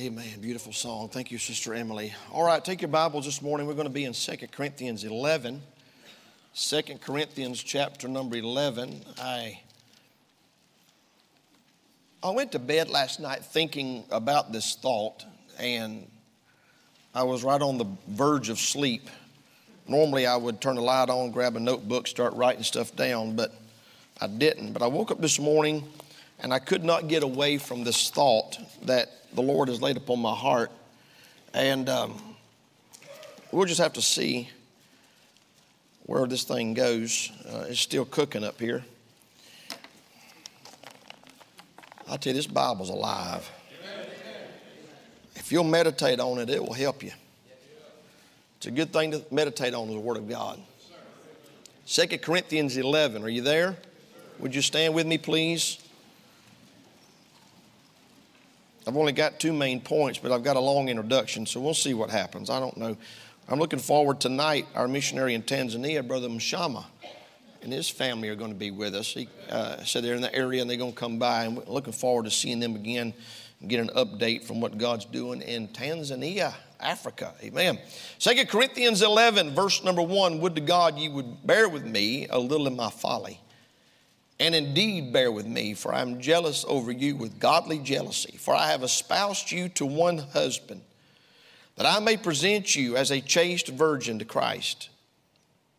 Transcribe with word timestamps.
Amen. 0.00 0.40
Beautiful 0.40 0.72
song. 0.72 1.10
Thank 1.10 1.30
you, 1.30 1.36
Sister 1.36 1.74
Emily. 1.74 2.14
All 2.32 2.42
right, 2.42 2.64
take 2.64 2.80
your 2.80 2.88
Bibles 2.88 3.26
this 3.26 3.42
morning. 3.42 3.66
We're 3.66 3.74
going 3.74 3.86
to 3.86 3.92
be 3.92 4.06
in 4.06 4.14
2 4.14 4.34
Corinthians 4.50 5.04
11. 5.04 5.60
2 6.54 6.82
Corinthians 7.02 7.62
chapter 7.62 8.08
number 8.08 8.38
11. 8.38 9.04
I, 9.20 9.60
I 12.22 12.30
went 12.30 12.52
to 12.52 12.58
bed 12.58 12.88
last 12.88 13.20
night 13.20 13.44
thinking 13.44 14.04
about 14.10 14.52
this 14.52 14.74
thought, 14.74 15.22
and 15.58 16.06
I 17.14 17.24
was 17.24 17.44
right 17.44 17.60
on 17.60 17.76
the 17.76 17.84
verge 18.08 18.48
of 18.48 18.58
sleep. 18.58 19.10
Normally, 19.86 20.24
I 20.24 20.36
would 20.36 20.62
turn 20.62 20.76
the 20.76 20.80
light 20.80 21.10
on, 21.10 21.30
grab 21.30 21.56
a 21.56 21.60
notebook, 21.60 22.06
start 22.06 22.32
writing 22.32 22.62
stuff 22.62 22.96
down, 22.96 23.36
but 23.36 23.52
I 24.18 24.28
didn't. 24.28 24.72
But 24.72 24.80
I 24.80 24.86
woke 24.86 25.10
up 25.10 25.20
this 25.20 25.38
morning 25.38 25.86
and 26.38 26.54
I 26.54 26.58
could 26.58 26.84
not 26.84 27.08
get 27.08 27.22
away 27.22 27.58
from 27.58 27.84
this 27.84 28.08
thought 28.08 28.58
that 28.84 29.19
the 29.34 29.42
Lord 29.42 29.68
has 29.68 29.80
laid 29.80 29.96
upon 29.96 30.20
my 30.20 30.34
heart. 30.34 30.70
And 31.54 31.88
um, 31.88 32.20
we'll 33.52 33.66
just 33.66 33.80
have 33.80 33.92
to 33.94 34.02
see 34.02 34.48
where 36.04 36.26
this 36.26 36.44
thing 36.44 36.74
goes. 36.74 37.30
Uh, 37.48 37.66
it's 37.68 37.80
still 37.80 38.04
cooking 38.04 38.44
up 38.44 38.60
here. 38.60 38.84
I 42.08 42.16
tell 42.16 42.32
you, 42.32 42.38
this 42.38 42.46
Bible's 42.46 42.90
alive. 42.90 43.48
If 45.36 45.52
you'll 45.52 45.64
meditate 45.64 46.20
on 46.20 46.38
it, 46.38 46.50
it 46.50 46.62
will 46.62 46.72
help 46.72 47.02
you. 47.02 47.12
It's 48.56 48.66
a 48.66 48.70
good 48.70 48.92
thing 48.92 49.12
to 49.12 49.24
meditate 49.30 49.74
on 49.74 49.88
the 49.88 49.98
Word 49.98 50.16
of 50.16 50.28
God. 50.28 50.60
2 51.86 52.18
Corinthians 52.18 52.76
11, 52.76 53.24
are 53.24 53.28
you 53.28 53.42
there? 53.42 53.76
Would 54.38 54.54
you 54.54 54.62
stand 54.62 54.94
with 54.94 55.06
me, 55.06 55.18
please? 55.18 55.79
I've 58.90 58.96
only 58.96 59.12
got 59.12 59.38
two 59.38 59.52
main 59.52 59.80
points, 59.80 60.18
but 60.18 60.32
I've 60.32 60.42
got 60.42 60.56
a 60.56 60.60
long 60.60 60.88
introduction, 60.88 61.46
so 61.46 61.60
we'll 61.60 61.74
see 61.74 61.94
what 61.94 62.10
happens. 62.10 62.50
I 62.50 62.58
don't 62.58 62.76
know. 62.76 62.96
I'm 63.48 63.60
looking 63.60 63.78
forward 63.78 64.20
tonight. 64.20 64.66
Our 64.74 64.88
missionary 64.88 65.34
in 65.34 65.44
Tanzania, 65.44 66.04
Brother 66.04 66.28
Mshama, 66.28 66.84
and 67.62 67.72
his 67.72 67.88
family 67.88 68.30
are 68.30 68.34
going 68.34 68.50
to 68.50 68.58
be 68.58 68.72
with 68.72 68.96
us. 68.96 69.06
He 69.14 69.28
uh, 69.48 69.76
said 69.84 70.02
they're 70.02 70.16
in 70.16 70.22
the 70.22 70.34
area 70.34 70.60
and 70.60 70.68
they're 70.68 70.76
going 70.76 70.90
to 70.90 70.98
come 70.98 71.20
by, 71.20 71.44
and 71.44 71.56
we're 71.56 71.72
looking 71.72 71.92
forward 71.92 72.24
to 72.24 72.32
seeing 72.32 72.58
them 72.58 72.74
again 72.74 73.14
and 73.60 73.70
get 73.70 73.78
an 73.78 73.90
update 73.94 74.42
from 74.42 74.60
what 74.60 74.76
God's 74.76 75.04
doing 75.04 75.40
in 75.40 75.68
Tanzania, 75.68 76.52
Africa. 76.80 77.32
Amen. 77.44 77.78
Second 78.18 78.48
Corinthians 78.48 79.02
11, 79.02 79.54
verse 79.54 79.84
number 79.84 80.02
1 80.02 80.40
Would 80.40 80.56
to 80.56 80.62
God 80.62 80.98
you 80.98 81.12
would 81.12 81.46
bear 81.46 81.68
with 81.68 81.86
me 81.86 82.26
a 82.28 82.40
little 82.40 82.66
in 82.66 82.74
my 82.74 82.90
folly 82.90 83.40
and 84.40 84.54
indeed, 84.54 85.12
bear 85.12 85.30
with 85.30 85.46
me, 85.46 85.74
for 85.74 85.94
I 85.94 86.00
am 86.00 86.18
jealous 86.18 86.64
over 86.66 86.90
you 86.90 87.14
with 87.14 87.38
godly 87.38 87.78
jealousy. 87.78 88.38
For 88.38 88.54
I 88.54 88.70
have 88.70 88.82
espoused 88.82 89.52
you 89.52 89.68
to 89.70 89.84
one 89.84 90.16
husband, 90.16 90.80
that 91.76 91.84
I 91.84 92.00
may 92.00 92.16
present 92.16 92.74
you 92.74 92.96
as 92.96 93.10
a 93.10 93.20
chaste 93.20 93.68
virgin 93.68 94.18
to 94.18 94.24
Christ. 94.24 94.88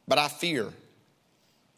But 0.07 0.19
I 0.19 0.27
fear, 0.27 0.67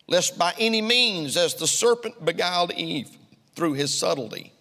lest 0.07 0.37
by 0.37 0.53
any 0.59 0.81
means, 0.81 1.37
as 1.37 1.55
the 1.55 1.67
serpent 1.67 2.23
beguiled 2.23 2.73
Eve 2.73 3.09
through 3.55 3.73
his 3.73 3.97
subtlety, 3.97 4.51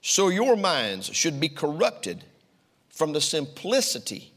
so 0.00 0.28
your 0.28 0.56
minds 0.56 1.14
should 1.14 1.40
be 1.40 1.50
corrupted 1.50 2.24
from 2.88 3.12
the 3.12 3.20
simplicity 3.20 4.32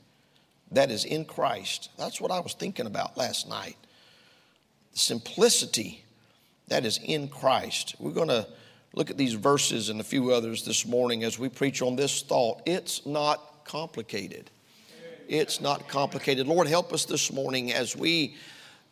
that 0.71 0.91
is 0.91 1.05
in 1.05 1.23
Christ. 1.23 1.89
That's 1.97 2.19
what 2.19 2.31
I 2.31 2.41
was 2.41 2.53
thinking 2.53 2.85
about 2.85 3.15
last 3.15 3.47
night. 3.47 3.77
The 4.91 4.99
simplicity 4.99 6.03
that 6.67 6.85
is 6.85 6.99
in 7.03 7.27
Christ. 7.27 7.95
We're 7.99 8.11
going 8.11 8.27
to 8.27 8.47
look 8.93 9.09
at 9.09 9.17
these 9.17 9.33
verses 9.33 9.89
and 9.89 9.99
a 9.99 10.03
few 10.03 10.31
others 10.31 10.65
this 10.65 10.85
morning 10.85 11.23
as 11.23 11.39
we 11.39 11.49
preach 11.49 11.81
on 11.81 11.95
this 11.95 12.21
thought. 12.21 12.61
It's 12.65 13.05
not 13.05 13.63
complicated. 13.63 14.49
It's 15.27 15.61
not 15.61 15.87
complicated. 15.87 16.47
Lord, 16.47 16.67
help 16.67 16.93
us 16.93 17.05
this 17.05 17.31
morning 17.31 17.73
as 17.73 17.95
we 17.95 18.35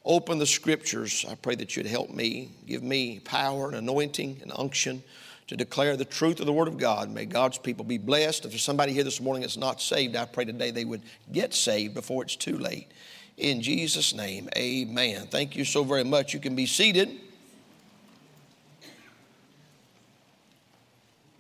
open 0.04 0.38
the 0.38 0.46
scriptures. 0.46 1.26
I 1.30 1.36
pray 1.36 1.56
that 1.56 1.76
you'd 1.76 1.86
help 1.86 2.12
me, 2.12 2.52
give 2.68 2.84
me 2.84 3.20
power 3.20 3.68
and 3.68 3.76
anointing 3.76 4.40
and 4.42 4.52
unction 4.56 5.02
to 5.48 5.56
declare 5.56 5.96
the 5.96 6.06
truth 6.06 6.40
of 6.40 6.46
the 6.46 6.54
Word 6.54 6.68
of 6.68 6.78
God. 6.78 7.10
May 7.10 7.26
God's 7.26 7.58
people 7.58 7.86
be 7.86 7.98
blessed. 7.98 8.46
If 8.46 8.52
there's 8.52 8.64
somebody 8.64 8.94
here 8.94 9.04
this 9.04 9.22
morning 9.22 9.42
that's 9.42 9.58
not 9.58 9.82
saved, 9.82 10.16
I 10.16 10.26
pray 10.26 10.46
today 10.46 10.72
they 10.72 10.86
would 10.86 11.04
get 11.32 11.54
saved 11.54 11.94
before 11.94 12.24
it's 12.24 12.36
too 12.36 12.58
late. 12.58 12.92
In 13.38 13.62
Jesus' 13.62 14.14
name, 14.14 14.50
amen. 14.56 15.28
Thank 15.28 15.56
you 15.56 15.66
so 15.66 15.84
very 15.84 16.04
much. 16.04 16.34
You 16.34 16.40
can 16.40 16.56
be 16.56 16.66
seated. 16.66 17.20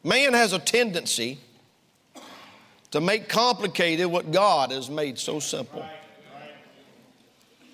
Man 0.05 0.35
has 0.35 0.53
a 0.53 0.59
tendency 0.59 1.39
to 2.91 3.01
make 3.01 3.27
complicated 3.27 4.05
what 4.05 4.31
God 4.31 4.69
has 4.69 4.87
made 4.87 5.17
so 5.17 5.39
simple. 5.39 5.83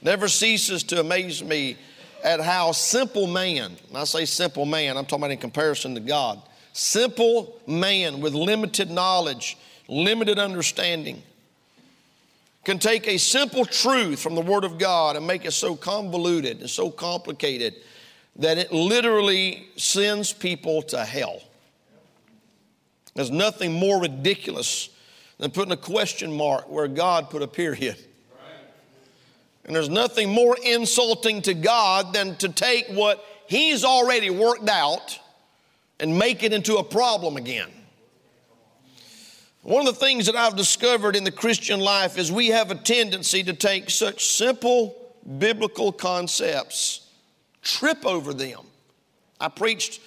Never 0.01 0.29
ceases 0.29 0.81
to 0.83 1.01
amaze 1.01 1.43
me 1.43 1.75
at 2.23 2.39
how 2.39 2.71
simple 2.71 3.27
man, 3.27 3.75
and 3.89 3.97
I 3.97 4.05
say 4.05 4.23
simple 4.23 4.65
man, 4.65 4.95
I'm 4.95 5.03
talking 5.03 5.25
about 5.25 5.31
in 5.31 5.39
comparison 5.39 5.93
to 5.95 5.99
God, 5.99 6.41
simple 6.71 7.59
man 7.67 8.21
with 8.21 8.33
limited 8.33 8.89
knowledge, 8.89 9.57
limited 9.89 10.39
understanding, 10.39 11.21
can 12.63 12.79
take 12.79 13.09
a 13.09 13.17
simple 13.17 13.65
truth 13.65 14.21
from 14.21 14.35
the 14.35 14.41
Word 14.41 14.63
of 14.63 14.77
God 14.77 15.17
and 15.17 15.27
make 15.27 15.43
it 15.43 15.51
so 15.51 15.75
convoluted 15.75 16.61
and 16.61 16.69
so 16.69 16.89
complicated 16.89 17.75
that 18.37 18.57
it 18.57 18.71
literally 18.71 19.67
sends 19.75 20.31
people 20.31 20.81
to 20.83 21.03
hell. 21.03 21.41
There's 23.13 23.31
nothing 23.31 23.73
more 23.73 24.01
ridiculous 24.01 24.89
than 25.37 25.51
putting 25.51 25.71
a 25.71 25.77
question 25.77 26.31
mark 26.31 26.69
where 26.69 26.87
God 26.87 27.29
put 27.29 27.41
a 27.41 27.47
period. 27.47 27.97
And 29.65 29.75
there's 29.75 29.89
nothing 29.89 30.29
more 30.29 30.57
insulting 30.63 31.41
to 31.43 31.53
God 31.53 32.13
than 32.13 32.35
to 32.37 32.49
take 32.49 32.87
what 32.89 33.23
He's 33.47 33.83
already 33.83 34.29
worked 34.29 34.69
out 34.69 35.19
and 35.99 36.17
make 36.17 36.43
it 36.43 36.53
into 36.53 36.77
a 36.77 36.83
problem 36.83 37.37
again. 37.37 37.69
One 39.61 39.85
of 39.85 39.93
the 39.93 39.99
things 39.99 40.25
that 40.25 40.35
I've 40.35 40.55
discovered 40.55 41.15
in 41.15 41.23
the 41.23 41.31
Christian 41.31 41.79
life 41.79 42.17
is 42.17 42.31
we 42.31 42.47
have 42.47 42.71
a 42.71 42.75
tendency 42.75 43.43
to 43.43 43.53
take 43.53 43.91
such 43.91 44.25
simple 44.25 44.95
biblical 45.37 45.91
concepts, 45.91 47.07
trip 47.61 48.05
over 48.05 48.33
them. 48.33 48.61
I 49.39 49.49
preached 49.49 50.01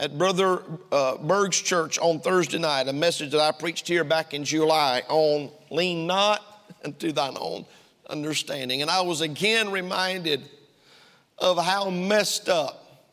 at 0.00 0.16
Brother 0.16 0.62
uh, 0.90 1.18
Berg's 1.18 1.60
church 1.60 1.98
on 1.98 2.20
Thursday 2.20 2.58
night, 2.58 2.88
a 2.88 2.92
message 2.92 3.32
that 3.32 3.40
I 3.40 3.52
preached 3.52 3.86
here 3.86 4.02
back 4.02 4.32
in 4.32 4.44
July 4.44 5.02
on 5.08 5.50
lean 5.70 6.06
not 6.06 6.42
unto 6.84 7.12
thine 7.12 7.36
own 7.38 7.66
understanding. 8.08 8.80
And 8.80 8.90
I 8.90 9.02
was 9.02 9.20
again 9.20 9.70
reminded 9.70 10.48
of 11.38 11.62
how 11.62 11.90
messed 11.90 12.48
up 12.48 13.06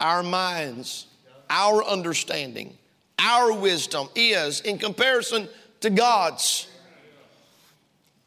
our 0.00 0.22
minds, 0.22 1.06
our 1.50 1.84
understanding, 1.84 2.76
our 3.18 3.52
wisdom 3.52 4.08
is 4.14 4.62
in 4.62 4.78
comparison 4.78 5.46
to 5.80 5.90
God's. 5.90 6.68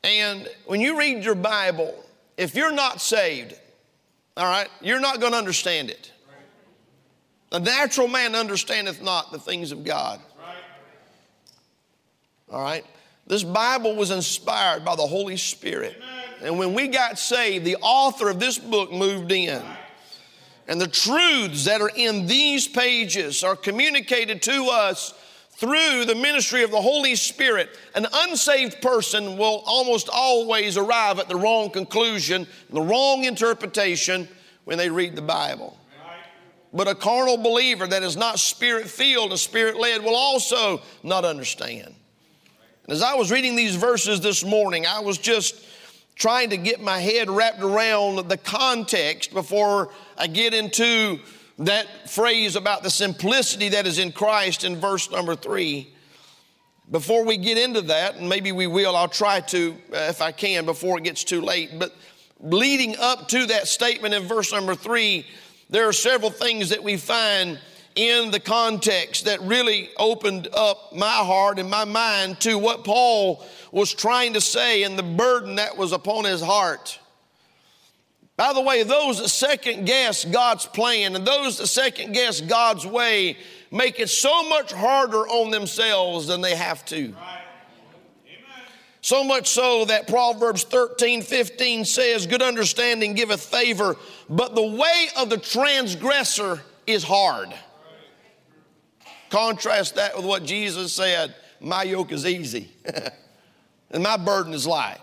And 0.03 0.47
when 0.67 0.81
you 0.81 0.99
read 0.99 1.23
your 1.23 1.35
Bible, 1.35 1.95
if 2.37 2.53
you're 2.53 2.71
not 2.71 3.01
saved, 3.01 3.55
all 4.37 4.45
right, 4.45 4.69
you're 4.81 4.99
not 4.99 5.19
going 5.19 5.31
to 5.31 5.37
understand 5.39 5.89
it. 5.89 6.12
The 7.53 7.59
natural 7.59 8.07
man 8.07 8.33
understandeth 8.33 9.03
not 9.03 9.31
the 9.31 9.37
things 9.37 9.71
of 9.71 9.83
God. 9.83 10.19
All 12.49 12.59
right? 12.59 12.83
This 13.27 13.43
Bible 13.43 13.95
was 13.95 14.09
inspired 14.09 14.83
by 14.83 14.95
the 14.95 15.05
Holy 15.05 15.37
Spirit. 15.37 16.01
And 16.41 16.57
when 16.57 16.73
we 16.73 16.87
got 16.87 17.19
saved, 17.19 17.63
the 17.63 17.77
author 17.79 18.27
of 18.27 18.39
this 18.39 18.57
book 18.57 18.91
moved 18.91 19.31
in. 19.31 19.61
And 20.67 20.81
the 20.81 20.87
truths 20.87 21.65
that 21.65 21.79
are 21.79 21.91
in 21.95 22.25
these 22.25 22.67
pages 22.67 23.43
are 23.43 23.55
communicated 23.55 24.41
to 24.41 24.69
us 24.71 25.13
through 25.51 26.05
the 26.05 26.15
ministry 26.15 26.63
of 26.63 26.71
the 26.71 26.81
Holy 26.81 27.15
Spirit. 27.15 27.69
An 27.93 28.07
unsaved 28.11 28.81
person 28.81 29.37
will 29.37 29.61
almost 29.67 30.09
always 30.11 30.75
arrive 30.75 31.19
at 31.19 31.29
the 31.29 31.35
wrong 31.35 31.69
conclusion, 31.69 32.47
the 32.71 32.81
wrong 32.81 33.25
interpretation 33.25 34.27
when 34.63 34.79
they 34.79 34.89
read 34.89 35.15
the 35.15 35.21
Bible. 35.21 35.77
But 36.73 36.87
a 36.87 36.95
carnal 36.95 37.37
believer 37.37 37.85
that 37.85 38.01
is 38.01 38.17
not 38.17 38.39
spirit 38.39 38.89
filled 38.89 39.29
and 39.29 39.39
spirit 39.39 39.77
led 39.77 40.03
will 40.03 40.15
also 40.15 40.81
not 41.03 41.23
understand. 41.23 41.93
And 42.85 42.93
as 42.93 43.03
I 43.03 43.13
was 43.13 43.31
reading 43.31 43.55
these 43.55 43.75
verses 43.75 44.21
this 44.21 44.43
morning, 44.43 44.85
I 44.87 44.99
was 44.99 45.19
just 45.19 45.63
trying 46.15 46.49
to 46.49 46.57
get 46.57 46.81
my 46.81 46.99
head 46.99 47.29
wrapped 47.29 47.61
around 47.61 48.27
the 48.27 48.37
context 48.37 49.33
before 49.33 49.91
I 50.17 50.27
get 50.27 50.53
into 50.53 51.19
that 51.59 52.09
phrase 52.09 52.55
about 52.55 52.81
the 52.83 52.89
simplicity 52.89 53.69
that 53.69 53.85
is 53.85 53.99
in 53.99 54.11
Christ 54.11 54.63
in 54.63 54.77
verse 54.77 55.11
number 55.11 55.35
three. 55.35 55.93
Before 56.91 57.23
we 57.23 57.37
get 57.37 57.57
into 57.57 57.81
that, 57.81 58.15
and 58.15 58.27
maybe 58.27 58.51
we 58.51 58.67
will, 58.67 58.95
I'll 58.95 59.07
try 59.07 59.39
to 59.39 59.75
uh, 59.93 59.97
if 60.09 60.21
I 60.21 60.31
can 60.31 60.65
before 60.65 60.97
it 60.97 61.03
gets 61.03 61.23
too 61.23 61.41
late. 61.41 61.79
But 61.79 61.95
leading 62.39 62.97
up 62.97 63.27
to 63.29 63.45
that 63.47 63.67
statement 63.67 64.13
in 64.13 64.23
verse 64.23 64.51
number 64.51 64.75
three, 64.75 65.25
there 65.73 65.87
are 65.89 65.93
several 65.93 66.29
things 66.29 66.69
that 66.69 66.83
we 66.83 66.97
find 66.97 67.59
in 67.95 68.29
the 68.29 68.39
context 68.39 69.25
that 69.25 69.41
really 69.41 69.89
opened 69.97 70.47
up 70.53 70.93
my 70.95 71.07
heart 71.07 71.57
and 71.57 71.67
my 71.67 71.83
mind 71.83 72.39
to 72.41 72.59
what 72.59 72.83
Paul 72.83 73.43
was 73.71 73.91
trying 73.91 74.33
to 74.33 74.41
say 74.41 74.83
and 74.83 74.99
the 74.99 75.03
burden 75.03 75.55
that 75.55 75.75
was 75.75 75.91
upon 75.91 76.25
his 76.25 76.43
heart. 76.43 76.99
By 78.37 78.53
the 78.53 78.61
way, 78.61 78.83
those 78.83 79.19
that 79.19 79.29
second 79.29 79.85
guess 79.85 80.25
God's 80.25 80.67
plan 80.67 81.15
and 81.15 81.25
those 81.25 81.57
that 81.57 81.65
second 81.65 82.13
guess 82.13 82.39
God's 82.39 82.85
way 82.85 83.37
make 83.71 83.99
it 83.99 84.11
so 84.11 84.47
much 84.47 84.71
harder 84.71 85.27
on 85.27 85.49
themselves 85.49 86.27
than 86.27 86.41
they 86.41 86.55
have 86.55 86.85
to. 86.85 87.15
So 89.03 89.21
much 89.21 89.49
so 89.49 89.83
that 89.83 90.07
Proverbs 90.07 90.63
13, 90.63 91.23
15 91.23 91.83
says, 91.83 92.25
Good 92.25 92.41
understanding 92.41 93.15
giveth 93.15 93.43
favor, 93.43 93.97
but 94.29 94.55
the 94.55 94.65
way 94.65 95.07
of 95.17 95.29
the 95.29 95.37
transgressor 95.37 96.61
is 96.87 97.03
hard. 97.03 97.53
Contrast 99.29 99.95
that 99.95 100.15
with 100.15 100.25
what 100.25 100.45
Jesus 100.45 100.93
said 100.93 101.35
My 101.59 101.83
yoke 101.83 102.13
is 102.13 102.25
easy 102.25 102.71
and 103.91 104.01
my 104.01 104.15
burden 104.15 104.53
is 104.53 104.65
light. 104.65 105.01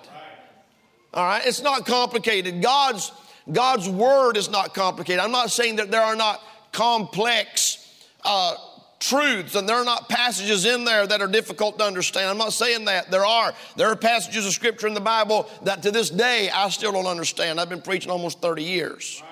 All 1.12 1.26
right, 1.26 1.44
it's 1.44 1.60
not 1.60 1.84
complicated. 1.84 2.62
God's 2.62 3.12
God's 3.52 3.86
word 3.86 4.38
is 4.38 4.48
not 4.48 4.72
complicated. 4.72 5.20
I'm 5.22 5.32
not 5.32 5.50
saying 5.50 5.76
that 5.76 5.90
there 5.90 6.02
are 6.02 6.16
not 6.16 6.42
complex 6.72 8.02
uh, 8.24 8.54
truths 9.00 9.54
and 9.54 9.68
there 9.68 9.76
are 9.76 9.84
not 9.84 10.08
passages 10.08 10.66
in 10.66 10.84
there 10.84 11.06
that 11.06 11.20
are 11.20 11.26
difficult 11.26 11.78
to 11.78 11.84
understand. 11.84 12.28
I'm 12.28 12.38
not 12.38 12.52
saying 12.52 12.84
that. 12.84 13.10
There 13.10 13.24
are. 13.24 13.52
There 13.76 13.88
are 13.88 13.96
passages 13.96 14.46
of 14.46 14.52
scripture 14.52 14.86
in 14.86 14.94
the 14.94 15.00
Bible 15.00 15.50
that 15.64 15.82
to 15.82 15.90
this 15.90 16.10
day 16.10 16.50
I 16.50 16.68
still 16.68 16.92
don't 16.92 17.06
understand. 17.06 17.58
I've 17.58 17.70
been 17.70 17.82
preaching 17.82 18.10
almost 18.10 18.40
30 18.40 18.62
years. 18.62 19.22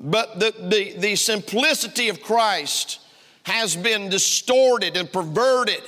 But 0.00 0.40
the, 0.40 0.54
the, 0.58 0.94
the 0.98 1.16
simplicity 1.16 2.08
of 2.08 2.22
Christ 2.22 3.00
has 3.42 3.76
been 3.76 4.08
distorted 4.08 4.96
and 4.96 5.12
perverted 5.12 5.82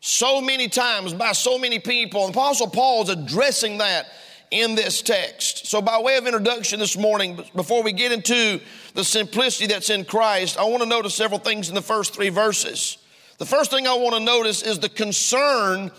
so 0.00 0.40
many 0.40 0.68
times 0.68 1.14
by 1.14 1.32
so 1.32 1.58
many 1.58 1.78
people. 1.78 2.26
And 2.26 2.34
Apostle 2.34 2.68
Paul 2.68 3.04
is 3.04 3.08
addressing 3.10 3.78
that 3.78 4.06
in 4.50 4.74
this 4.74 5.02
text. 5.02 5.66
So, 5.66 5.82
by 5.82 6.00
way 6.00 6.16
of 6.16 6.26
introduction 6.26 6.78
this 6.78 6.96
morning, 6.96 7.40
before 7.54 7.82
we 7.82 7.92
get 7.92 8.12
into 8.12 8.60
the 8.94 9.04
simplicity 9.04 9.66
that's 9.66 9.90
in 9.90 10.04
Christ, 10.04 10.58
I 10.58 10.64
want 10.64 10.82
to 10.82 10.88
notice 10.88 11.14
several 11.14 11.40
things 11.40 11.68
in 11.68 11.74
the 11.74 11.82
first 11.82 12.14
three 12.14 12.28
verses. 12.28 12.98
The 13.38 13.46
first 13.46 13.70
thing 13.70 13.86
I 13.86 13.94
want 13.94 14.14
to 14.14 14.20
notice 14.20 14.62
is 14.62 14.78
the 14.78 14.88
concern 14.88 15.90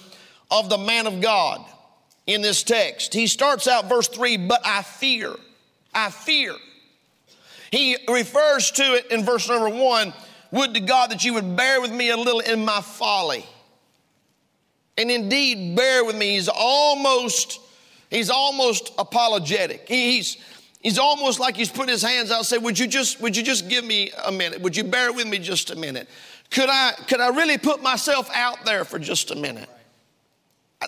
of 0.50 0.70
the 0.70 0.78
man 0.78 1.08
of 1.08 1.22
God 1.22 1.64
in 2.26 2.42
this 2.42 2.64
text. 2.64 3.14
He 3.14 3.28
starts 3.28 3.68
out 3.68 3.90
verse 3.90 4.08
3, 4.08 4.38
but 4.38 4.62
I 4.66 4.82
fear. 4.82 5.34
I 5.94 6.10
fear. 6.10 6.54
He 7.72 7.98
refers 8.08 8.72
to 8.72 8.84
it 8.96 9.12
in 9.12 9.24
verse 9.24 9.48
number 9.50 9.70
1 9.70 10.14
Would 10.52 10.74
to 10.74 10.80
God 10.80 11.12
that 11.12 11.24
you 11.24 11.34
would 11.34 11.56
bear 11.56 11.82
with 11.82 11.92
me 11.92 12.10
a 12.10 12.18
little 12.18 12.40
in 12.40 12.64
my 12.64 12.82
folly. 12.82 13.46
And 14.98 15.12
indeed, 15.12 15.76
bear 15.76 16.04
with 16.06 16.16
me. 16.16 16.36
He's 16.36 16.50
almost 16.50 17.60
He's 18.10 18.30
almost 18.30 18.94
apologetic. 18.98 19.88
He's, 19.88 20.38
he's 20.82 20.98
almost 20.98 21.40
like 21.40 21.56
he's 21.56 21.70
put 21.70 21.90
his 21.90 22.02
hands 22.02 22.32
out 22.32 22.38
and 22.38 22.46
said, 22.46 22.64
would 22.64 22.80
you, 22.80 22.88
just, 22.88 23.22
would 23.22 23.36
you 23.36 23.44
just 23.44 23.70
give 23.70 23.84
me 23.84 24.12
a 24.26 24.32
minute? 24.32 24.62
Would 24.62 24.78
you 24.78 24.84
bear 24.84 25.12
with 25.12 25.28
me 25.28 25.40
just 25.40 25.72
a 25.72 25.76
minute? 25.76 26.08
Could 26.50 26.70
I, 26.70 26.94
could 27.08 27.20
I 27.20 27.30
really 27.30 27.58
put 27.58 27.84
myself 27.84 28.30
out 28.34 28.64
there 28.66 28.86
for 28.86 28.98
just 29.00 29.32
a 29.32 29.36
minute? 29.36 29.70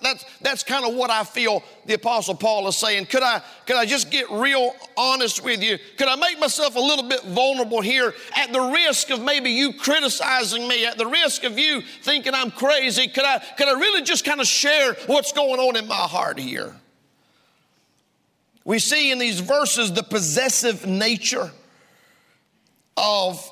That's, 0.04 0.24
that's 0.42 0.64
kind 0.64 0.86
of 0.86 0.94
what 0.94 1.10
I 1.10 1.24
feel 1.24 1.64
the 1.88 1.96
Apostle 1.96 2.36
Paul 2.36 2.68
is 2.68 2.78
saying. 2.78 3.08
Could 3.08 3.24
I, 3.24 3.42
could 3.66 3.76
I 3.76 3.86
just 3.86 4.12
get 4.12 4.30
real 4.30 4.76
honest 4.96 5.44
with 5.44 5.64
you? 5.64 5.80
Could 5.98 6.08
I 6.08 6.16
make 6.16 6.40
myself 6.40 6.76
a 6.76 6.80
little 6.80 7.10
bit 7.10 7.24
vulnerable 7.24 7.82
here 7.82 8.14
at 8.38 8.54
the 8.54 8.62
risk 8.62 9.10
of 9.10 9.20
maybe 9.20 9.50
you 9.50 9.74
criticizing 9.74 10.68
me, 10.68 10.86
at 10.86 11.00
the 11.00 11.08
risk 11.08 11.44
of 11.44 11.58
you 11.58 11.82
thinking 12.04 12.36
I'm 12.36 12.52
crazy? 12.52 13.08
Could 13.08 13.26
I, 13.26 13.44
could 13.58 13.68
I 13.68 13.80
really 13.80 14.04
just 14.04 14.26
kind 14.26 14.40
of 14.40 14.46
share 14.46 14.94
what's 15.08 15.32
going 15.32 15.60
on 15.60 15.76
in 15.76 15.88
my 15.88 15.96
heart 15.96 16.38
here? 16.38 16.76
We 18.66 18.80
see 18.80 19.12
in 19.12 19.20
these 19.20 19.40
verses 19.40 19.94
the 19.94 20.04
possessive 20.04 20.86
nature 20.86 21.52
of 22.98 23.52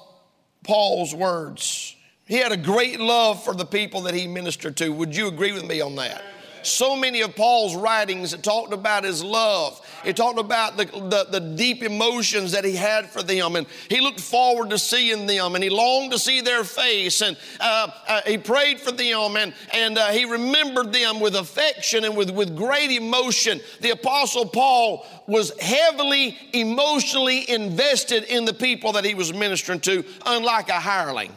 Paul's 0.63 1.15
words. 1.15 1.95
He 2.25 2.35
had 2.35 2.51
a 2.51 2.57
great 2.57 2.99
love 2.99 3.43
for 3.43 3.53
the 3.53 3.65
people 3.65 4.01
that 4.01 4.13
he 4.13 4.27
ministered 4.27 4.75
to. 4.77 4.89
Would 4.89 5.15
you 5.15 5.27
agree 5.27 5.53
with 5.53 5.65
me 5.65 5.79
on 5.81 5.95
that? 5.95 6.21
So 6.65 6.95
many 6.95 7.21
of 7.21 7.35
Paul's 7.35 7.75
writings 7.75 8.33
it 8.33 8.43
talked 8.43 8.73
about 8.73 9.03
his 9.03 9.23
love. 9.23 9.81
It 10.05 10.15
talked 10.15 10.39
about 10.39 10.77
the, 10.77 10.85
the, 10.85 11.27
the, 11.29 11.39
deep 11.39 11.81
emotions 11.81 12.51
that 12.51 12.63
he 12.63 12.75
had 12.75 13.09
for 13.09 13.23
them, 13.23 13.55
and 13.55 13.65
he 13.89 13.99
looked 13.99 14.19
forward 14.19 14.69
to 14.69 14.77
seeing 14.77 15.25
them, 15.25 15.55
and 15.55 15.63
he 15.63 15.69
longed 15.69 16.11
to 16.11 16.19
see 16.19 16.41
their 16.41 16.63
face, 16.63 17.21
and 17.21 17.35
uh, 17.59 17.89
uh, 18.07 18.21
he 18.25 18.37
prayed 18.37 18.79
for 18.79 18.91
them, 18.91 19.37
and, 19.37 19.53
and 19.73 19.97
uh, 19.97 20.07
he 20.09 20.25
remembered 20.25 20.93
them 20.93 21.19
with 21.19 21.35
affection 21.35 22.03
and 22.05 22.15
with, 22.15 22.29
with 22.29 22.55
great 22.55 22.91
emotion. 22.91 23.59
The 23.81 23.91
Apostle 23.91 24.45
Paul 24.45 25.05
was 25.25 25.51
heavily 25.59 26.37
emotionally 26.53 27.49
invested 27.49 28.23
in 28.23 28.45
the 28.45 28.53
people 28.53 28.93
that 28.93 29.05
he 29.05 29.15
was 29.15 29.33
ministering 29.33 29.79
to, 29.81 30.05
unlike 30.25 30.69
a 30.69 30.79
hireling 30.79 31.33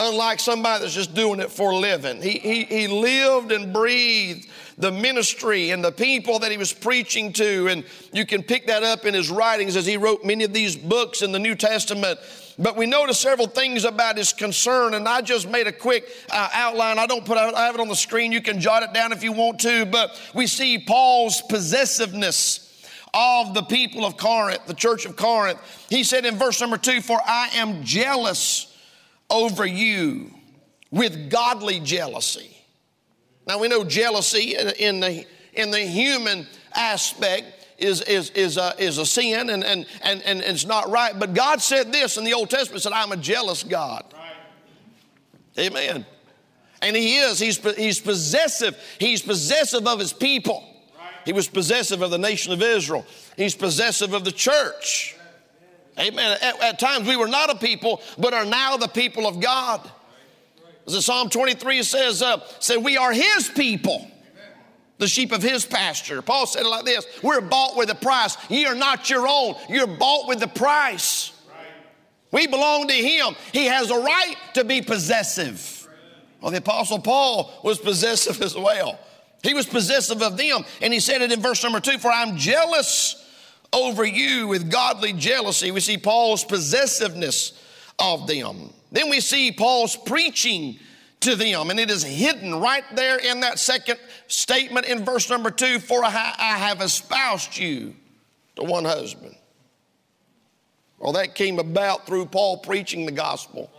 unlike 0.00 0.40
somebody 0.40 0.80
that's 0.80 0.94
just 0.94 1.14
doing 1.14 1.40
it 1.40 1.50
for 1.50 1.70
a 1.70 1.76
living. 1.76 2.22
He, 2.22 2.38
he, 2.38 2.64
he 2.64 2.88
lived 2.88 3.52
and 3.52 3.72
breathed 3.72 4.48
the 4.78 4.90
ministry 4.90 5.70
and 5.70 5.84
the 5.84 5.92
people 5.92 6.38
that 6.38 6.50
he 6.50 6.56
was 6.56 6.72
preaching 6.72 7.32
to. 7.34 7.68
And 7.68 7.84
you 8.12 8.24
can 8.24 8.42
pick 8.42 8.66
that 8.68 8.82
up 8.82 9.04
in 9.04 9.12
his 9.12 9.30
writings 9.30 9.76
as 9.76 9.84
he 9.84 9.98
wrote 9.98 10.24
many 10.24 10.42
of 10.44 10.54
these 10.54 10.74
books 10.74 11.20
in 11.20 11.32
the 11.32 11.38
New 11.38 11.54
Testament. 11.54 12.18
But 12.58 12.76
we 12.76 12.86
notice 12.86 13.18
several 13.18 13.46
things 13.46 13.84
about 13.84 14.16
his 14.16 14.32
concern, 14.32 14.94
and 14.94 15.06
I 15.08 15.20
just 15.22 15.48
made 15.48 15.66
a 15.66 15.72
quick 15.72 16.06
uh, 16.30 16.48
outline. 16.52 16.98
I 16.98 17.06
don't 17.06 17.24
put 17.24 17.38
I 17.38 17.66
have 17.66 17.74
it 17.74 17.80
on 17.80 17.88
the 17.88 17.94
screen. 17.94 18.32
You 18.32 18.42
can 18.42 18.60
jot 18.60 18.82
it 18.82 18.92
down 18.92 19.12
if 19.12 19.22
you 19.22 19.32
want 19.32 19.60
to. 19.60 19.86
But 19.86 20.18
we 20.34 20.46
see 20.46 20.78
Paul's 20.78 21.42
possessiveness 21.42 22.66
of 23.12 23.54
the 23.54 23.62
people 23.62 24.04
of 24.04 24.16
Corinth, 24.16 24.66
the 24.66 24.74
church 24.74 25.04
of 25.04 25.16
Corinth. 25.16 25.58
He 25.88 26.04
said 26.04 26.24
in 26.24 26.36
verse 26.36 26.60
number 26.60 26.76
two, 26.78 27.00
For 27.00 27.20
I 27.24 27.48
am 27.54 27.82
jealous 27.82 28.69
over 29.30 29.64
you 29.64 30.30
with 30.90 31.30
godly 31.30 31.80
jealousy. 31.80 32.56
Now 33.46 33.58
we 33.58 33.68
know 33.68 33.84
jealousy 33.84 34.56
in, 34.56 34.68
in 34.70 35.00
the, 35.00 35.26
in 35.54 35.70
the 35.70 35.80
human 35.80 36.46
aspect 36.74 37.66
is, 37.78 38.02
is, 38.02 38.30
is, 38.30 38.56
a, 38.56 38.74
is 38.78 38.98
a 38.98 39.06
sin 39.06 39.50
and, 39.50 39.64
and, 39.64 39.86
and, 40.02 40.22
and 40.22 40.40
it's 40.40 40.66
not 40.66 40.90
right. 40.90 41.18
But 41.18 41.34
God 41.34 41.62
said 41.62 41.92
this 41.92 42.16
in 42.16 42.24
the 42.24 42.34
Old 42.34 42.50
Testament, 42.50 42.82
said, 42.82 42.92
I'm 42.92 43.12
a 43.12 43.16
jealous 43.16 43.62
God. 43.62 44.04
Right. 44.12 45.66
Amen. 45.66 46.04
And 46.82 46.96
he 46.96 47.18
is, 47.18 47.38
he's, 47.38 47.58
he's 47.76 48.00
possessive. 48.00 48.78
He's 48.98 49.22
possessive 49.22 49.86
of 49.86 49.98
his 49.98 50.12
people. 50.12 50.64
Right. 50.96 51.12
He 51.24 51.32
was 51.32 51.48
possessive 51.48 52.02
of 52.02 52.10
the 52.10 52.18
nation 52.18 52.52
of 52.52 52.62
Israel. 52.62 53.06
He's 53.36 53.54
possessive 53.54 54.12
of 54.12 54.24
the 54.24 54.32
church. 54.32 55.16
Amen. 56.00 56.38
At, 56.40 56.62
at, 56.62 56.78
times 56.78 57.06
we 57.06 57.16
were 57.16 57.28
not 57.28 57.50
a 57.50 57.56
people, 57.56 58.00
but 58.16 58.32
are 58.32 58.46
now 58.46 58.76
the 58.76 58.88
people 58.88 59.26
of 59.26 59.40
God. 59.40 59.88
As 60.86 61.04
Psalm 61.04 61.28
23 61.28 61.82
says, 61.82 62.22
uh, 62.22 62.40
say, 62.58 62.76
we 62.76 62.96
are 62.96 63.12
his 63.12 63.48
people, 63.48 64.10
the 64.98 65.06
sheep 65.06 65.30
of 65.30 65.42
his 65.42 65.66
pasture. 65.66 66.22
Paul 66.22 66.46
said 66.46 66.62
it 66.62 66.68
like 66.68 66.84
this 66.84 67.06
We're 67.22 67.40
bought 67.42 67.76
with 67.76 67.90
a 67.90 67.94
price. 67.94 68.36
Ye 68.48 68.64
are 68.64 68.74
not 68.74 69.10
your 69.10 69.28
own, 69.28 69.56
you're 69.68 69.86
bought 69.86 70.26
with 70.26 70.40
the 70.40 70.48
price. 70.48 71.32
We 72.32 72.46
belong 72.46 72.86
to 72.88 72.94
him. 72.94 73.34
He 73.52 73.66
has 73.66 73.90
a 73.90 73.98
right 73.98 74.36
to 74.54 74.64
be 74.64 74.82
possessive. 74.82 75.88
Well, 76.40 76.52
the 76.52 76.58
Apostle 76.58 77.00
Paul 77.00 77.52
was 77.64 77.78
possessive 77.78 78.40
as 78.40 78.54
well. 78.54 78.98
He 79.42 79.52
was 79.52 79.66
possessive 79.66 80.22
of 80.22 80.36
them. 80.36 80.64
And 80.80 80.92
he 80.92 81.00
said 81.00 81.22
it 81.22 81.32
in 81.32 81.40
verse 81.40 81.62
number 81.62 81.80
two 81.80 81.98
For 81.98 82.10
I'm 82.10 82.36
jealous 82.36 83.19
over 83.72 84.04
you 84.04 84.48
with 84.48 84.70
godly 84.70 85.12
jealousy. 85.12 85.70
We 85.70 85.80
see 85.80 85.98
Paul's 85.98 86.44
possessiveness 86.44 87.52
of 87.98 88.26
them. 88.26 88.72
Then 88.92 89.08
we 89.08 89.20
see 89.20 89.52
Paul's 89.52 89.96
preaching 89.96 90.78
to 91.20 91.36
them, 91.36 91.70
and 91.70 91.78
it 91.78 91.90
is 91.90 92.02
hidden 92.02 92.60
right 92.60 92.84
there 92.94 93.18
in 93.18 93.40
that 93.40 93.58
second 93.58 93.98
statement 94.26 94.86
in 94.86 95.04
verse 95.04 95.28
number 95.28 95.50
two 95.50 95.78
For 95.78 96.04
I 96.04 96.08
have 96.58 96.80
espoused 96.80 97.56
you 97.56 97.94
to 98.56 98.64
one 98.64 98.84
husband. 98.84 99.36
Well, 100.98 101.12
that 101.12 101.34
came 101.34 101.58
about 101.58 102.06
through 102.06 102.26
Paul 102.26 102.58
preaching 102.58 103.06
the 103.06 103.12
gospel. 103.12 103.70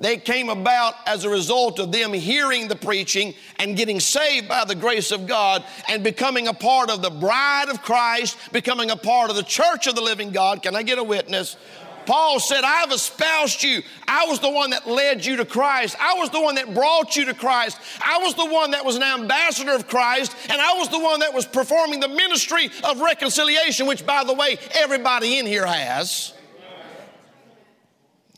They 0.00 0.16
came 0.16 0.48
about 0.48 0.94
as 1.06 1.24
a 1.24 1.28
result 1.28 1.78
of 1.78 1.92
them 1.92 2.14
hearing 2.14 2.68
the 2.68 2.76
preaching 2.76 3.34
and 3.58 3.76
getting 3.76 4.00
saved 4.00 4.48
by 4.48 4.64
the 4.64 4.74
grace 4.74 5.12
of 5.12 5.26
God 5.26 5.62
and 5.88 6.02
becoming 6.02 6.48
a 6.48 6.54
part 6.54 6.88
of 6.88 7.02
the 7.02 7.10
bride 7.10 7.68
of 7.68 7.82
Christ, 7.82 8.38
becoming 8.50 8.90
a 8.90 8.96
part 8.96 9.28
of 9.28 9.36
the 9.36 9.42
church 9.42 9.86
of 9.86 9.94
the 9.94 10.00
living 10.00 10.30
God. 10.30 10.62
Can 10.62 10.74
I 10.74 10.82
get 10.82 10.98
a 10.98 11.04
witness? 11.04 11.58
Paul 12.06 12.40
said, 12.40 12.64
I've 12.64 12.90
espoused 12.90 13.62
you. 13.62 13.82
I 14.08 14.24
was 14.24 14.40
the 14.40 14.50
one 14.50 14.70
that 14.70 14.88
led 14.88 15.24
you 15.24 15.36
to 15.36 15.44
Christ. 15.44 15.96
I 16.00 16.14
was 16.14 16.30
the 16.30 16.40
one 16.40 16.54
that 16.54 16.72
brought 16.74 17.14
you 17.14 17.26
to 17.26 17.34
Christ. 17.34 17.78
I 18.00 18.18
was 18.22 18.34
the 18.34 18.46
one 18.46 18.70
that 18.70 18.86
was 18.86 18.96
an 18.96 19.02
ambassador 19.02 19.72
of 19.72 19.86
Christ. 19.86 20.34
And 20.48 20.60
I 20.62 20.72
was 20.78 20.88
the 20.88 20.98
one 20.98 21.20
that 21.20 21.34
was 21.34 21.44
performing 21.44 22.00
the 22.00 22.08
ministry 22.08 22.70
of 22.84 23.00
reconciliation, 23.00 23.86
which, 23.86 24.06
by 24.06 24.24
the 24.24 24.32
way, 24.32 24.58
everybody 24.72 25.38
in 25.38 25.44
here 25.44 25.66
has. 25.66 26.32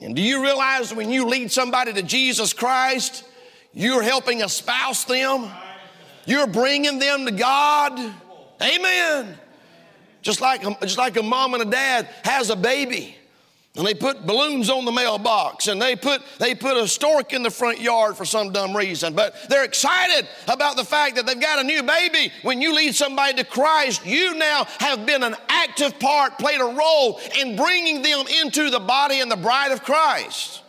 And 0.05 0.17
do 0.17 0.23
you 0.23 0.43
realize 0.43 0.93
when 0.93 1.11
you 1.11 1.27
lead 1.27 1.53
somebody 1.53 1.93
to 1.93 2.03
Jesus 2.03 2.53
Christ, 2.53 3.25
you're 3.73 4.03
helping 4.03 4.41
espouse 4.41 5.05
them? 5.05 5.51
You're 6.27 6.47
bringing 6.47 6.99
them 6.99 7.25
to 7.27 7.33
God? 7.33 7.99
Amen. 8.61 9.39
Just 10.23 10.41
like, 10.41 10.63
just 10.81 10.99
like 10.99 11.17
a 11.17 11.23
mom 11.23 11.55
and 11.55 11.63
a 11.63 11.67
dad 11.67 12.09
has 12.25 12.51
a 12.51 12.57
baby. 12.57 13.17
And 13.75 13.87
they 13.87 13.95
put 13.95 14.27
balloons 14.27 14.69
on 14.69 14.85
the 14.85 14.93
mailbox 14.93 15.69
and 15.69 15.81
they 15.81 15.97
put, 15.97 16.21
they 16.39 16.55
put 16.55 16.77
a 16.77 16.87
stork 16.87 17.33
in 17.33 17.43
the 17.43 17.51
front 17.51 17.81
yard 17.81 18.19
for 18.19 18.27
some 18.27 18.53
dumb 18.53 18.77
reason. 18.77 19.15
But 19.15 19.35
they're 19.49 19.65
excited 19.65 20.29
about 20.47 20.77
the 20.77 20.85
fact 20.85 21.17
that 21.17 21.25
they've 21.25 21.41
got 21.41 21.59
a 21.59 21.65
new 21.65 21.83
baby. 21.83 22.31
When 22.43 22.61
you 22.61 22.75
lead 22.75 22.95
somebody 22.95 23.33
to 23.35 23.45
Christ, 23.45 24.05
you 24.05 24.35
now 24.35 24.65
have 24.79 25.07
been 25.07 25.23
an 25.23 25.37
active 25.49 25.99
part, 25.99 26.39
played 26.39 26.61
a 26.61 26.65
role 26.65 27.19
in 27.41 27.57
bringing 27.57 28.03
them 28.03 28.27
into 28.43 28.69
the 28.69 28.81
body 28.81 29.21
and 29.21 29.31
the 29.31 29.37
bride 29.37 29.73
of 29.73 29.83
Christ. 29.83 30.61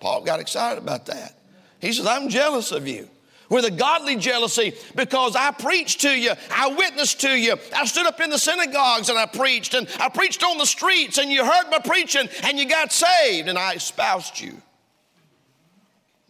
Paul 0.00 0.22
got 0.22 0.40
excited 0.40 0.82
about 0.82 1.04
that. 1.06 1.36
He 1.78 1.92
says, 1.92 2.06
I'm 2.06 2.30
jealous 2.30 2.72
of 2.72 2.88
you 2.88 3.10
with 3.52 3.66
a 3.66 3.70
godly 3.70 4.16
jealousy 4.16 4.72
because 4.96 5.36
I 5.36 5.50
preached 5.50 6.00
to 6.00 6.10
you, 6.10 6.32
I 6.50 6.68
witnessed 6.68 7.20
to 7.20 7.28
you, 7.28 7.54
I 7.76 7.84
stood 7.84 8.06
up 8.06 8.18
in 8.18 8.30
the 8.30 8.38
synagogues 8.38 9.10
and 9.10 9.18
I 9.18 9.26
preached, 9.26 9.74
and 9.74 9.86
I 10.00 10.08
preached 10.08 10.42
on 10.42 10.56
the 10.56 10.64
streets, 10.64 11.18
and 11.18 11.30
you 11.30 11.44
heard 11.44 11.70
my 11.70 11.78
preaching 11.78 12.28
and 12.44 12.58
you 12.58 12.66
got 12.66 12.92
saved, 12.92 13.48
and 13.48 13.58
I 13.58 13.74
espoused 13.74 14.40
you. 14.40 14.54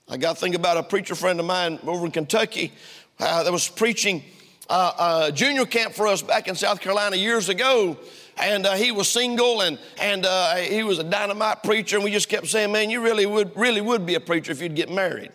I 0.08 0.16
got 0.16 0.34
to 0.34 0.40
think 0.40 0.56
about 0.56 0.76
a 0.76 0.82
preacher 0.82 1.14
friend 1.14 1.38
of 1.38 1.46
mine 1.46 1.78
over 1.86 2.04
in 2.04 2.10
Kentucky 2.10 2.72
uh, 3.20 3.44
that 3.44 3.52
was 3.52 3.68
preaching 3.68 4.24
uh, 4.68 5.28
a 5.28 5.32
junior 5.32 5.64
camp 5.64 5.94
for 5.94 6.08
us 6.08 6.22
back 6.22 6.48
in 6.48 6.56
South 6.56 6.80
Carolina 6.80 7.14
years 7.14 7.48
ago 7.48 7.96
and 8.36 8.66
uh, 8.66 8.74
he 8.74 8.90
was 8.90 9.08
single 9.08 9.60
and, 9.60 9.78
and 10.00 10.26
uh, 10.26 10.56
he 10.56 10.82
was 10.82 10.98
a 10.98 11.04
dynamite 11.04 11.62
preacher 11.62 11.96
and 11.96 12.04
we 12.04 12.10
just 12.10 12.28
kept 12.28 12.46
saying 12.46 12.72
man 12.72 12.88
you 12.88 13.00
really 13.02 13.26
would 13.26 13.54
really 13.56 13.80
would 13.80 14.06
be 14.06 14.14
a 14.14 14.20
preacher 14.20 14.50
if 14.50 14.62
you'd 14.62 14.74
get 14.74 14.90
married 14.90 15.30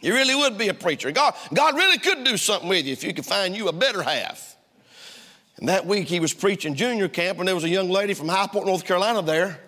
you 0.00 0.14
really 0.14 0.34
would 0.34 0.56
be 0.56 0.68
a 0.68 0.74
preacher. 0.74 1.10
God, 1.10 1.34
God 1.52 1.74
really 1.74 1.98
could 1.98 2.24
do 2.24 2.36
something 2.36 2.68
with 2.68 2.86
you 2.86 2.92
if 2.92 3.02
you 3.02 3.12
could 3.12 3.26
find 3.26 3.56
you 3.56 3.68
a 3.68 3.72
better 3.72 4.02
half. 4.02 4.56
And 5.58 5.68
that 5.68 5.86
week 5.86 6.08
he 6.08 6.20
was 6.20 6.32
preaching 6.32 6.74
junior 6.74 7.08
camp, 7.08 7.38
and 7.38 7.48
there 7.48 7.54
was 7.54 7.64
a 7.64 7.68
young 7.68 7.88
lady 7.90 8.14
from 8.14 8.28
High 8.28 8.46
Point, 8.46 8.66
North 8.66 8.84
Carolina 8.84 9.22
there, 9.22 9.58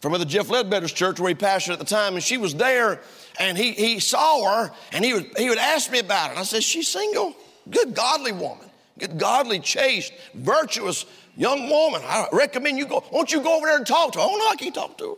from 0.00 0.14
the 0.14 0.24
Jeff 0.24 0.48
Ledbetter's 0.48 0.92
church 0.92 1.20
where 1.20 1.28
he 1.28 1.34
pastored 1.34 1.74
at 1.74 1.78
the 1.78 1.84
time, 1.84 2.14
and 2.14 2.22
she 2.22 2.38
was 2.38 2.54
there, 2.54 3.02
and 3.38 3.58
he, 3.58 3.72
he 3.72 4.00
saw 4.00 4.44
her, 4.50 4.72
and 4.92 5.04
he 5.04 5.12
would, 5.12 5.26
he 5.36 5.50
would 5.50 5.58
ask 5.58 5.92
me 5.92 5.98
about 5.98 6.32
it. 6.32 6.38
I 6.38 6.42
said, 6.44 6.62
She's 6.62 6.88
single? 6.88 7.34
Good, 7.68 7.94
godly 7.94 8.32
woman. 8.32 8.66
Good, 8.98 9.18
godly, 9.18 9.60
chaste, 9.60 10.12
virtuous 10.34 11.04
young 11.36 11.68
woman. 11.68 12.00
I 12.04 12.28
recommend 12.32 12.78
you 12.78 12.86
go. 12.86 13.04
Won't 13.12 13.32
you 13.32 13.42
go 13.42 13.58
over 13.58 13.66
there 13.66 13.76
and 13.76 13.86
talk 13.86 14.12
to 14.12 14.18
her? 14.18 14.24
Oh, 14.26 14.36
no, 14.36 14.48
I 14.48 14.56
can't 14.56 14.74
talk 14.74 14.96
to 14.98 15.10
her. 15.10 15.14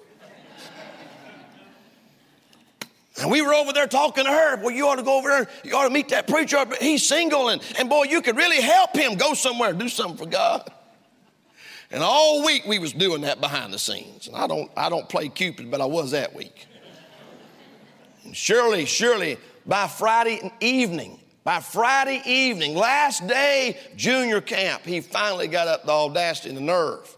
And 3.21 3.31
we 3.31 3.43
were 3.43 3.53
over 3.53 3.73
there 3.73 3.87
talking 3.87 4.25
to 4.25 4.31
her. 4.31 4.57
Well, 4.57 4.71
you 4.71 4.89
ought 4.89 4.97
to 4.97 5.03
go 5.03 5.19
over 5.19 5.29
there. 5.29 5.49
You 5.65 5.77
ought 5.77 5.87
to 5.87 5.93
meet 5.93 6.09
that 6.09 6.27
preacher. 6.27 6.65
He's 6.81 7.07
single, 7.07 7.51
and, 7.51 7.63
and 7.79 7.89
boy, 7.89 8.05
you 8.05 8.23
could 8.23 8.37
really 8.37 8.61
help 8.61 8.97
him 8.97 9.17
go 9.17 9.35
somewhere, 9.35 9.73
do 9.73 9.89
something 9.89 10.17
for 10.17 10.31
God. 10.31 10.71
And 11.91 12.03
all 12.03 12.43
week 12.45 12.65
we 12.67 12.79
was 12.79 12.95
doing 12.95 13.23
that 13.23 13.41
behind 13.41 13.73
the 13.73 13.79
scenes. 13.79 14.29
And 14.29 14.37
I 14.37 14.47
don't, 14.47 14.71
I 14.77 14.89
don't 14.89 15.09
play 15.09 15.29
Cupid, 15.29 15.71
but 15.71 15.83
I 15.83 15.85
was 15.85 16.13
that 16.13 16.35
week. 16.35 16.67
And 18.25 18.35
surely, 18.35 18.87
surely, 18.87 19.37
by 19.67 19.89
Friday 19.89 20.51
evening, 20.61 21.21
by 21.45 21.61
Friday 21.61 22.23
evening, 22.25 22.75
last 22.75 23.27
day 23.27 23.77
junior 23.95 24.41
camp, 24.41 24.85
he 24.87 25.03
finally 25.03 25.49
got 25.49 25.69
up 25.69 25.85
the 25.85 25.93
audacity 25.93 26.49
and 26.49 26.57
the 26.57 26.63
nerve 26.63 27.15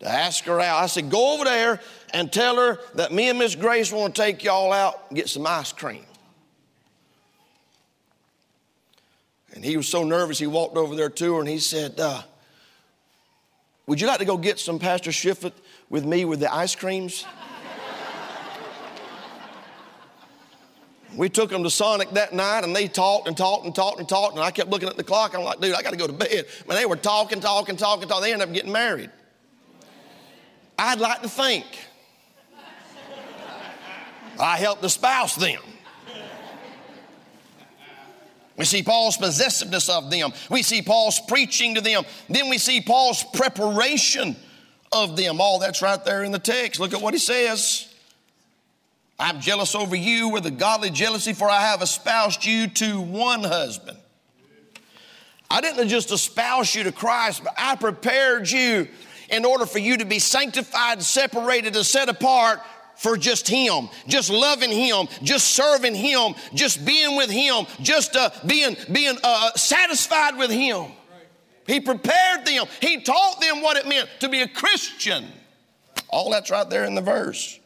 to 0.00 0.08
ask 0.08 0.44
her 0.44 0.60
out. 0.60 0.82
I 0.82 0.86
said, 0.86 1.10
Go 1.10 1.34
over 1.34 1.44
there 1.44 1.80
and 2.12 2.32
tell 2.32 2.56
her 2.56 2.78
that 2.94 3.12
me 3.12 3.28
and 3.28 3.38
Miss 3.38 3.54
Grace 3.54 3.92
want 3.92 4.14
to 4.14 4.22
take 4.22 4.42
y'all 4.42 4.72
out 4.72 5.04
and 5.08 5.16
get 5.16 5.28
some 5.28 5.46
ice 5.46 5.72
cream. 5.72 6.04
And 9.54 9.64
he 9.64 9.76
was 9.76 9.88
so 9.88 10.04
nervous, 10.04 10.38
he 10.38 10.46
walked 10.46 10.76
over 10.76 10.94
there 10.96 11.10
to 11.10 11.34
her 11.34 11.40
and 11.40 11.48
he 11.48 11.58
said, 11.58 12.00
uh, 12.00 12.22
Would 13.86 14.00
you 14.00 14.06
like 14.06 14.18
to 14.18 14.24
go 14.24 14.36
get 14.36 14.58
some 14.58 14.78
Pastor 14.78 15.10
Shiflett 15.10 15.52
with 15.88 16.04
me 16.04 16.24
with 16.24 16.40
the 16.40 16.52
ice 16.52 16.74
creams? 16.74 17.26
we 21.16 21.28
took 21.28 21.50
them 21.50 21.64
to 21.64 21.70
Sonic 21.70 22.08
that 22.12 22.32
night 22.32 22.62
and 22.64 22.74
they 22.74 22.86
talked 22.86 23.26
and 23.26 23.36
talked 23.36 23.66
and 23.66 23.74
talked 23.74 23.98
and 23.98 24.08
talked. 24.08 24.36
And 24.36 24.44
I 24.44 24.50
kept 24.50 24.70
looking 24.70 24.88
at 24.88 24.96
the 24.96 25.04
clock. 25.04 25.34
I'm 25.34 25.42
like, 25.42 25.60
dude, 25.60 25.74
I 25.74 25.82
got 25.82 25.90
to 25.90 25.96
go 25.96 26.06
to 26.06 26.12
bed. 26.12 26.46
Man, 26.66 26.78
they 26.78 26.86
were 26.86 26.96
talking, 26.96 27.40
talking, 27.40 27.76
talking, 27.76 28.08
talking. 28.08 28.22
They 28.22 28.32
ended 28.32 28.48
up 28.48 28.54
getting 28.54 28.72
married. 28.72 29.10
I'd 30.82 30.98
like 30.98 31.20
to 31.20 31.28
think 31.28 31.66
I 34.38 34.56
helped 34.56 34.82
espouse 34.82 35.36
them. 35.36 35.60
We 38.56 38.64
see 38.64 38.82
Paul's 38.82 39.18
possessiveness 39.18 39.90
of 39.90 40.10
them. 40.10 40.32
We 40.50 40.62
see 40.62 40.80
Paul's 40.80 41.20
preaching 41.28 41.74
to 41.74 41.82
them. 41.82 42.04
Then 42.30 42.48
we 42.48 42.56
see 42.56 42.80
Paul's 42.80 43.22
preparation 43.34 44.36
of 44.90 45.18
them. 45.18 45.38
All 45.38 45.58
that's 45.58 45.82
right 45.82 46.02
there 46.02 46.24
in 46.24 46.32
the 46.32 46.38
text. 46.38 46.80
Look 46.80 46.94
at 46.94 47.02
what 47.02 47.12
he 47.12 47.20
says. 47.20 47.92
I'm 49.18 49.38
jealous 49.40 49.74
over 49.74 49.94
you 49.94 50.30
with 50.30 50.46
a 50.46 50.50
godly 50.50 50.88
jealousy, 50.88 51.34
for 51.34 51.50
I 51.50 51.60
have 51.60 51.82
espoused 51.82 52.46
you 52.46 52.68
to 52.68 53.02
one 53.02 53.44
husband. 53.44 53.98
I 55.50 55.60
didn't 55.60 55.88
just 55.88 56.10
espouse 56.10 56.74
you 56.74 56.84
to 56.84 56.92
Christ, 56.92 57.44
but 57.44 57.52
I 57.58 57.76
prepared 57.76 58.50
you 58.50 58.88
in 59.30 59.44
order 59.44 59.66
for 59.66 59.78
you 59.78 59.96
to 59.96 60.04
be 60.04 60.18
sanctified, 60.18 61.02
separated, 61.02 61.76
and 61.76 61.86
set 61.86 62.08
apart 62.08 62.60
for 62.96 63.16
just 63.16 63.48
Him, 63.48 63.88
just 64.06 64.28
loving 64.28 64.70
Him, 64.70 65.08
just 65.22 65.48
serving 65.52 65.94
Him, 65.94 66.34
just 66.54 66.84
being 66.84 67.16
with 67.16 67.30
Him, 67.30 67.66
just 67.80 68.14
uh, 68.14 68.30
being, 68.46 68.76
being 68.92 69.16
uh, 69.24 69.52
satisfied 69.52 70.36
with 70.36 70.50
Him. 70.50 70.86
He 71.66 71.80
prepared 71.80 72.44
them, 72.44 72.66
He 72.80 73.00
taught 73.00 73.40
them 73.40 73.62
what 73.62 73.76
it 73.76 73.86
meant 73.86 74.08
to 74.20 74.28
be 74.28 74.42
a 74.42 74.48
Christian. 74.48 75.26
All 76.08 76.30
that's 76.30 76.50
right 76.50 76.68
there 76.68 76.84
in 76.84 76.94
the 76.94 77.00
verse. 77.00 77.58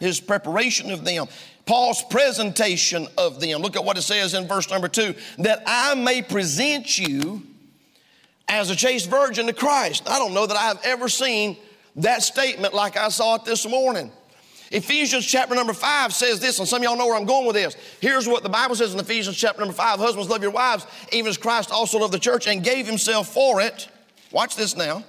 His 0.00 0.20
preparation 0.20 0.90
of 0.90 1.04
them. 1.04 1.26
Paul's 1.66 2.02
presentation 2.02 3.06
of 3.16 3.40
them. 3.40 3.62
Look 3.62 3.76
at 3.76 3.84
what 3.84 3.96
it 3.96 4.02
says 4.02 4.34
in 4.34 4.48
verse 4.48 4.68
number 4.68 4.88
two 4.88 5.14
that 5.38 5.62
I 5.66 5.94
may 5.94 6.22
present 6.22 6.98
you 6.98 7.42
as 8.48 8.70
a 8.70 8.76
chaste 8.76 9.08
virgin 9.08 9.46
to 9.46 9.52
Christ. 9.52 10.08
I 10.08 10.18
don't 10.18 10.34
know 10.34 10.46
that 10.46 10.56
I 10.56 10.64
have 10.68 10.80
ever 10.84 11.08
seen 11.08 11.56
that 11.96 12.22
statement 12.22 12.74
like 12.74 12.96
I 12.96 13.08
saw 13.08 13.36
it 13.36 13.44
this 13.44 13.68
morning. 13.68 14.10
Ephesians 14.70 15.24
chapter 15.24 15.54
number 15.54 15.72
five 15.72 16.12
says 16.12 16.40
this, 16.40 16.58
and 16.58 16.66
some 16.66 16.78
of 16.78 16.84
y'all 16.84 16.96
know 16.96 17.06
where 17.06 17.16
I'm 17.16 17.26
going 17.26 17.46
with 17.46 17.54
this. 17.54 17.76
Here's 18.00 18.26
what 18.26 18.42
the 18.42 18.48
Bible 18.48 18.74
says 18.74 18.92
in 18.92 18.98
Ephesians 18.98 19.36
chapter 19.36 19.60
number 19.60 19.74
five 19.74 20.00
Husbands, 20.00 20.28
love 20.28 20.42
your 20.42 20.50
wives, 20.50 20.86
even 21.12 21.28
as 21.28 21.36
Christ 21.36 21.70
also 21.70 21.98
loved 21.98 22.12
the 22.12 22.18
church 22.18 22.48
and 22.48 22.64
gave 22.64 22.86
himself 22.86 23.32
for 23.32 23.60
it. 23.60 23.88
Watch 24.32 24.56
this 24.56 24.76
now. 24.76 25.04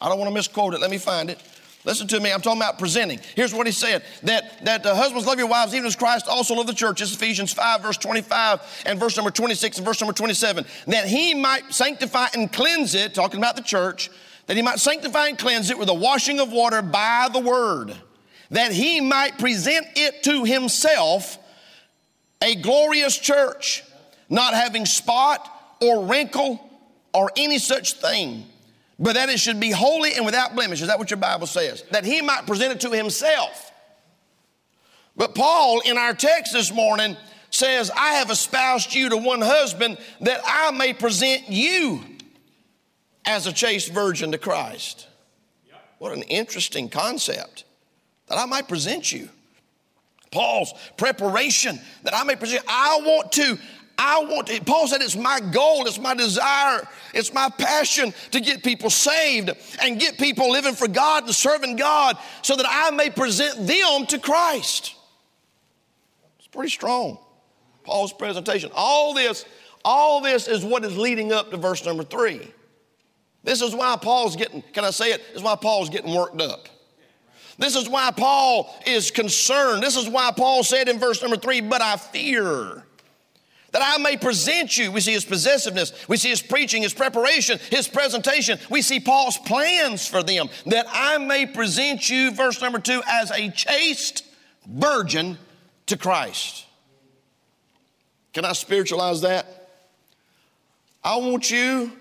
I 0.00 0.08
don't 0.08 0.18
want 0.18 0.30
to 0.30 0.34
misquote 0.34 0.72
it. 0.72 0.80
Let 0.80 0.90
me 0.90 0.96
find 0.96 1.28
it. 1.28 1.38
Listen 1.84 2.06
to 2.08 2.20
me. 2.20 2.30
I'm 2.30 2.42
talking 2.42 2.60
about 2.60 2.78
presenting. 2.78 3.20
Here's 3.34 3.54
what 3.54 3.66
he 3.66 3.72
said 3.72 4.02
that, 4.22 4.64
that 4.66 4.84
uh, 4.84 4.94
husbands 4.94 5.26
love 5.26 5.38
your 5.38 5.48
wives, 5.48 5.74
even 5.74 5.86
as 5.86 5.96
Christ 5.96 6.28
also 6.28 6.54
loved 6.54 6.68
the 6.68 6.74
church. 6.74 7.00
It's 7.00 7.14
Ephesians 7.14 7.52
5, 7.52 7.82
verse 7.82 7.96
25, 7.96 8.82
and 8.84 9.00
verse 9.00 9.16
number 9.16 9.30
26 9.30 9.78
and 9.78 9.86
verse 9.86 10.00
number 10.00 10.12
27. 10.12 10.66
That 10.88 11.06
he 11.06 11.34
might 11.34 11.72
sanctify 11.72 12.28
and 12.34 12.52
cleanse 12.52 12.94
it, 12.94 13.14
talking 13.14 13.38
about 13.38 13.56
the 13.56 13.62
church, 13.62 14.10
that 14.46 14.56
he 14.56 14.62
might 14.62 14.78
sanctify 14.78 15.28
and 15.28 15.38
cleanse 15.38 15.70
it 15.70 15.78
with 15.78 15.88
the 15.88 15.94
washing 15.94 16.38
of 16.38 16.52
water 16.52 16.82
by 16.82 17.28
the 17.32 17.40
word 17.40 17.96
that 18.50 18.72
he 18.72 19.00
might 19.00 19.38
present 19.38 19.86
it 19.96 20.22
to 20.24 20.44
himself 20.44 21.38
a 22.42 22.56
glorious 22.56 23.16
church, 23.18 23.84
not 24.28 24.54
having 24.54 24.86
spot 24.86 25.48
or 25.80 26.06
wrinkle 26.06 26.60
or 27.12 27.30
any 27.36 27.58
such 27.58 27.94
thing, 27.94 28.46
but 29.00 29.14
that 29.14 29.30
it 29.30 29.40
should 29.40 29.58
be 29.58 29.70
holy 29.70 30.12
and 30.12 30.26
without 30.26 30.54
blemish. 30.54 30.82
Is 30.82 30.88
that 30.88 30.98
what 30.98 31.10
your 31.10 31.18
Bible 31.18 31.46
says? 31.46 31.82
That 31.90 32.04
he 32.04 32.20
might 32.20 32.46
present 32.46 32.72
it 32.72 32.80
to 32.80 32.90
himself. 32.90 33.72
But 35.16 35.34
Paul, 35.34 35.80
in 35.80 35.96
our 35.96 36.14
text 36.14 36.52
this 36.52 36.72
morning, 36.72 37.16
says, 37.50 37.90
I 37.90 38.14
have 38.14 38.30
espoused 38.30 38.94
you 38.94 39.08
to 39.08 39.16
one 39.16 39.40
husband 39.40 39.98
that 40.20 40.40
I 40.44 40.70
may 40.72 40.92
present 40.92 41.48
you 41.48 42.04
as 43.26 43.46
a 43.46 43.52
chaste 43.52 43.90
virgin 43.90 44.32
to 44.32 44.38
Christ. 44.38 45.08
What 45.98 46.12
an 46.12 46.22
interesting 46.22 46.88
concept 46.88 47.64
that 48.28 48.38
I 48.38 48.44
might 48.44 48.68
present 48.68 49.10
you. 49.10 49.28
Paul's 50.30 50.72
preparation 50.96 51.80
that 52.04 52.14
I 52.14 52.22
may 52.24 52.36
present. 52.36 52.64
I 52.68 53.00
want 53.02 53.32
to, 53.32 53.58
I 54.02 54.24
want 54.24 54.46
to, 54.46 54.58
Paul 54.64 54.88
said 54.88 55.02
it's 55.02 55.14
my 55.14 55.40
goal, 55.40 55.86
it's 55.86 55.98
my 55.98 56.14
desire, 56.14 56.88
it's 57.12 57.34
my 57.34 57.50
passion 57.50 58.14
to 58.30 58.40
get 58.40 58.64
people 58.64 58.88
saved 58.88 59.50
and 59.82 60.00
get 60.00 60.16
people 60.16 60.50
living 60.50 60.74
for 60.74 60.88
God 60.88 61.24
and 61.24 61.34
serving 61.34 61.76
God 61.76 62.16
so 62.40 62.56
that 62.56 62.64
I 62.66 62.90
may 62.92 63.10
present 63.10 63.66
them 63.66 64.06
to 64.06 64.18
Christ. 64.18 64.94
It's 66.38 66.48
pretty 66.48 66.70
strong. 66.70 67.18
Paul's 67.84 68.14
presentation. 68.14 68.70
All 68.74 69.12
this, 69.12 69.44
all 69.84 70.22
this 70.22 70.48
is 70.48 70.64
what 70.64 70.82
is 70.82 70.96
leading 70.96 71.30
up 71.30 71.50
to 71.50 71.58
verse 71.58 71.84
number 71.84 72.02
three. 72.02 72.50
This 73.44 73.60
is 73.60 73.74
why 73.74 73.98
Paul's 74.00 74.34
getting, 74.34 74.62
can 74.72 74.86
I 74.86 74.92
say 74.92 75.12
it? 75.12 75.20
This 75.28 75.36
is 75.36 75.42
why 75.42 75.56
Paul's 75.56 75.90
getting 75.90 76.14
worked 76.14 76.40
up. 76.40 76.70
This 77.58 77.76
is 77.76 77.86
why 77.86 78.10
Paul 78.12 78.74
is 78.86 79.10
concerned. 79.10 79.82
This 79.82 79.96
is 79.96 80.08
why 80.08 80.32
Paul 80.34 80.64
said 80.64 80.88
in 80.88 80.98
verse 80.98 81.20
number 81.20 81.36
three, 81.36 81.60
But 81.60 81.82
I 81.82 81.98
fear 81.98 82.86
that 83.72 83.82
I 83.84 83.98
may 83.98 84.16
present 84.16 84.76
you. 84.76 84.90
We 84.90 85.00
see 85.00 85.12
his 85.12 85.24
possessiveness, 85.24 85.92
we 86.08 86.16
see 86.16 86.30
his 86.30 86.42
preaching, 86.42 86.82
his 86.82 86.94
preparation, 86.94 87.58
his 87.70 87.88
presentation. 87.88 88.58
We 88.68 88.82
see 88.82 89.00
Paul's 89.00 89.38
plans 89.38 90.06
for 90.06 90.22
them, 90.22 90.48
that 90.66 90.86
I 90.90 91.18
may 91.18 91.46
present 91.46 92.08
you, 92.08 92.32
verse 92.32 92.60
number 92.60 92.78
two, 92.78 93.02
as 93.06 93.30
a 93.30 93.50
chaste 93.50 94.24
virgin 94.66 95.38
to 95.86 95.96
Christ. 95.96 96.66
Can 98.32 98.44
I 98.44 98.52
spiritualize 98.52 99.22
that? 99.22 99.68
I 101.02 101.16
want 101.16 101.50
you 101.50 101.92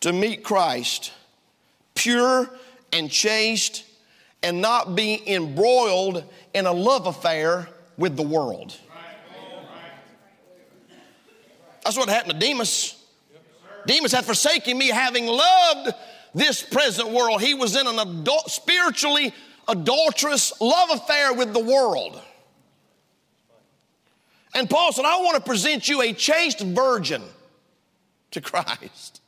to 0.00 0.12
meet 0.12 0.44
Christ 0.44 1.12
pure 1.94 2.48
and 2.92 3.10
chaste 3.10 3.84
and 4.42 4.60
not 4.60 4.94
be 4.94 5.22
embroiled 5.26 6.22
in 6.54 6.66
a 6.66 6.72
love 6.72 7.06
affair 7.06 7.68
with 7.98 8.16
the 8.16 8.22
world. 8.22 8.76
That's 11.86 11.96
what 11.96 12.08
happened 12.08 12.40
to 12.40 12.44
Demas. 12.44 12.96
Demas 13.86 14.10
had 14.10 14.24
forsaken 14.24 14.76
me, 14.76 14.88
having 14.88 15.26
loved 15.26 15.94
this 16.34 16.60
present 16.60 17.10
world. 17.10 17.40
He 17.40 17.54
was 17.54 17.76
in 17.76 17.86
an 17.86 17.96
adult, 17.96 18.50
spiritually 18.50 19.32
adulterous 19.68 20.60
love 20.60 20.90
affair 20.90 21.32
with 21.32 21.52
the 21.52 21.60
world. 21.60 22.20
And 24.52 24.68
Paul 24.68 24.92
said, 24.92 25.04
I 25.04 25.18
want 25.18 25.36
to 25.36 25.42
present 25.48 25.88
you 25.88 26.02
a 26.02 26.12
chaste 26.12 26.58
virgin 26.60 27.22
to 28.32 28.40
Christ. 28.40 29.20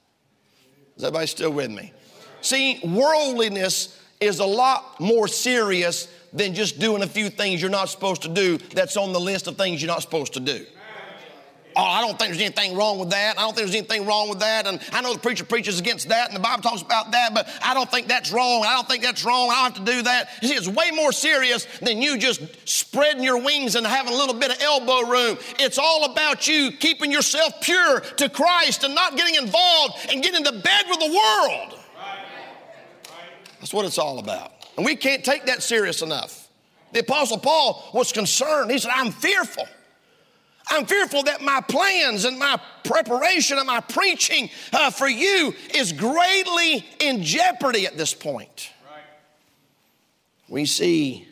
Is 0.96 1.04
everybody 1.04 1.28
still 1.28 1.52
with 1.52 1.70
me? 1.70 1.92
See, 2.40 2.80
worldliness 2.82 4.02
is 4.20 4.40
a 4.40 4.44
lot 4.44 4.98
more 4.98 5.28
serious 5.28 6.08
than 6.32 6.56
just 6.56 6.80
doing 6.80 7.04
a 7.04 7.06
few 7.06 7.30
things 7.30 7.62
you're 7.62 7.70
not 7.70 7.88
supposed 7.88 8.22
to 8.22 8.28
do 8.28 8.58
that's 8.58 8.96
on 8.96 9.12
the 9.12 9.20
list 9.20 9.46
of 9.46 9.56
things 9.56 9.80
you're 9.80 9.86
not 9.86 10.02
supposed 10.02 10.32
to 10.32 10.40
do 10.40 10.66
oh, 11.78 11.84
I 11.84 12.00
don't 12.00 12.18
think 12.18 12.32
there's 12.32 12.42
anything 12.42 12.76
wrong 12.76 12.98
with 12.98 13.10
that. 13.10 13.38
I 13.38 13.42
don't 13.42 13.54
think 13.54 13.68
there's 13.68 13.76
anything 13.76 14.04
wrong 14.04 14.28
with 14.28 14.40
that. 14.40 14.66
And 14.66 14.80
I 14.92 15.00
know 15.00 15.14
the 15.14 15.20
preacher 15.20 15.44
preaches 15.44 15.78
against 15.78 16.08
that 16.08 16.28
and 16.28 16.36
the 16.36 16.40
Bible 16.40 16.60
talks 16.60 16.82
about 16.82 17.12
that, 17.12 17.32
but 17.32 17.48
I 17.62 17.72
don't 17.72 17.90
think 17.90 18.08
that's 18.08 18.32
wrong. 18.32 18.64
I 18.66 18.74
don't 18.74 18.88
think 18.88 19.04
that's 19.04 19.24
wrong. 19.24 19.50
I 19.50 19.62
don't 19.62 19.76
have 19.76 19.86
to 19.86 19.92
do 19.92 20.02
that. 20.02 20.30
You 20.42 20.48
see, 20.48 20.54
it's 20.54 20.68
way 20.68 20.90
more 20.90 21.12
serious 21.12 21.66
than 21.80 22.02
you 22.02 22.18
just 22.18 22.42
spreading 22.68 23.22
your 23.22 23.40
wings 23.40 23.76
and 23.76 23.86
having 23.86 24.12
a 24.12 24.16
little 24.16 24.34
bit 24.34 24.50
of 24.50 24.60
elbow 24.60 25.08
room. 25.08 25.38
It's 25.60 25.78
all 25.78 26.10
about 26.10 26.48
you 26.48 26.72
keeping 26.72 27.12
yourself 27.12 27.60
pure 27.60 28.00
to 28.00 28.28
Christ 28.28 28.82
and 28.82 28.94
not 28.94 29.16
getting 29.16 29.36
involved 29.36 29.94
and 30.10 30.22
getting 30.22 30.44
into 30.44 30.60
bed 30.60 30.84
with 30.88 30.98
the 30.98 31.06
world. 31.06 31.78
That's 33.60 33.72
what 33.72 33.86
it's 33.86 33.98
all 33.98 34.18
about. 34.18 34.52
And 34.76 34.84
we 34.84 34.96
can't 34.96 35.24
take 35.24 35.46
that 35.46 35.62
serious 35.62 36.02
enough. 36.02 36.48
The 36.92 37.00
Apostle 37.00 37.38
Paul 37.38 37.90
was 37.92 38.12
concerned. 38.12 38.70
He 38.70 38.78
said, 38.78 38.92
I'm 38.94 39.12
fearful. 39.12 39.66
I'm 40.70 40.86
fearful 40.86 41.22
that 41.24 41.40
my 41.40 41.60
plans 41.60 42.24
and 42.24 42.38
my 42.38 42.60
preparation 42.84 43.58
and 43.58 43.66
my 43.66 43.80
preaching 43.80 44.50
uh, 44.72 44.90
for 44.90 45.08
you 45.08 45.54
is 45.74 45.92
greatly 45.92 46.86
in 47.00 47.22
jeopardy 47.22 47.86
at 47.86 47.96
this 47.96 48.12
point. 48.12 48.70
Right. 48.90 49.02
We 50.48 50.66
see 50.66 51.26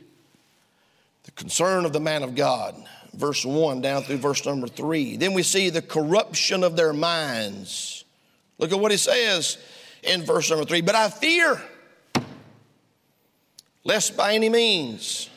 the 1.24 1.32
concern 1.32 1.84
of 1.84 1.92
the 1.92 2.00
man 2.00 2.22
of 2.22 2.34
God, 2.34 2.76
verse 3.12 3.44
1 3.44 3.80
down 3.82 4.04
through 4.04 4.18
verse 4.18 4.44
number 4.46 4.68
3. 4.68 5.16
Then 5.16 5.34
we 5.34 5.42
see 5.42 5.68
the 5.70 5.82
corruption 5.82 6.64
of 6.64 6.76
their 6.76 6.92
minds. 6.92 8.04
Look 8.58 8.72
at 8.72 8.78
what 8.78 8.90
he 8.90 8.96
says 8.96 9.58
in 10.02 10.24
verse 10.24 10.48
number 10.50 10.64
3 10.64 10.80
But 10.80 10.94
I 10.94 11.10
fear, 11.10 11.60
lest 13.84 14.16
by 14.16 14.34
any 14.34 14.48
means, 14.48 15.28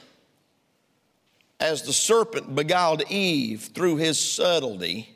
as 1.60 1.84
the 1.84 1.94
serpent 1.94 2.56
beguiled 2.56 3.04
Eve 3.10 3.70
through 3.74 3.98
his 3.98 4.20
subtlety, 4.20 5.16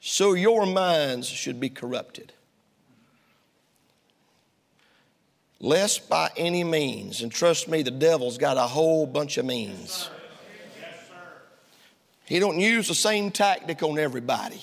so 0.00 0.34
your 0.34 0.64
minds 0.66 1.28
should 1.28 1.58
be 1.58 1.68
corrupted. 1.68 2.32
Lest 5.60 6.08
by 6.08 6.30
any 6.36 6.62
means, 6.62 7.22
and 7.22 7.32
trust 7.32 7.68
me, 7.68 7.82
the 7.82 7.90
devil's 7.90 8.38
got 8.38 8.56
a 8.56 8.62
whole 8.62 9.06
bunch 9.06 9.38
of 9.38 9.44
means. 9.44 10.08
He 12.24 12.38
don't 12.38 12.60
use 12.60 12.86
the 12.86 12.94
same 12.94 13.30
tactic 13.32 13.82
on 13.82 13.98
everybody. 13.98 14.60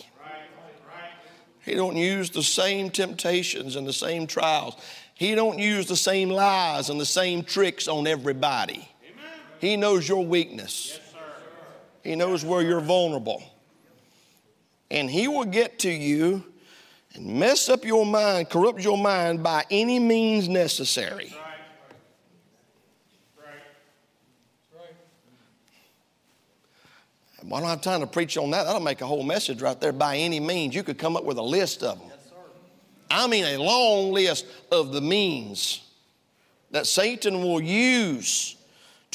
He 1.66 1.74
don't 1.74 1.98
use 1.98 2.30
the 2.30 2.44
same 2.44 2.92
temptations 2.92 3.76
and 3.76 3.88
the 3.88 3.92
same 3.92 4.28
trials. 4.28 4.76
He 5.16 5.34
don't 5.34 5.58
use 5.58 5.88
the 5.88 5.96
same 5.96 6.30
lies 6.30 6.90
and 6.90 7.02
the 7.02 7.06
same 7.06 7.44
tricks 7.44 7.88
on 7.88 8.06
everybody. 8.06 8.88
He 9.60 9.78
knows 9.78 10.08
your 10.08 10.26
weakness. 10.26 11.00
he 12.04 12.16
knows 12.16 12.44
where 12.44 12.62
you're 12.62 12.82
vulnerable. 12.82 13.44
And 14.92 15.10
He 15.10 15.28
will 15.28 15.46
get 15.46 15.80
to 15.80 15.90
you 15.90 16.44
and 17.14 17.26
mess 17.40 17.70
up 17.70 17.86
your 17.86 18.06
mind, 18.06 18.50
corrupt 18.50 18.84
your 18.84 18.98
mind 18.98 19.42
by 19.42 19.66
any 19.72 20.00
means 20.00 20.48
necessary. 20.50 21.36
I 27.54 27.60
don't 27.60 27.70
have 27.70 27.82
time 27.82 28.02
to 28.02 28.08
preach 28.08 28.38
on 28.38 28.52
that. 28.52 28.64
That'll 28.64 28.82
make 28.82 29.02
a 29.02 29.06
whole 29.06 29.24
message 29.24 29.62
right 29.62 29.80
there. 29.80 29.92
By 29.92 30.18
any 30.18 30.40
means, 30.40 30.74
you 30.74 30.84
could 30.84 30.98
come 30.98 31.16
up 31.16 31.24
with 31.24 31.38
a 31.38 31.44
list 31.44 31.84
of 31.84 32.00
them. 32.00 32.10
I 33.10 33.28
mean, 33.28 33.46
a 33.46 33.58
long 33.58 34.12
list 34.12 34.46
of 34.72 34.92
the 34.92 35.00
means 35.00 35.82
that 36.72 36.88
Satan 36.88 37.44
will 37.44 37.62
use 37.62 38.56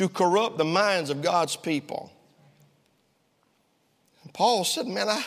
to 0.00 0.08
corrupt 0.08 0.56
the 0.56 0.64
minds 0.64 1.10
of 1.10 1.20
God's 1.20 1.56
people. 1.56 2.10
And 4.22 4.32
Paul 4.32 4.64
said, 4.64 4.86
Man, 4.86 5.10
I, 5.10 5.22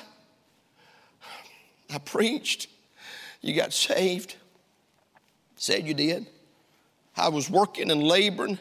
I 1.93 1.99
preached. 1.99 2.69
You 3.41 3.53
got 3.53 3.71
saved. 3.71 4.36
Said 5.57 5.86
you 5.86 5.93
did. 5.93 6.25
I 7.15 7.29
was 7.29 7.51
working 7.51 7.91
and 7.91 8.01
laboring 8.01 8.57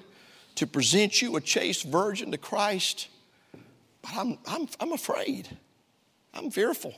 to 0.56 0.66
present 0.66 1.22
you 1.22 1.34
a 1.36 1.40
chaste 1.40 1.84
virgin 1.84 2.30
to 2.32 2.36
Christ. 2.36 3.08
But 4.02 4.10
I'm, 4.14 4.36
I'm, 4.46 4.68
I'm 4.80 4.92
afraid. 4.92 5.48
I'm 6.34 6.50
fearful. 6.50 6.92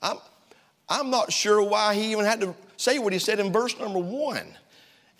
I'm, 0.00 0.18
I'm 0.88 1.10
not 1.10 1.32
sure 1.32 1.60
why 1.60 1.96
he 1.96 2.12
even 2.12 2.24
had 2.24 2.40
to 2.42 2.54
say 2.76 3.00
what 3.00 3.12
he 3.12 3.18
said 3.18 3.40
in 3.40 3.50
verse 3.50 3.76
number 3.80 3.98
one 3.98 4.46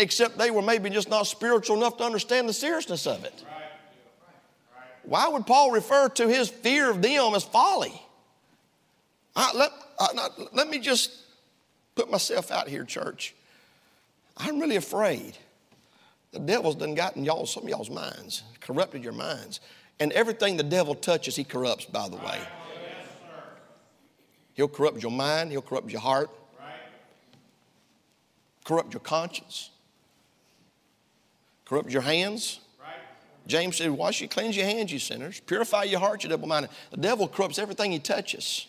except 0.02 0.36
they 0.36 0.50
were 0.50 0.62
maybe 0.62 0.90
just 0.90 1.08
not 1.08 1.26
spiritual 1.26 1.76
enough 1.76 1.96
to 1.96 2.04
understand 2.04 2.48
the 2.48 2.52
seriousness 2.52 3.06
of 3.06 3.24
it. 3.24 3.44
Why 5.04 5.28
would 5.28 5.46
Paul 5.46 5.70
refer 5.70 6.08
to 6.10 6.28
his 6.28 6.48
fear 6.48 6.90
of 6.90 7.00
them 7.00 7.34
as 7.34 7.44
folly? 7.44 8.00
I, 9.34 9.52
let, 9.54 9.70
I, 9.98 10.28
let 10.52 10.68
me 10.68 10.78
just 10.78 11.12
put 11.94 12.10
myself 12.10 12.50
out 12.50 12.68
here, 12.68 12.84
church. 12.84 13.34
I'm 14.36 14.58
really 14.58 14.76
afraid. 14.76 15.36
The 16.32 16.38
devil's 16.38 16.76
done 16.76 16.94
gotten 16.94 17.24
y'all, 17.24 17.46
some 17.46 17.64
of 17.64 17.68
y'all's 17.68 17.90
minds, 17.90 18.42
corrupted 18.60 19.02
your 19.04 19.12
minds. 19.12 19.60
And 20.00 20.12
everything 20.12 20.56
the 20.56 20.62
devil 20.62 20.94
touches, 20.94 21.36
he 21.36 21.44
corrupts, 21.44 21.84
by 21.84 22.08
the 22.08 22.16
way. 22.16 22.40
He'll 24.54 24.68
corrupt 24.68 25.02
your 25.02 25.12
mind, 25.12 25.50
he'll 25.50 25.62
corrupt 25.62 25.90
your 25.90 26.00
heart, 26.00 26.30
corrupt 28.64 28.92
your 28.92 29.00
conscience 29.00 29.71
corrupt 31.72 31.90
your 31.90 32.02
hands. 32.02 32.60
James 33.46 33.76
said, 33.78 33.90
Wash 33.90 34.20
you, 34.20 34.28
cleanse 34.28 34.54
your 34.54 34.66
hands, 34.66 34.92
you 34.92 34.98
sinners. 34.98 35.40
Purify 35.40 35.84
your 35.84 36.00
heart, 36.00 36.22
you 36.22 36.28
double 36.28 36.46
minded. 36.46 36.70
The 36.90 36.98
devil 36.98 37.26
corrupts 37.26 37.58
everything 37.58 37.92
he 37.92 37.98
touches. 37.98 38.66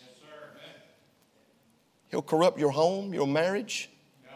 He'll 2.10 2.22
corrupt 2.22 2.58
your 2.58 2.70
home, 2.70 3.12
your 3.12 3.26
marriage, 3.26 3.90
no. 4.24 4.30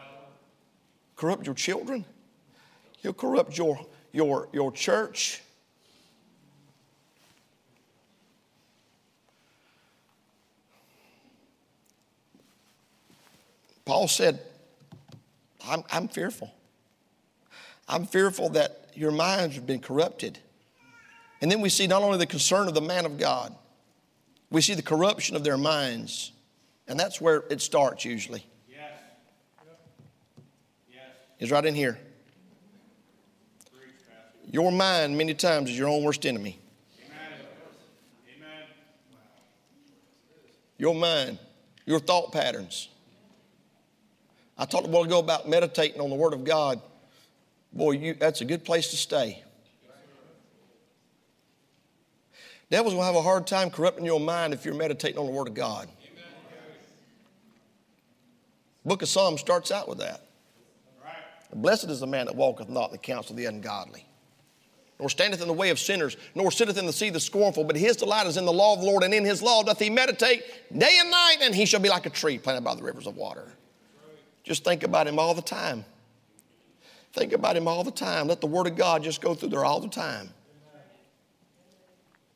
corrupt 1.15 1.47
your 1.47 1.55
children. 1.55 2.05
He'll 3.01 3.11
corrupt 3.11 3.57
your, 3.57 3.83
your, 4.11 4.47
your 4.53 4.71
church. 4.71 5.41
Paul 13.83 14.07
said, 14.07 14.39
I'm, 15.65 15.83
I'm 15.89 16.07
fearful. 16.07 16.53
I'm 17.89 18.05
fearful 18.05 18.49
that 18.49 18.91
your 18.93 19.11
minds 19.11 19.55
have 19.55 19.65
been 19.65 19.79
corrupted. 19.79 20.37
And 21.41 21.51
then 21.51 21.59
we 21.59 21.69
see 21.69 21.87
not 21.87 22.03
only 22.03 22.19
the 22.19 22.27
concern 22.27 22.67
of 22.67 22.75
the 22.75 22.81
man 22.81 23.05
of 23.05 23.17
God, 23.17 23.55
we 24.51 24.61
see 24.61 24.75
the 24.75 24.83
corruption 24.83 25.35
of 25.35 25.43
their 25.43 25.57
minds. 25.57 26.31
And 26.87 26.99
that's 26.99 27.19
where 27.19 27.43
it 27.49 27.61
starts 27.61 28.05
usually. 28.05 28.45
Yes. 28.69 28.91
Yes. 30.91 31.01
It's 31.39 31.51
right 31.51 31.65
in 31.65 31.73
here. 31.73 31.97
Your 34.51 34.71
mind, 34.71 35.17
many 35.17 35.33
times, 35.33 35.69
is 35.69 35.77
your 35.77 35.87
own 35.87 36.03
worst 36.03 36.25
enemy. 36.25 36.59
Amen. 37.05 37.19
Amen. 38.37 38.63
Your 40.77 40.95
mind, 40.95 41.37
your 41.85 41.99
thought 41.99 42.31
patterns. 42.31 42.89
I 44.57 44.65
talked 44.65 44.87
a 44.87 44.89
while 44.89 45.03
ago 45.03 45.19
about 45.19 45.47
meditating 45.47 46.01
on 46.01 46.09
the 46.09 46.15
Word 46.15 46.33
of 46.33 46.43
God 46.43 46.81
boy, 47.73 47.91
you, 47.91 48.13
that's 48.13 48.41
a 48.41 48.45
good 48.45 48.63
place 48.63 48.89
to 48.89 48.97
stay. 48.97 49.43
Devil's 52.69 52.93
gonna 52.93 53.05
have 53.05 53.15
a 53.15 53.21
hard 53.21 53.47
time 53.47 53.69
corrupting 53.71 54.05
your 54.05 54.19
mind 54.19 54.53
if 54.53 54.63
you're 54.63 54.75
meditating 54.75 55.17
on 55.17 55.25
the 55.25 55.31
Word 55.31 55.47
of 55.47 55.53
God. 55.53 55.89
Book 58.85 59.01
of 59.01 59.09
Psalms 59.09 59.41
starts 59.41 59.71
out 59.71 59.87
with 59.87 59.97
that. 59.99 60.21
Blessed 61.53 61.85
is 61.85 61.99
the 61.99 62.07
man 62.07 62.27
that 62.27 62.35
walketh 62.35 62.69
not 62.69 62.85
in 62.85 62.91
the 62.91 62.97
counsel 62.99 63.33
of 63.33 63.37
the 63.37 63.45
ungodly, 63.45 64.05
nor 64.99 65.09
standeth 65.09 65.41
in 65.41 65.47
the 65.47 65.53
way 65.53 65.71
of 65.71 65.79
sinners, 65.79 66.15
nor 66.35 66.51
sitteth 66.51 66.77
in 66.77 66.85
the 66.85 66.93
seat 66.93 67.07
of 67.07 67.15
the 67.15 67.19
scornful, 67.19 67.63
but 67.63 67.75
his 67.75 67.95
delight 67.95 68.27
is 68.27 68.37
in 68.37 68.45
the 68.45 68.53
law 68.53 68.73
of 68.73 68.81
the 68.81 68.85
Lord, 68.85 69.03
and 69.03 69.13
in 69.13 69.25
his 69.25 69.41
law 69.41 69.63
doth 69.63 69.79
he 69.79 69.89
meditate 69.89 70.43
day 70.77 70.97
and 70.99 71.09
night, 71.09 71.37
and 71.41 71.55
he 71.55 71.65
shall 71.65 71.79
be 71.79 71.89
like 71.89 72.05
a 72.05 72.11
tree 72.11 72.37
planted 72.37 72.63
by 72.63 72.75
the 72.75 72.83
rivers 72.83 73.07
of 73.07 73.15
water. 73.15 73.51
Just 74.43 74.63
think 74.63 74.83
about 74.83 75.07
him 75.07 75.17
all 75.17 75.33
the 75.33 75.41
time. 75.41 75.85
Think 77.19 77.33
about 77.33 77.57
him 77.57 77.67
all 77.67 77.83
the 77.83 77.91
time. 77.91 78.29
Let 78.29 78.39
the 78.39 78.47
Word 78.47 78.65
of 78.65 78.77
God 78.77 79.03
just 79.03 79.19
go 79.19 79.35
through 79.35 79.49
there 79.49 79.65
all 79.65 79.81
the 79.81 79.89
time. 79.89 80.29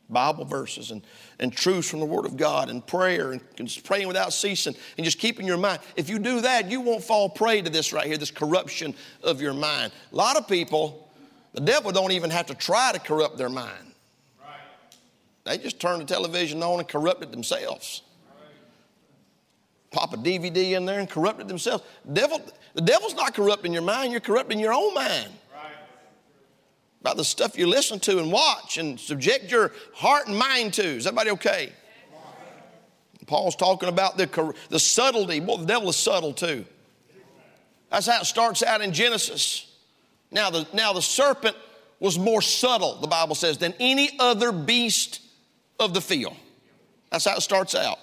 Bible 0.10 0.44
verses 0.44 0.92
and, 0.92 1.02
and 1.40 1.54
truths 1.54 1.90
from 1.90 2.02
the 2.02 2.06
Word 2.06 2.26
of 2.26 2.36
God 2.36 2.70
and 2.70 2.86
prayer 2.86 3.32
and, 3.32 3.40
and 3.58 3.82
praying 3.86 4.10
without 4.10 4.34
ceasing 4.34 4.76
and 4.98 5.06
just 5.06 5.20
keeping 5.20 5.48
your 5.48 5.56
mind. 5.56 5.80
If 5.96 6.10
you 6.10 6.20
do 6.20 6.42
that, 6.42 6.70
you 6.70 6.82
won't 6.82 7.02
fall 7.02 7.30
prey 7.30 7.62
to 7.62 7.70
this 7.70 7.94
right 7.94 8.06
here, 8.06 8.18
this 8.18 8.30
corruption 8.30 8.94
of 9.24 9.42
your 9.42 9.54
mind. 9.54 9.94
A 10.12 10.16
lot 10.18 10.36
of 10.36 10.50
people, 10.50 11.10
the 11.54 11.62
devil 11.62 11.94
don't 11.94 12.12
even 12.12 12.30
have 12.30 12.48
to 12.48 12.54
try 12.54 12.92
to 12.92 13.00
corrupt 13.00 13.38
their 13.38 13.48
mind. 13.48 13.94
Right. 14.42 14.50
They 15.46 15.60
just 15.60 15.80
turn 15.80 16.00
the 16.00 16.06
television 16.06 16.62
on 16.62 16.80
and 16.80 16.90
corrupt 16.90 17.24
it 17.24 17.32
themselves. 17.32 18.02
Pop 19.94 20.12
a 20.14 20.18
DVD 20.18 20.74
in 20.74 20.86
there 20.86 21.00
and 21.00 21.10
corrupt 21.10 21.40
it 21.40 21.48
themselves. 21.48 21.84
Devil, 22.12 22.42
the 22.74 22.82
devil's 22.82 23.14
not 23.14 23.34
corrupting 23.34 23.72
your 23.72 23.84
mind, 23.84 24.12
you're 24.12 24.20
corrupting 24.20 24.60
your 24.60 24.74
own 24.74 24.94
mind 24.94 25.32
by 27.04 27.14
the 27.14 27.24
stuff 27.24 27.58
you 27.58 27.68
listen 27.68 28.00
to 28.00 28.18
and 28.18 28.32
watch 28.32 28.78
and 28.78 29.00
subject 29.00 29.52
your 29.52 29.72
heart 29.94 30.28
and 30.28 30.38
mind 30.38 30.74
to. 30.74 30.84
Is 30.84 31.06
everybody 31.06 31.32
okay? 31.32 31.74
Paul's 33.28 33.56
talking 33.56 33.90
about 33.90 34.18
the, 34.18 34.56
the 34.70 34.80
subtlety. 34.80 35.40
Well, 35.40 35.58
the 35.58 35.66
devil 35.66 35.90
is 35.90 35.96
subtle 35.96 36.34
too. 36.34 36.66
That's 37.92 38.08
how 38.08 38.22
it 38.22 38.26
starts 38.26 38.64
out 38.64 38.82
in 38.82 38.92
Genesis. 38.92 39.72
Now 40.32 40.50
the, 40.50 40.68
now 40.74 40.94
the 40.94 41.02
serpent 41.02 41.56
was 42.00 42.18
more 42.18 42.42
subtle, 42.42 43.00
the 43.00 43.08
Bible 43.08 43.36
says, 43.36 43.58
than 43.60 43.74
any 43.80 44.18
other 44.20 44.52
beast 44.52 45.22
of 45.80 45.94
the 45.94 46.02
field. 46.02 46.36
That's 47.12 47.26
how 47.26 47.36
it 47.36 47.42
starts 47.42 47.76
out. 47.76 48.00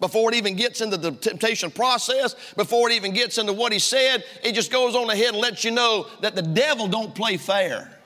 Before 0.00 0.32
it 0.32 0.36
even 0.36 0.54
gets 0.54 0.80
into 0.80 0.96
the 0.96 1.10
temptation 1.10 1.70
process, 1.70 2.34
before 2.56 2.88
it 2.88 2.94
even 2.94 3.12
gets 3.12 3.38
into 3.38 3.52
what 3.52 3.72
he 3.72 3.80
said, 3.80 4.24
it 4.44 4.52
just 4.54 4.70
goes 4.70 4.94
on 4.94 5.10
ahead 5.10 5.30
and 5.30 5.38
lets 5.38 5.64
you 5.64 5.72
know 5.72 6.06
that 6.20 6.36
the 6.36 6.42
devil 6.42 6.86
don't 6.86 7.14
play 7.14 7.36
fair 7.36 7.98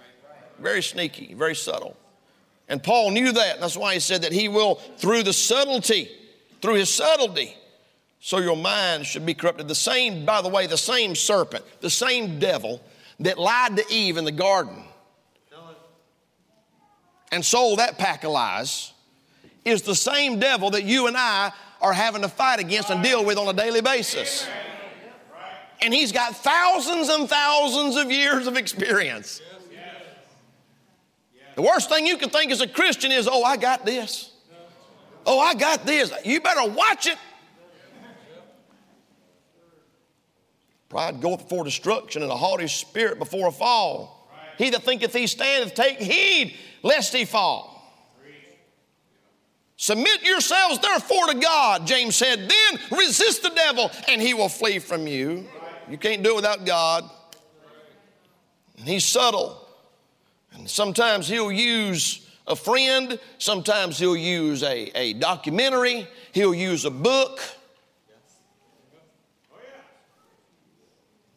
very 0.62 0.82
sneaky, 0.82 1.34
very 1.34 1.54
subtle. 1.54 1.96
And 2.68 2.82
Paul 2.82 3.10
knew 3.10 3.32
that. 3.32 3.60
That's 3.60 3.76
why 3.76 3.94
he 3.94 4.00
said 4.00 4.22
that 4.22 4.32
he 4.32 4.48
will, 4.48 4.76
through 4.96 5.24
the 5.24 5.32
subtlety, 5.32 6.08
through 6.62 6.74
his 6.74 6.94
subtlety, 6.94 7.56
so 8.20 8.38
your 8.38 8.56
mind 8.56 9.04
should 9.04 9.26
be 9.26 9.34
corrupted. 9.34 9.68
The 9.68 9.74
same, 9.74 10.24
by 10.24 10.40
the 10.40 10.48
way, 10.48 10.66
the 10.66 10.78
same 10.78 11.14
serpent, 11.14 11.64
the 11.80 11.90
same 11.90 12.38
devil 12.38 12.80
that 13.20 13.38
lied 13.38 13.76
to 13.76 13.84
Eve 13.92 14.16
in 14.16 14.24
the 14.24 14.32
garden 14.32 14.84
and 17.32 17.44
sold 17.44 17.78
that 17.78 17.98
pack 17.98 18.24
of 18.24 18.30
lies 18.30 18.91
is 19.64 19.82
the 19.82 19.94
same 19.94 20.38
devil 20.38 20.70
that 20.70 20.84
you 20.84 21.06
and 21.06 21.16
I 21.16 21.52
are 21.80 21.92
having 21.92 22.22
to 22.22 22.28
fight 22.28 22.60
against 22.60 22.90
and 22.90 23.02
deal 23.02 23.24
with 23.24 23.38
on 23.38 23.48
a 23.48 23.52
daily 23.52 23.80
basis. 23.80 24.46
And 25.80 25.92
he's 25.92 26.12
got 26.12 26.36
thousands 26.36 27.08
and 27.08 27.28
thousands 27.28 27.96
of 27.96 28.10
years 28.10 28.46
of 28.46 28.56
experience. 28.56 29.40
The 31.56 31.62
worst 31.62 31.88
thing 31.88 32.06
you 32.06 32.16
can 32.16 32.30
think 32.30 32.50
as 32.50 32.60
a 32.60 32.68
Christian 32.68 33.12
is, 33.12 33.28
oh, 33.30 33.42
I 33.42 33.56
got 33.56 33.84
this. 33.84 34.32
Oh, 35.26 35.38
I 35.38 35.54
got 35.54 35.84
this. 35.84 36.12
You 36.24 36.40
better 36.40 36.70
watch 36.70 37.06
it. 37.06 37.18
Pride 40.88 41.20
goeth 41.20 41.40
before 41.44 41.64
destruction, 41.64 42.22
and 42.22 42.30
a 42.30 42.36
haughty 42.36 42.68
spirit 42.68 43.18
before 43.18 43.48
a 43.48 43.52
fall. 43.52 44.30
He 44.58 44.70
that 44.70 44.82
thinketh 44.82 45.14
he 45.14 45.26
standeth, 45.26 45.74
take 45.74 45.98
heed 45.98 46.56
lest 46.82 47.14
he 47.14 47.24
fall. 47.24 47.71
Submit 49.82 50.22
yourselves 50.22 50.78
therefore 50.78 51.26
to 51.26 51.34
God, 51.34 51.88
James 51.88 52.14
said, 52.14 52.48
then 52.48 52.80
resist 52.96 53.42
the 53.42 53.48
devil, 53.48 53.90
and 54.06 54.22
he 54.22 54.32
will 54.32 54.48
flee 54.48 54.78
from 54.78 55.08
you. 55.08 55.44
You 55.90 55.98
can't 55.98 56.22
do 56.22 56.34
it 56.34 56.36
without 56.36 56.64
God. 56.64 57.10
And 58.78 58.86
he's 58.86 59.04
subtle. 59.04 59.66
And 60.52 60.70
sometimes 60.70 61.26
he'll 61.26 61.50
use 61.50 62.24
a 62.46 62.54
friend, 62.54 63.18
sometimes 63.38 63.98
he'll 63.98 64.16
use 64.16 64.62
a, 64.62 64.96
a 64.96 65.14
documentary, 65.14 66.06
he'll 66.30 66.54
use 66.54 66.84
a 66.84 66.90
book. 66.90 67.40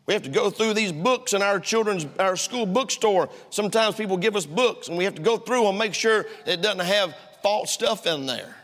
We 0.05 0.13
have 0.13 0.21
to 0.21 0.29
go 0.29 0.51
through 0.51 0.75
these 0.75 0.91
books 0.91 1.33
in 1.33 1.41
our 1.41 1.59
children's, 1.59 2.05
our 2.19 2.35
school 2.35 2.67
bookstore. 2.67 3.27
Sometimes 3.49 3.95
people 3.95 4.17
give 4.17 4.35
us 4.35 4.45
books 4.45 4.87
and 4.87 4.99
we 4.99 5.03
have 5.05 5.15
to 5.15 5.23
go 5.23 5.37
through 5.37 5.63
them, 5.63 5.79
make 5.79 5.95
sure 5.95 6.27
it 6.45 6.61
doesn't 6.61 6.85
have 6.85 7.15
false 7.45 7.69
stuff 7.69 8.07
in 8.07 8.25
there. 8.25 8.55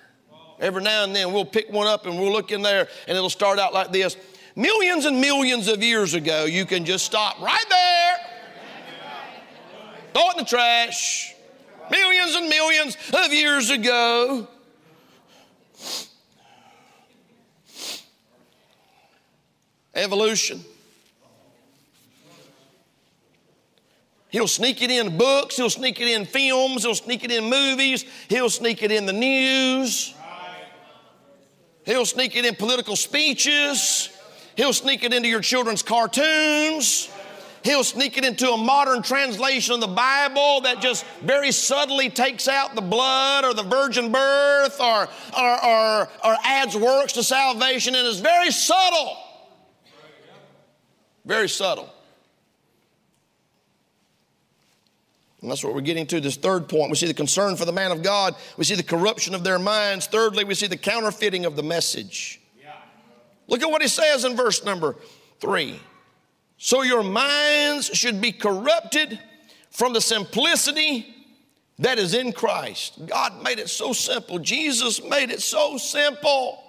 Every 0.59 0.81
now 0.81 1.03
and 1.03 1.15
then 1.15 1.31
we'll 1.31 1.45
pick 1.45 1.71
one 1.71 1.85
up 1.85 2.07
and 2.07 2.19
we'll 2.19 2.31
look 2.31 2.51
in 2.51 2.63
there 2.63 2.87
and 3.07 3.15
it'll 3.15 3.29
start 3.29 3.59
out 3.59 3.75
like 3.75 3.91
this. 3.91 4.17
Millions 4.55 5.05
and 5.05 5.21
millions 5.21 5.67
of 5.67 5.83
years 5.83 6.15
ago, 6.15 6.45
you 6.45 6.65
can 6.65 6.83
just 6.83 7.05
stop 7.05 7.39
right 7.39 7.65
there 7.69 8.17
Throw 10.13 10.29
it 10.29 10.31
in 10.31 10.43
the 10.43 10.49
trash. 10.49 11.35
Millions 11.91 12.33
and 12.33 12.49
millions 12.49 12.97
of 13.13 13.31
years 13.31 13.69
ago. 13.69 14.47
Evolution. 19.93 20.65
He'll 24.31 24.47
sneak 24.47 24.81
it 24.81 24.89
in 24.89 25.17
books, 25.17 25.57
he'll 25.57 25.69
sneak 25.69 25.99
it 25.99 26.07
in 26.07 26.25
films, 26.25 26.83
he'll 26.83 26.95
sneak 26.95 27.25
it 27.25 27.31
in 27.31 27.49
movies, 27.49 28.05
he'll 28.29 28.49
sneak 28.49 28.81
it 28.81 28.89
in 28.89 29.05
the 29.05 29.13
news, 29.13 30.13
he'll 31.85 32.05
sneak 32.05 32.37
it 32.37 32.45
in 32.45 32.55
political 32.55 32.95
speeches, 32.95 34.09
he'll 34.55 34.71
sneak 34.71 35.03
it 35.03 35.13
into 35.13 35.27
your 35.27 35.41
children's 35.41 35.83
cartoons. 35.83 37.09
He'll 37.63 37.83
sneak 37.83 38.17
it 38.17 38.25
into 38.25 38.49
a 38.49 38.57
modern 38.57 39.03
translation 39.03 39.75
of 39.75 39.81
the 39.81 39.87
Bible 39.87 40.61
that 40.61 40.81
just 40.81 41.05
very 41.21 41.51
subtly 41.51 42.09
takes 42.09 42.47
out 42.47 42.73
the 42.73 42.81
blood 42.81 43.45
or 43.45 43.53
the 43.53 43.61
virgin 43.61 44.11
birth 44.11 44.81
or, 44.81 45.07
or, 45.37 45.65
or, 45.65 46.09
or 46.25 46.35
adds 46.43 46.75
works 46.75 47.13
to 47.13 47.23
salvation 47.23 47.93
and 47.93 48.07
is 48.07 48.19
very 48.19 48.49
subtle. 48.49 49.15
Very 51.23 51.47
subtle. 51.47 51.93
And 55.41 55.49
that's 55.49 55.63
what 55.63 55.73
we're 55.73 55.81
getting 55.81 56.05
to. 56.07 56.21
This 56.21 56.35
third 56.35 56.69
point. 56.69 56.91
We 56.91 56.95
see 56.95 57.07
the 57.07 57.13
concern 57.13 57.55
for 57.55 57.65
the 57.65 57.71
man 57.71 57.91
of 57.91 58.03
God. 58.03 58.35
We 58.57 58.63
see 58.63 58.75
the 58.75 58.83
corruption 58.83 59.33
of 59.33 59.43
their 59.43 59.57
minds. 59.57 60.05
Thirdly, 60.05 60.43
we 60.43 60.53
see 60.53 60.67
the 60.67 60.77
counterfeiting 60.77 61.45
of 61.45 61.55
the 61.55 61.63
message. 61.63 62.39
Look 63.47 63.61
at 63.61 63.69
what 63.69 63.81
he 63.81 63.87
says 63.87 64.23
in 64.23 64.35
verse 64.35 64.63
number 64.63 64.95
three. 65.39 65.79
So 66.57 66.83
your 66.83 67.03
minds 67.03 67.87
should 67.87 68.21
be 68.21 68.31
corrupted 68.31 69.19
from 69.71 69.93
the 69.93 69.99
simplicity 69.99 71.13
that 71.79 71.97
is 71.97 72.13
in 72.13 72.31
Christ. 72.31 73.07
God 73.07 73.43
made 73.43 73.57
it 73.57 73.69
so 73.69 73.93
simple. 73.93 74.37
Jesus 74.37 75.03
made 75.03 75.31
it 75.31 75.41
so 75.41 75.77
simple. 75.77 76.59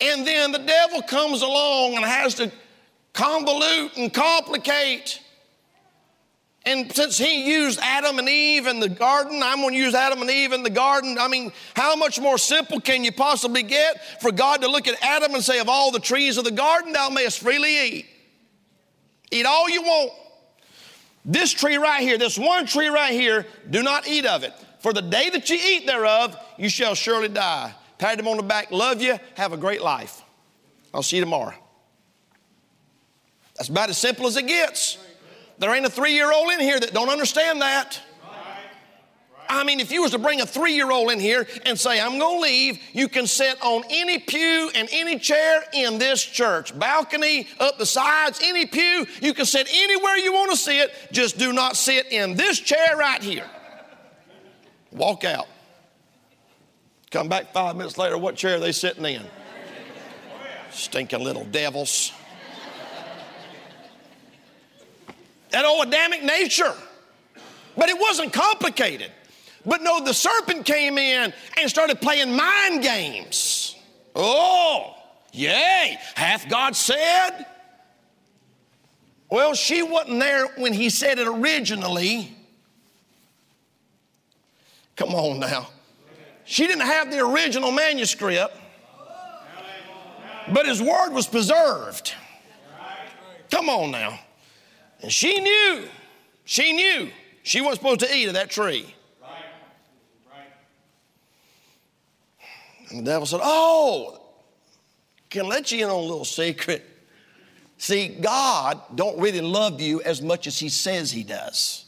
And 0.00 0.26
then 0.26 0.52
the 0.52 0.58
devil 0.58 1.02
comes 1.02 1.42
along 1.42 1.96
and 1.96 2.04
has 2.04 2.34
to 2.34 2.52
convolute 3.14 3.96
and 3.96 4.12
complicate. 4.12 5.20
And 6.68 6.94
since 6.94 7.16
he 7.16 7.48
used 7.48 7.80
Adam 7.80 8.18
and 8.18 8.28
Eve 8.28 8.66
in 8.66 8.78
the 8.78 8.90
garden, 8.90 9.42
I'm 9.42 9.62
going 9.62 9.72
to 9.72 9.80
use 9.80 9.94
Adam 9.94 10.20
and 10.20 10.30
Eve 10.30 10.52
in 10.52 10.62
the 10.62 10.68
garden. 10.68 11.16
I 11.18 11.26
mean, 11.26 11.50
how 11.74 11.96
much 11.96 12.20
more 12.20 12.36
simple 12.36 12.78
can 12.78 13.04
you 13.04 13.10
possibly 13.10 13.62
get 13.62 14.20
for 14.20 14.30
God 14.30 14.60
to 14.60 14.68
look 14.68 14.86
at 14.86 15.02
Adam 15.02 15.34
and 15.34 15.42
say, 15.42 15.60
Of 15.60 15.70
all 15.70 15.90
the 15.90 15.98
trees 15.98 16.36
of 16.36 16.44
the 16.44 16.50
garden, 16.50 16.92
thou 16.92 17.08
mayest 17.08 17.38
freely 17.38 17.86
eat? 17.86 18.06
Eat 19.30 19.46
all 19.46 19.70
you 19.70 19.80
want. 19.80 20.12
This 21.24 21.52
tree 21.52 21.78
right 21.78 22.02
here, 22.02 22.18
this 22.18 22.36
one 22.36 22.66
tree 22.66 22.88
right 22.88 23.14
here, 23.14 23.46
do 23.70 23.82
not 23.82 24.06
eat 24.06 24.26
of 24.26 24.44
it. 24.44 24.52
For 24.80 24.92
the 24.92 25.00
day 25.00 25.30
that 25.30 25.48
you 25.48 25.56
eat 25.58 25.86
thereof, 25.86 26.36
you 26.58 26.68
shall 26.68 26.94
surely 26.94 27.28
die. 27.28 27.72
Pat 27.96 28.20
him 28.20 28.28
on 28.28 28.36
the 28.36 28.42
back, 28.42 28.70
love 28.70 29.00
you, 29.00 29.18
have 29.36 29.54
a 29.54 29.56
great 29.56 29.80
life. 29.80 30.20
I'll 30.92 31.02
see 31.02 31.16
you 31.16 31.22
tomorrow. 31.22 31.54
That's 33.56 33.70
about 33.70 33.88
as 33.88 33.96
simple 33.96 34.26
as 34.26 34.36
it 34.36 34.46
gets. 34.46 34.98
There 35.58 35.74
ain't 35.74 35.86
a 35.86 35.90
three 35.90 36.14
year 36.14 36.32
old 36.32 36.52
in 36.52 36.60
here 36.60 36.78
that 36.78 36.92
don't 36.92 37.08
understand 37.08 37.60
that. 37.62 38.00
I 39.50 39.64
mean, 39.64 39.80
if 39.80 39.90
you 39.90 40.02
was 40.02 40.10
to 40.10 40.18
bring 40.18 40.42
a 40.42 40.46
three 40.46 40.74
year 40.74 40.90
old 40.90 41.10
in 41.10 41.18
here 41.18 41.46
and 41.64 41.78
say, 41.78 42.00
I'm 42.00 42.18
going 42.18 42.36
to 42.36 42.42
leave, 42.42 42.80
you 42.92 43.08
can 43.08 43.26
sit 43.26 43.56
on 43.62 43.82
any 43.88 44.18
pew 44.18 44.70
and 44.74 44.88
any 44.92 45.18
chair 45.18 45.64
in 45.72 45.98
this 45.98 46.22
church. 46.22 46.78
Balcony, 46.78 47.48
up 47.58 47.78
the 47.78 47.86
sides, 47.86 48.40
any 48.42 48.66
pew. 48.66 49.06
You 49.22 49.32
can 49.32 49.46
sit 49.46 49.66
anywhere 49.72 50.16
you 50.16 50.32
want 50.32 50.50
to 50.50 50.56
sit. 50.56 50.92
Just 51.12 51.38
do 51.38 51.52
not 51.52 51.76
sit 51.76 52.12
in 52.12 52.34
this 52.34 52.60
chair 52.60 52.96
right 52.96 53.22
here. 53.22 53.48
Walk 54.92 55.24
out. 55.24 55.48
Come 57.10 57.28
back 57.28 57.52
five 57.54 57.74
minutes 57.74 57.96
later, 57.96 58.18
what 58.18 58.36
chair 58.36 58.56
are 58.56 58.60
they 58.60 58.72
sitting 58.72 59.04
in? 59.06 59.24
Stinking 60.70 61.24
little 61.24 61.44
devils. 61.44 62.12
That 65.50 65.64
old 65.64 65.88
Adamic 65.88 66.22
nature. 66.22 66.74
But 67.76 67.88
it 67.88 67.98
wasn't 67.98 68.32
complicated. 68.32 69.10
But 69.64 69.82
no, 69.82 70.02
the 70.02 70.14
serpent 70.14 70.64
came 70.64 70.98
in 70.98 71.32
and 71.58 71.70
started 71.70 72.00
playing 72.00 72.34
mind 72.34 72.82
games. 72.82 73.76
Oh, 74.14 74.94
yea, 75.32 75.98
hath 76.14 76.48
God 76.48 76.74
said? 76.74 77.46
Well, 79.30 79.54
she 79.54 79.82
wasn't 79.82 80.20
there 80.20 80.46
when 80.56 80.72
he 80.72 80.88
said 80.90 81.18
it 81.18 81.26
originally. 81.28 82.34
Come 84.96 85.14
on 85.14 85.38
now. 85.38 85.68
She 86.44 86.66
didn't 86.66 86.86
have 86.86 87.10
the 87.10 87.20
original 87.20 87.70
manuscript, 87.70 88.56
but 90.52 90.66
his 90.66 90.80
word 90.80 91.10
was 91.10 91.26
preserved. 91.26 92.14
Come 93.50 93.68
on 93.68 93.90
now. 93.90 94.18
And 95.00 95.12
she 95.12 95.40
knew, 95.40 95.88
she 96.44 96.72
knew 96.72 97.10
she 97.42 97.60
wasn't 97.60 97.78
supposed 97.78 98.00
to 98.00 98.14
eat 98.14 98.26
of 98.26 98.34
that 98.34 98.50
tree. 98.50 98.94
And 102.90 103.00
the 103.00 103.04
devil 103.04 103.26
said, 103.26 103.40
Oh, 103.42 104.20
can 105.30 105.46
I 105.46 105.48
let 105.48 105.70
you 105.70 105.84
in 105.84 105.90
on 105.90 105.96
a 105.96 106.00
little 106.00 106.24
secret. 106.24 106.84
See, 107.76 108.08
God 108.08 108.80
don't 108.94 109.18
really 109.20 109.40
love 109.40 109.80
you 109.80 110.02
as 110.02 110.20
much 110.20 110.46
as 110.46 110.58
he 110.58 110.68
says 110.68 111.12
he 111.12 111.22
does. 111.22 111.84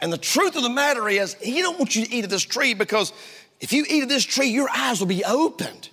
And 0.00 0.12
the 0.12 0.18
truth 0.18 0.56
of 0.56 0.62
the 0.62 0.70
matter 0.70 1.08
is, 1.08 1.34
he 1.34 1.62
don't 1.62 1.78
want 1.78 1.96
you 1.96 2.04
to 2.04 2.12
eat 2.12 2.24
of 2.24 2.30
this 2.30 2.42
tree 2.42 2.74
because 2.74 3.12
if 3.60 3.72
you 3.72 3.84
eat 3.88 4.02
of 4.02 4.08
this 4.08 4.24
tree, 4.24 4.48
your 4.48 4.68
eyes 4.70 5.00
will 5.00 5.06
be 5.06 5.24
opened 5.24 5.88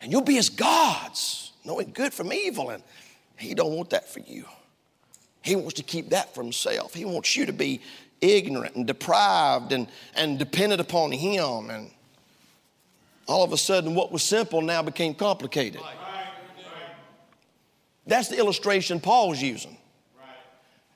and 0.00 0.10
you'll 0.10 0.20
be 0.22 0.36
as 0.36 0.48
gods, 0.48 1.52
knowing 1.64 1.92
good 1.92 2.12
from 2.12 2.32
evil. 2.32 2.70
And 2.70 2.82
he 3.38 3.54
don't 3.54 3.72
want 3.72 3.90
that 3.90 4.08
for 4.08 4.20
you. 4.20 4.44
He 5.42 5.56
wants 5.56 5.74
to 5.74 5.82
keep 5.82 6.10
that 6.10 6.34
for 6.34 6.42
himself. 6.42 6.94
He 6.94 7.04
wants 7.04 7.36
you 7.36 7.46
to 7.46 7.52
be 7.52 7.80
ignorant 8.20 8.76
and 8.76 8.86
deprived 8.86 9.72
and, 9.72 9.88
and 10.14 10.38
dependent 10.38 10.80
upon 10.80 11.12
him. 11.12 11.70
And 11.70 11.90
all 13.26 13.42
of 13.42 13.52
a 13.52 13.56
sudden, 13.56 13.94
what 13.94 14.12
was 14.12 14.22
simple 14.22 14.60
now 14.60 14.82
became 14.82 15.14
complicated. 15.14 15.80
That's 18.06 18.28
the 18.28 18.38
illustration 18.38 19.00
Paul's 19.00 19.40
using. 19.40 19.76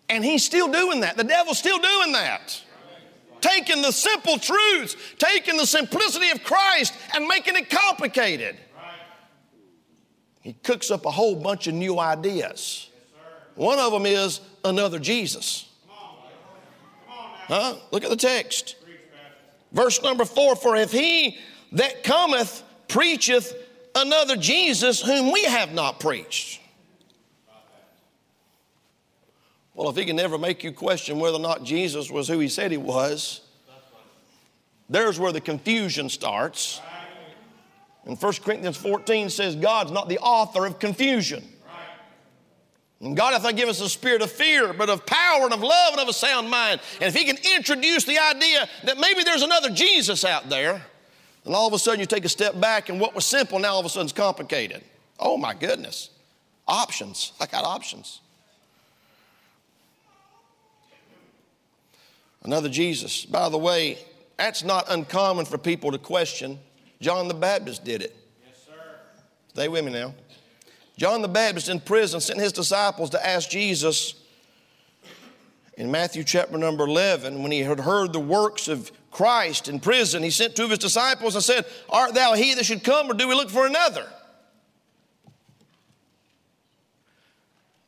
And 0.09 0.25
he's 0.25 0.45
still 0.45 0.71
doing 0.71 1.01
that. 1.01 1.17
The 1.17 1.25
devil's 1.25 1.59
still 1.59 1.79
doing 1.79 2.13
that. 2.13 2.61
Taking 3.41 3.83
the 3.83 3.93
simple 3.93 4.39
truths, 4.39 4.97
taking 5.19 5.57
the 5.57 5.67
simplicity 5.67 6.31
of 6.31 6.43
Christ 6.45 6.95
and 7.15 7.27
making 7.27 7.57
it 7.57 7.71
complicated. 7.71 8.57
He 10.41 10.55
cooks 10.55 10.91
up 10.91 11.07
a 11.07 11.11
whole 11.11 11.37
bunch 11.37 11.67
of 11.67 11.75
new 11.75 11.99
ideas. 11.99 12.91
One 13.55 13.79
of 13.79 13.93
them 13.93 14.07
is 14.07 14.41
another 14.65 14.99
Jesus. 14.99 15.69
Huh? 17.47 17.77
Look 17.91 18.05
at 18.05 18.11
the 18.11 18.17
text. 18.17 18.77
Verse 19.73 20.03
number 20.03 20.25
four 20.25 20.57
For 20.57 20.77
if 20.77 20.91
he 20.93 21.39
that 21.73 22.05
cometh 22.05 22.63
preacheth 22.89 23.55
another 23.95 24.37
Jesus 24.37 25.01
whom 25.03 25.33
we 25.33 25.45
have 25.45 25.73
not 25.73 26.01
preached. 26.01 26.61
Well, 29.75 29.91
if 29.91 29.97
he 29.97 30.05
can 30.05 30.17
never 30.17 30.39
make 30.39 30.63
you 30.63 30.73
question 30.73 31.19
whether 31.19 31.37
or 31.37 31.41
not 31.41 31.65
Jesus 31.65 32.11
was 32.11 32.29
who 32.29 32.39
he 32.39 32.49
said 32.49 32.71
he 32.71 32.77
was, 32.77 33.41
there's 34.89 35.19
where 35.19 35.33
the 35.33 35.41
confusion 35.41 36.09
starts. 36.09 36.81
And 38.05 38.21
1 38.21 38.33
Corinthians 38.45 38.77
14 38.77 39.31
says 39.31 39.57
God's 39.57 39.91
not 39.91 40.09
the 40.09 40.19
author 40.19 40.67
of 40.67 40.79
confusion. 40.79 41.43
And 43.01 43.17
God 43.17 43.33
hath 43.33 43.43
not 43.43 43.57
given 43.57 43.71
us 43.71 43.81
a 43.81 43.89
spirit 43.89 44.23
of 44.23 44.31
fear, 44.31 44.73
but 44.73 44.89
of 44.89 45.05
power 45.05 45.45
and 45.45 45.53
of 45.53 45.61
love 45.61 45.93
and 45.93 46.01
of 46.01 46.09
a 46.09 46.13
sound 46.13 46.49
mind. 46.49 46.81
And 47.01 47.09
if 47.09 47.15
He 47.15 47.25
can 47.25 47.37
introduce 47.57 48.05
the 48.05 48.19
idea 48.19 48.69
that 48.85 48.99
maybe 48.99 49.23
there's 49.25 49.43
another 49.43 49.71
Jesus 49.71 50.25
out 50.25 50.49
there, 50.49 50.83
then 51.45 51.55
all 51.55 51.67
of 51.67 51.75
a 51.75 51.79
sudden 51.79 52.01
you 52.01 52.07
take 52.07 52.25
a 52.25 52.31
step 52.31 52.59
back 52.59 52.89
and 52.89 52.99
what 52.99 53.15
was 53.15 53.27
simple 53.27 53.59
now 53.59 53.75
all 53.75 53.81
of 53.81 53.87
a 53.87 53.89
sudden 53.89 54.07
is 54.07 54.13
complicated. 54.13 54.83
Oh 55.19 55.37
my 55.37 55.55
goodness. 55.55 56.11
Options. 56.67 57.33
I 57.41 57.47
got 57.47 57.65
options. 57.65 58.21
Another 62.43 62.69
Jesus. 62.69 63.25
By 63.25 63.49
the 63.49 63.59
way, 63.59 63.99
that's 64.37 64.63
not 64.65 64.87
uncommon 64.91 65.47
for 65.47 65.59
people 65.59 65.93
to 65.93 65.99
question. 65.99 66.59
John 67.01 67.29
the 67.29 67.35
Baptist 67.35 67.85
did 67.85 68.03
it. 68.03 68.17
Yes, 68.47 68.65
sir. 68.67 68.73
Stay 69.49 69.69
with 69.69 69.85
me 69.85 69.93
now. 69.93 70.15
John 70.97 71.23
the 71.23 71.29
Baptist 71.29 71.69
in 71.69 71.81
prison 71.81 72.21
sent 72.21 72.41
his 72.41 72.53
disciples 72.53 73.11
to 73.11 73.27
ask 73.27 73.51
Jesus 73.51 74.15
in 75.77 75.91
Matthew 75.91 76.23
chapter 76.23 76.57
number 76.57 76.85
11 76.85 77.43
when 77.43 77.51
he 77.51 77.61
had 77.61 77.81
heard 77.81 78.13
the 78.13 78.21
works 78.21 78.69
of 78.69 78.93
Christ 79.11 79.69
in 79.69 79.81
prison. 79.81 80.23
He 80.23 80.31
sent 80.31 80.55
two 80.55 80.65
of 80.65 80.71
his 80.71 80.79
disciples 80.79 81.35
and 81.35 81.43
said, 81.43 81.65
Art 81.89 82.15
thou 82.15 82.35
he 82.35 82.55
that 82.55 82.65
should 82.65 82.85
come, 82.85 83.11
or 83.11 83.15
do 83.15 83.27
we 83.27 83.35
look 83.35 83.51
for 83.51 83.67
another? 83.67 84.07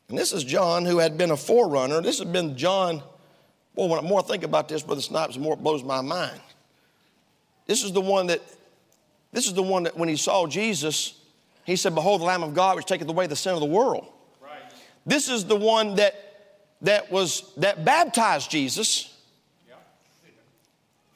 And 0.09 0.17
this 0.17 0.33
is 0.33 0.45
John 0.45 0.85
who 0.85 0.99
had 0.99 1.19
been 1.19 1.31
a 1.31 1.37
forerunner. 1.37 2.01
This 2.01 2.19
has 2.19 2.29
been 2.29 2.57
John. 2.57 3.03
Well, 3.75 3.89
when 3.89 3.99
I 3.99 4.03
more 4.03 4.23
think 4.23 4.45
about 4.45 4.69
this, 4.69 4.83
Brother 4.83 5.01
Snipes, 5.01 5.35
the 5.35 5.41
more 5.41 5.55
it 5.55 5.63
blows 5.63 5.83
my 5.83 6.01
mind. 6.01 6.41
This 7.67 7.83
is 7.83 7.93
the 7.93 8.01
one 8.01 8.29
that, 8.29 8.41
this 9.33 9.47
is 9.47 9.55
the 9.55 9.63
one 9.63 9.83
that 9.83 9.97
when 9.97 10.09
he 10.09 10.17
saw 10.17 10.47
Jesus, 10.47 11.21
he 11.67 11.77
said, 11.77 11.95
Behold, 11.95 12.21
the 12.21 12.25
Lamb 12.25 12.43
of 12.43 12.55
God 12.55 12.77
which 12.77 12.87
taketh 12.87 13.09
away 13.09 13.27
the 13.27 13.37
sin 13.37 13.53
of 13.53 13.61
the 13.61 13.67
world. 13.67 14.07
Right. 14.41 14.63
This 15.05 15.29
is 15.29 15.45
the 15.45 15.57
one 15.57 15.97
that 15.97 16.15
that 16.83 17.11
was 17.11 17.53
that 17.57 17.85
baptized 17.85 18.51
Jesus. 18.51 19.13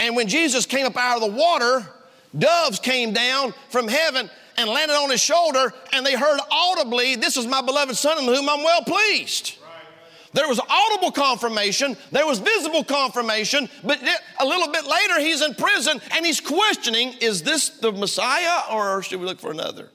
And 0.01 0.17
when 0.17 0.29
Jesus 0.29 0.65
came 0.65 0.87
up 0.87 0.97
out 0.97 1.23
of 1.23 1.31
the 1.31 1.37
water, 1.37 1.87
doves 2.37 2.79
came 2.79 3.13
down 3.13 3.55
from 3.69 3.87
heaven 3.87 4.31
and 4.57 4.69
landed 4.69 4.95
on 4.95 5.11
his 5.11 5.21
shoulder, 5.21 5.73
and 5.93 6.05
they 6.05 6.15
heard 6.15 6.41
audibly, 6.51 7.17
This 7.17 7.37
is 7.37 7.47
my 7.47 7.61
beloved 7.61 7.95
Son 7.97 8.19
in 8.19 8.25
whom 8.25 8.49
I'm 8.49 8.65
well 8.65 8.83
pleased. 8.83 9.59
There 10.33 10.49
was 10.49 10.61
audible 10.61 11.11
confirmation, 11.11 11.97
there 12.13 12.27
was 12.27 12.39
visible 12.39 12.85
confirmation, 12.85 13.69
but 13.83 14.01
a 14.39 14.47
little 14.47 14.73
bit 14.73 14.85
later 14.85 15.19
he's 15.19 15.43
in 15.43 15.55
prison 15.55 16.01
and 16.13 16.25
he's 16.25 16.41
questioning 16.41 17.15
is 17.21 17.43
this 17.43 17.69
the 17.69 17.91
Messiah 17.91 18.63
or 18.71 19.03
should 19.03 19.19
we 19.19 19.27
look 19.27 19.41
for 19.41 19.51
another? 19.51 19.91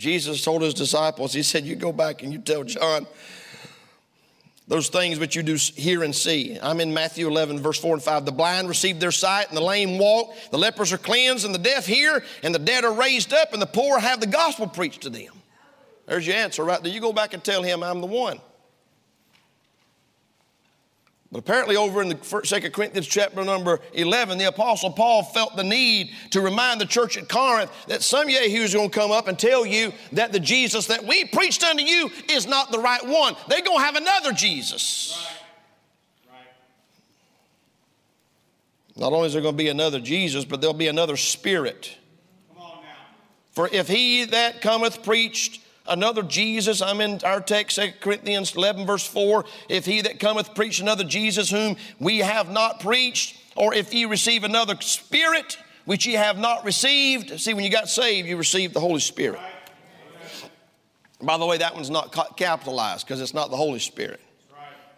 Jesus 0.00 0.42
told 0.42 0.62
his 0.62 0.72
disciples, 0.72 1.34
He 1.34 1.42
said, 1.42 1.66
You 1.66 1.76
go 1.76 1.92
back 1.92 2.22
and 2.22 2.32
you 2.32 2.38
tell 2.38 2.64
John 2.64 3.06
those 4.66 4.88
things 4.88 5.18
which 5.18 5.36
you 5.36 5.42
do 5.42 5.56
hear 5.56 6.02
and 6.02 6.14
see. 6.14 6.58
I'm 6.62 6.80
in 6.80 6.94
Matthew 6.94 7.28
11, 7.28 7.58
verse 7.58 7.78
4 7.78 7.96
and 7.96 8.02
5. 8.02 8.24
The 8.24 8.32
blind 8.32 8.66
receive 8.66 8.98
their 8.98 9.12
sight, 9.12 9.48
and 9.48 9.56
the 9.58 9.62
lame 9.62 9.98
walk, 9.98 10.34
the 10.50 10.56
lepers 10.56 10.94
are 10.94 10.98
cleansed, 10.98 11.44
and 11.44 11.54
the 11.54 11.58
deaf 11.58 11.84
hear, 11.84 12.24
and 12.42 12.54
the 12.54 12.58
dead 12.58 12.84
are 12.84 12.94
raised 12.94 13.34
up, 13.34 13.52
and 13.52 13.60
the 13.60 13.66
poor 13.66 13.98
have 13.98 14.20
the 14.20 14.26
gospel 14.26 14.66
preached 14.66 15.02
to 15.02 15.10
them. 15.10 15.34
There's 16.06 16.26
your 16.26 16.36
answer 16.36 16.64
right 16.64 16.82
there. 16.82 16.90
You 16.90 17.02
go 17.02 17.12
back 17.12 17.34
and 17.34 17.44
tell 17.44 17.62
him, 17.62 17.82
I'm 17.82 18.00
the 18.00 18.06
one. 18.06 18.40
But 21.32 21.38
apparently, 21.38 21.76
over 21.76 22.02
in 22.02 22.08
the 22.08 22.16
first, 22.16 22.50
Second 22.50 22.72
Corinthians 22.72 23.06
chapter 23.06 23.44
number 23.44 23.78
11, 23.92 24.36
the 24.36 24.48
Apostle 24.48 24.90
Paul 24.90 25.22
felt 25.22 25.54
the 25.54 25.62
need 25.62 26.10
to 26.30 26.40
remind 26.40 26.80
the 26.80 26.86
church 26.86 27.16
at 27.16 27.28
Corinth 27.28 27.70
that 27.86 28.02
some 28.02 28.28
yahoos 28.28 28.74
are 28.74 28.78
going 28.78 28.90
to 28.90 28.98
come 28.98 29.12
up 29.12 29.28
and 29.28 29.38
tell 29.38 29.64
you 29.64 29.92
that 30.12 30.32
the 30.32 30.40
Jesus 30.40 30.86
that 30.88 31.04
we 31.04 31.24
preached 31.26 31.62
unto 31.62 31.84
you 31.84 32.10
is 32.28 32.48
not 32.48 32.72
the 32.72 32.80
right 32.80 33.06
one. 33.06 33.36
They're 33.48 33.62
going 33.62 33.78
to 33.78 33.84
have 33.84 33.94
another 33.94 34.32
Jesus. 34.32 35.24
Right. 36.28 36.34
Right. 36.34 36.46
Not 38.96 39.12
only 39.12 39.28
is 39.28 39.32
there 39.34 39.42
going 39.42 39.54
to 39.54 39.62
be 39.62 39.68
another 39.68 40.00
Jesus, 40.00 40.44
but 40.44 40.60
there'll 40.60 40.74
be 40.74 40.88
another 40.88 41.16
Spirit. 41.16 41.96
For 43.52 43.68
if 43.72 43.88
he 43.88 44.24
that 44.26 44.62
cometh 44.62 45.02
preached 45.02 45.60
another 45.90 46.22
Jesus. 46.22 46.80
I'm 46.80 47.00
in 47.00 47.20
our 47.24 47.40
text, 47.40 47.76
2 47.76 47.92
Corinthians 48.00 48.56
11, 48.56 48.86
verse 48.86 49.06
4. 49.06 49.44
If 49.68 49.84
he 49.84 50.00
that 50.02 50.18
cometh 50.18 50.54
preach 50.54 50.80
another 50.80 51.04
Jesus 51.04 51.50
whom 51.50 51.76
we 51.98 52.18
have 52.18 52.50
not 52.50 52.80
preached, 52.80 53.36
or 53.56 53.74
if 53.74 53.92
ye 53.92 54.06
receive 54.06 54.44
another 54.44 54.76
spirit 54.80 55.58
which 55.84 56.06
ye 56.06 56.14
have 56.14 56.38
not 56.38 56.64
received. 56.64 57.38
See, 57.40 57.52
when 57.52 57.64
you 57.64 57.70
got 57.70 57.88
saved, 57.88 58.28
you 58.28 58.36
received 58.36 58.74
the 58.74 58.80
Holy 58.80 59.00
Spirit. 59.00 59.40
By 61.20 61.36
the 61.36 61.44
way, 61.44 61.58
that 61.58 61.74
one's 61.74 61.90
not 61.90 62.16
capitalized 62.36 63.06
because 63.06 63.20
it's 63.20 63.34
not 63.34 63.50
the 63.50 63.56
Holy 63.56 63.80
Spirit. 63.80 64.20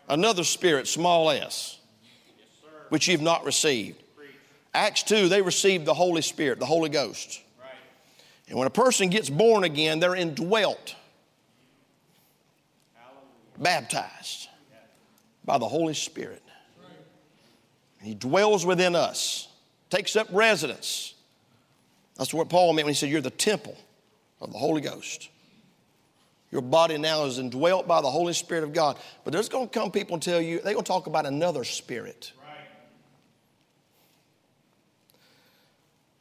Another 0.09 0.44
spirit, 0.44 0.87
small 0.87 1.31
s, 1.31 1.78
which 2.90 3.09
you've 3.09 3.22
not 3.22 3.44
received. 3.44 4.02
Acts 4.74 5.02
2, 5.05 5.28
they 5.28 5.42
received 5.42 5.85
the 5.85 5.94
Holy 5.94 6.22
Spirit, 6.22 6.59
the 6.59 6.66
Holy 6.66 6.88
Ghost. 6.88 7.40
And 8.52 8.58
when 8.58 8.66
a 8.66 8.70
person 8.70 9.08
gets 9.08 9.30
born 9.30 9.64
again, 9.64 9.98
they're 9.98 10.14
indwelt, 10.14 10.94
baptized 13.56 14.50
by 15.42 15.56
the 15.56 15.66
Holy 15.66 15.94
Spirit. 15.94 16.42
And 17.98 18.08
He 18.08 18.14
dwells 18.14 18.66
within 18.66 18.94
us, 18.94 19.48
takes 19.88 20.16
up 20.16 20.26
residence. 20.30 21.14
That's 22.18 22.34
what 22.34 22.50
Paul 22.50 22.74
meant 22.74 22.84
when 22.84 22.92
he 22.92 22.98
said, 22.98 23.08
You're 23.08 23.22
the 23.22 23.30
temple 23.30 23.74
of 24.38 24.52
the 24.52 24.58
Holy 24.58 24.82
Ghost. 24.82 25.30
Your 26.50 26.60
body 26.60 26.98
now 26.98 27.24
is 27.24 27.38
indwelt 27.38 27.88
by 27.88 28.02
the 28.02 28.10
Holy 28.10 28.34
Spirit 28.34 28.64
of 28.64 28.74
God. 28.74 28.98
But 29.24 29.32
there's 29.32 29.48
going 29.48 29.66
to 29.66 29.72
come 29.72 29.90
people 29.90 30.12
and 30.12 30.22
tell 30.22 30.42
you, 30.42 30.60
they're 30.60 30.74
going 30.74 30.84
to 30.84 30.92
talk 30.92 31.06
about 31.06 31.24
another 31.24 31.64
spirit. 31.64 32.32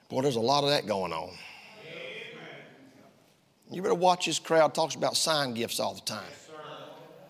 Boy, 0.07 0.21
there's 0.21 0.37
a 0.37 0.39
lot 0.39 0.63
of 0.63 0.69
that 0.69 0.87
going 0.87 1.11
on. 1.11 1.31
You 3.71 3.81
better 3.81 3.95
watch 3.95 4.25
this 4.25 4.37
crowd 4.37 4.73
talks 4.73 4.95
about 4.95 5.15
sign 5.15 5.53
gifts 5.53 5.79
all 5.79 5.93
the 5.93 6.01
time. 6.01 6.23
Yes, 6.27 6.47
sir. 6.47 6.53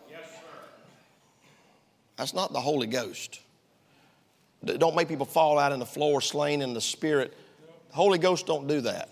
Yes, 0.10 0.30
sir. 0.32 0.60
That's 2.17 2.34
not 2.34 2.51
the 2.51 2.60
Holy 2.60 2.88
Ghost. 2.88 3.39
Don't 4.65 4.95
make 4.95 5.08
people 5.08 5.25
fall 5.25 5.58
out 5.60 5.71
on 5.71 5.80
the 5.80 5.86
floor 5.86 6.21
slain 6.21 6.62
in 6.62 6.73
the 6.73 6.82
spirit. 6.82 7.36
The 7.89 7.95
Holy 7.95 8.17
Ghost 8.17 8.45
don't 8.47 8.67
do 8.67 8.82
that. 8.82 9.10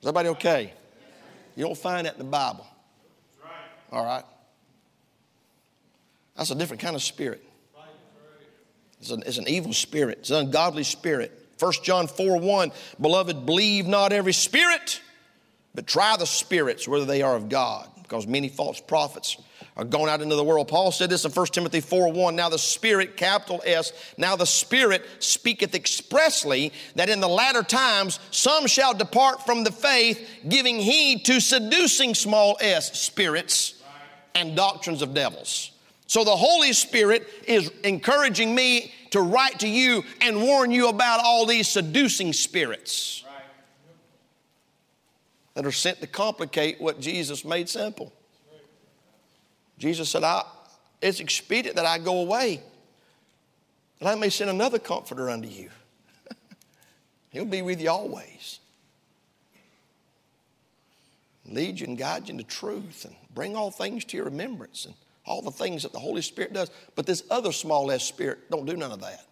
Is 0.00 0.08
everybody 0.08 0.30
okay? 0.30 0.72
You 1.54 1.64
don't 1.64 1.78
find 1.78 2.06
that 2.06 2.14
in 2.14 2.18
the 2.18 2.24
Bible. 2.24 2.66
All 3.92 4.04
right? 4.04 4.24
That's 6.36 6.50
a 6.50 6.54
different 6.56 6.82
kind 6.82 6.96
of 6.96 7.02
spirit. 7.02 7.42
It's 9.00 9.10
an, 9.10 9.22
it's 9.26 9.38
an 9.38 9.48
evil 9.48 9.72
spirit, 9.72 10.18
it's 10.20 10.30
an 10.30 10.46
ungodly 10.46 10.84
spirit. 10.84 11.38
1 11.58 11.72
John 11.84 12.08
4 12.08 12.40
1, 12.40 12.72
beloved, 13.00 13.46
believe 13.46 13.86
not 13.86 14.12
every 14.12 14.32
spirit, 14.32 15.00
but 15.74 15.86
try 15.86 16.16
the 16.16 16.26
spirits 16.26 16.86
whether 16.86 17.04
they 17.04 17.22
are 17.22 17.36
of 17.36 17.48
God, 17.48 17.88
because 18.02 18.26
many 18.26 18.48
false 18.48 18.80
prophets 18.80 19.36
are 19.76 19.84
going 19.84 20.10
out 20.10 20.20
into 20.20 20.36
the 20.36 20.44
world. 20.44 20.68
Paul 20.68 20.92
said 20.92 21.08
this 21.08 21.24
in 21.24 21.30
1 21.30 21.46
Timothy 21.46 21.80
4 21.80 22.12
1. 22.12 22.36
Now 22.36 22.48
the 22.48 22.58
Spirit, 22.58 23.16
capital 23.16 23.62
S, 23.64 23.92
now 24.18 24.36
the 24.36 24.46
Spirit 24.46 25.06
speaketh 25.18 25.74
expressly 25.74 26.72
that 26.94 27.08
in 27.08 27.20
the 27.20 27.28
latter 27.28 27.62
times 27.62 28.18
some 28.30 28.66
shall 28.66 28.92
depart 28.92 29.46
from 29.46 29.64
the 29.64 29.72
faith, 29.72 30.28
giving 30.48 30.76
heed 30.76 31.24
to 31.26 31.40
seducing 31.40 32.14
small 32.14 32.58
s 32.60 33.00
spirits 33.00 33.82
and 34.34 34.56
doctrines 34.56 35.02
of 35.02 35.14
devils. 35.14 35.70
So 36.06 36.24
the 36.24 36.36
Holy 36.36 36.74
Spirit 36.74 37.26
is 37.46 37.70
encouraging 37.84 38.54
me 38.54 38.92
to 39.10 39.22
write 39.22 39.60
to 39.60 39.68
you 39.68 40.04
and 40.20 40.42
warn 40.42 40.70
you 40.70 40.88
about 40.88 41.20
all 41.24 41.46
these 41.46 41.68
seducing 41.68 42.34
spirits. 42.34 43.21
That 45.54 45.66
are 45.66 45.72
sent 45.72 46.00
to 46.00 46.06
complicate 46.06 46.80
what 46.80 47.00
Jesus 47.00 47.44
made 47.44 47.68
simple. 47.68 48.12
Jesus 49.78 50.08
said, 50.08 50.24
I, 50.24 50.44
It's 51.00 51.20
expedient 51.20 51.76
that 51.76 51.86
I 51.86 51.98
go 51.98 52.20
away, 52.20 52.62
that 54.00 54.08
I 54.08 54.14
may 54.14 54.30
send 54.30 54.50
another 54.50 54.78
comforter 54.78 55.28
unto 55.28 55.48
you. 55.48 55.70
He'll 57.30 57.44
be 57.44 57.62
with 57.62 57.80
you 57.80 57.90
always. 57.90 58.60
Lead 61.46 61.80
you 61.80 61.86
and 61.86 61.98
guide 61.98 62.28
you 62.28 62.32
into 62.32 62.44
truth 62.44 63.04
and 63.04 63.14
bring 63.34 63.56
all 63.56 63.70
things 63.70 64.04
to 64.06 64.16
your 64.16 64.26
remembrance 64.26 64.86
and 64.86 64.94
all 65.26 65.42
the 65.42 65.50
things 65.50 65.82
that 65.82 65.92
the 65.92 65.98
Holy 65.98 66.22
Spirit 66.22 66.52
does. 66.52 66.70
But 66.94 67.06
this 67.06 67.24
other 67.30 67.52
small 67.52 67.90
s 67.90 68.04
spirit 68.04 68.50
don't 68.50 68.66
do 68.66 68.76
none 68.76 68.92
of 68.92 69.00
that. 69.00 69.26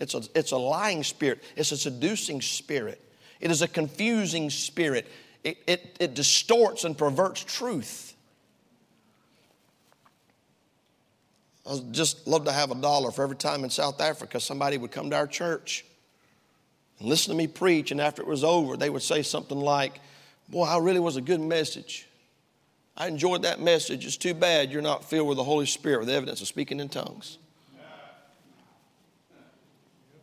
It's 0.00 0.14
a, 0.14 0.22
it's 0.34 0.50
a 0.50 0.56
lying 0.56 1.04
spirit, 1.04 1.42
it's 1.54 1.70
a 1.70 1.76
seducing 1.76 2.40
spirit, 2.40 3.00
it 3.40 3.50
is 3.50 3.62
a 3.62 3.68
confusing 3.68 4.50
spirit. 4.50 5.06
It, 5.44 5.58
it, 5.66 5.96
it 5.98 6.14
distorts 6.14 6.84
and 6.84 6.96
perverts 6.96 7.42
truth. 7.42 8.14
I'd 11.68 11.92
just 11.92 12.26
love 12.26 12.44
to 12.44 12.52
have 12.52 12.70
a 12.70 12.74
dollar 12.74 13.10
for 13.10 13.22
every 13.22 13.36
time 13.36 13.64
in 13.64 13.70
South 13.70 14.00
Africa 14.00 14.40
somebody 14.40 14.78
would 14.78 14.90
come 14.90 15.10
to 15.10 15.16
our 15.16 15.26
church 15.26 15.84
and 16.98 17.08
listen 17.08 17.32
to 17.32 17.36
me 17.36 17.46
preach, 17.46 17.90
and 17.90 18.00
after 18.00 18.22
it 18.22 18.28
was 18.28 18.44
over, 18.44 18.76
they 18.76 18.90
would 18.90 19.02
say 19.02 19.22
something 19.22 19.58
like, 19.58 20.00
Boy, 20.48 20.64
I 20.64 20.78
really 20.78 21.00
was 21.00 21.16
a 21.16 21.20
good 21.20 21.40
message. 21.40 22.06
I 22.96 23.08
enjoyed 23.08 23.42
that 23.42 23.60
message. 23.60 24.04
It's 24.04 24.16
too 24.16 24.34
bad 24.34 24.70
you're 24.70 24.82
not 24.82 25.04
filled 25.04 25.28
with 25.28 25.38
the 25.38 25.44
Holy 25.44 25.66
Spirit 25.66 26.00
with 26.00 26.10
evidence 26.10 26.42
of 26.42 26.48
speaking 26.48 26.78
in 26.78 26.88
tongues. 26.88 27.38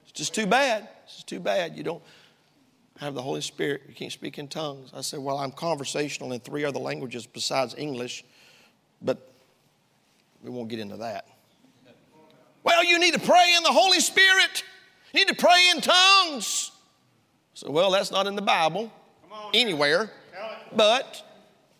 It's 0.03 0.11
just 0.13 0.35
too 0.35 0.45
bad. 0.45 0.87
It's 1.05 1.15
just 1.15 1.27
too 1.27 1.39
bad 1.39 1.75
you 1.75 1.83
don't 1.83 2.03
have 2.99 3.13
the 3.13 3.21
Holy 3.21 3.41
Spirit. 3.41 3.83
You 3.87 3.95
can't 3.95 4.11
speak 4.11 4.37
in 4.37 4.47
tongues. 4.47 4.91
I 4.93 5.01
said, 5.01 5.19
Well, 5.19 5.37
I'm 5.37 5.51
conversational 5.51 6.33
in 6.33 6.39
three 6.41 6.65
other 6.65 6.79
languages 6.79 7.25
besides 7.25 7.75
English, 7.77 8.25
but 9.01 9.31
we 10.43 10.49
won't 10.49 10.69
get 10.69 10.79
into 10.79 10.97
that. 10.97 11.27
Well, 12.63 12.83
you 12.83 12.99
need 12.99 13.13
to 13.13 13.19
pray 13.19 13.53
in 13.55 13.63
the 13.63 13.71
Holy 13.71 14.01
Spirit. 14.01 14.63
You 15.13 15.21
need 15.21 15.29
to 15.29 15.35
pray 15.35 15.69
in 15.73 15.81
tongues. 15.81 16.71
So, 17.53 17.71
well, 17.71 17.91
that's 17.91 18.11
not 18.11 18.27
in 18.27 18.35
the 18.35 18.41
Bible 18.41 18.91
anywhere, 19.53 20.11
but 20.75 21.25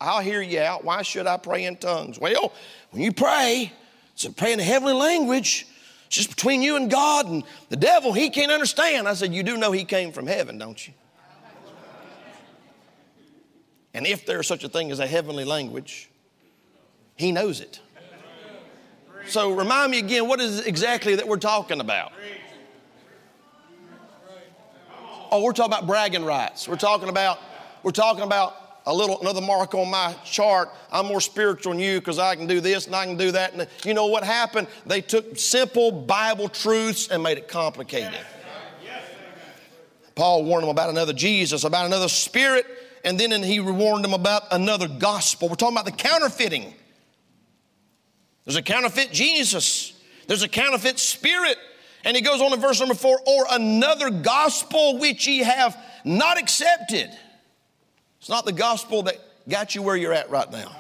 I'll 0.01 0.21
hear 0.21 0.41
you 0.41 0.62
out. 0.62 0.84
Why 0.84 1.01
should 1.01 1.27
I 1.27 1.38
pray 1.38 1.65
in 1.65 1.75
tongues? 1.75 2.17
Well, 2.17 2.53
when 2.91 3.03
you 3.03 3.12
pray, 3.12 3.71
it's 4.13 4.25
a 4.25 4.32
pray 4.32 4.53
in 4.53 4.60
a 4.60 4.63
heavenly 4.63 4.93
language. 4.93 5.67
It's 6.08 6.15
just 6.15 6.29
between 6.29 6.62
you 6.62 6.75
and 6.75 6.89
God 6.89 7.27
and 7.27 7.43
the 7.67 7.75
devil. 7.75 8.13
He 8.13 8.29
can't 8.29 8.51
understand. 8.51 9.08
I 9.08 9.13
said, 9.13 9.34
You 9.34 9.43
do 9.43 9.58
know 9.58 9.71
he 9.71 9.84
came 9.84 10.12
from 10.12 10.25
heaven, 10.25 10.58
don't 10.58 10.88
you? 10.88 10.93
And 13.99 14.07
if 14.07 14.25
there's 14.25 14.47
such 14.47 14.63
a 14.63 14.69
thing 14.69 14.91
as 14.91 14.99
a 14.99 15.05
heavenly 15.05 15.43
language, 15.43 16.09
he 17.17 17.33
knows 17.33 17.59
it. 17.59 17.81
So 19.27 19.51
remind 19.51 19.91
me 19.91 19.99
again, 19.99 20.25
what 20.25 20.39
is 20.39 20.65
exactly 20.65 21.15
that 21.15 21.27
we're 21.27 21.35
talking 21.35 21.81
about? 21.81 22.13
Oh, 25.29 25.43
we're 25.43 25.51
talking 25.51 25.73
about 25.73 25.85
bragging 25.85 26.23
rights. 26.23 26.65
We're 26.65 26.77
talking 26.77 27.09
about, 27.09 27.39
we're 27.83 27.91
talking 27.91 28.23
about 28.23 28.55
a 28.85 28.95
little 28.95 29.19
another 29.19 29.41
mark 29.41 29.75
on 29.75 29.91
my 29.91 30.15
chart. 30.23 30.69
I'm 30.93 31.07
more 31.07 31.19
spiritual 31.19 31.73
than 31.73 31.81
you 31.81 31.99
because 31.99 32.19
I 32.19 32.38
can 32.38 32.47
do 32.47 32.62
this 32.62 32.85
and 32.85 32.95
I 32.95 33.05
can 33.05 33.17
do 33.17 33.33
that. 33.33 33.51
And 33.53 33.67
you 33.83 33.93
know 33.93 34.05
what 34.05 34.23
happened? 34.23 34.69
They 34.85 35.01
took 35.01 35.38
simple 35.38 35.91
Bible 35.91 36.47
truths 36.47 37.09
and 37.09 37.21
made 37.21 37.38
it 37.38 37.49
complicated. 37.49 38.21
Paul 40.15 40.45
warned 40.45 40.63
them 40.63 40.69
about 40.69 40.89
another 40.89 41.12
Jesus, 41.12 41.65
about 41.65 41.85
another 41.85 42.07
spirit, 42.07 42.65
and 43.03 43.19
then 43.19 43.43
he 43.43 43.59
warned 43.59 44.03
them 44.03 44.13
about 44.13 44.43
another 44.51 44.88
gospel. 44.88 45.49
We're 45.49 45.55
talking 45.55 45.75
about 45.75 45.85
the 45.85 45.91
counterfeiting. 45.91 46.73
There's 48.45 48.57
a 48.57 48.62
counterfeit 48.62 49.12
Jesus. 49.12 49.93
There's 50.27 50.43
a 50.43 50.47
counterfeit 50.47 50.99
spirit. 50.99 51.57
And 52.03 52.15
he 52.15 52.21
goes 52.21 52.41
on 52.41 52.53
in 52.53 52.59
verse 52.59 52.79
number 52.79 52.95
four, 52.95 53.19
or 53.25 53.45
another 53.51 54.09
gospel 54.09 54.99
which 54.99 55.27
ye 55.27 55.39
have 55.39 55.77
not 56.05 56.39
accepted. 56.39 57.09
It's 58.19 58.29
not 58.29 58.45
the 58.45 58.53
gospel 58.53 59.03
that 59.03 59.15
got 59.47 59.75
you 59.75 59.81
where 59.81 59.95
you're 59.95 60.13
at 60.13 60.29
right 60.29 60.49
now. 60.51 60.75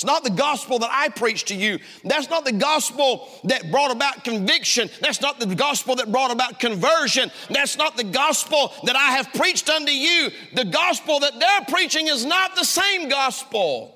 It's 0.00 0.04
not 0.06 0.24
the 0.24 0.30
gospel 0.30 0.78
that 0.78 0.88
I 0.90 1.10
preach 1.10 1.44
to 1.46 1.54
you. 1.54 1.78
That's 2.04 2.30
not 2.30 2.46
the 2.46 2.52
gospel 2.52 3.28
that 3.44 3.70
brought 3.70 3.90
about 3.90 4.24
conviction. 4.24 4.88
That's 5.02 5.20
not 5.20 5.38
the 5.38 5.54
gospel 5.54 5.94
that 5.96 6.10
brought 6.10 6.30
about 6.30 6.58
conversion. 6.58 7.30
That's 7.50 7.76
not 7.76 7.98
the 7.98 8.04
gospel 8.04 8.72
that 8.84 8.96
I 8.96 9.10
have 9.10 9.30
preached 9.34 9.68
unto 9.68 9.92
you. 9.92 10.30
The 10.54 10.64
gospel 10.64 11.20
that 11.20 11.38
they're 11.38 11.66
preaching 11.68 12.06
is 12.06 12.24
not 12.24 12.56
the 12.56 12.64
same 12.64 13.10
gospel. 13.10 13.94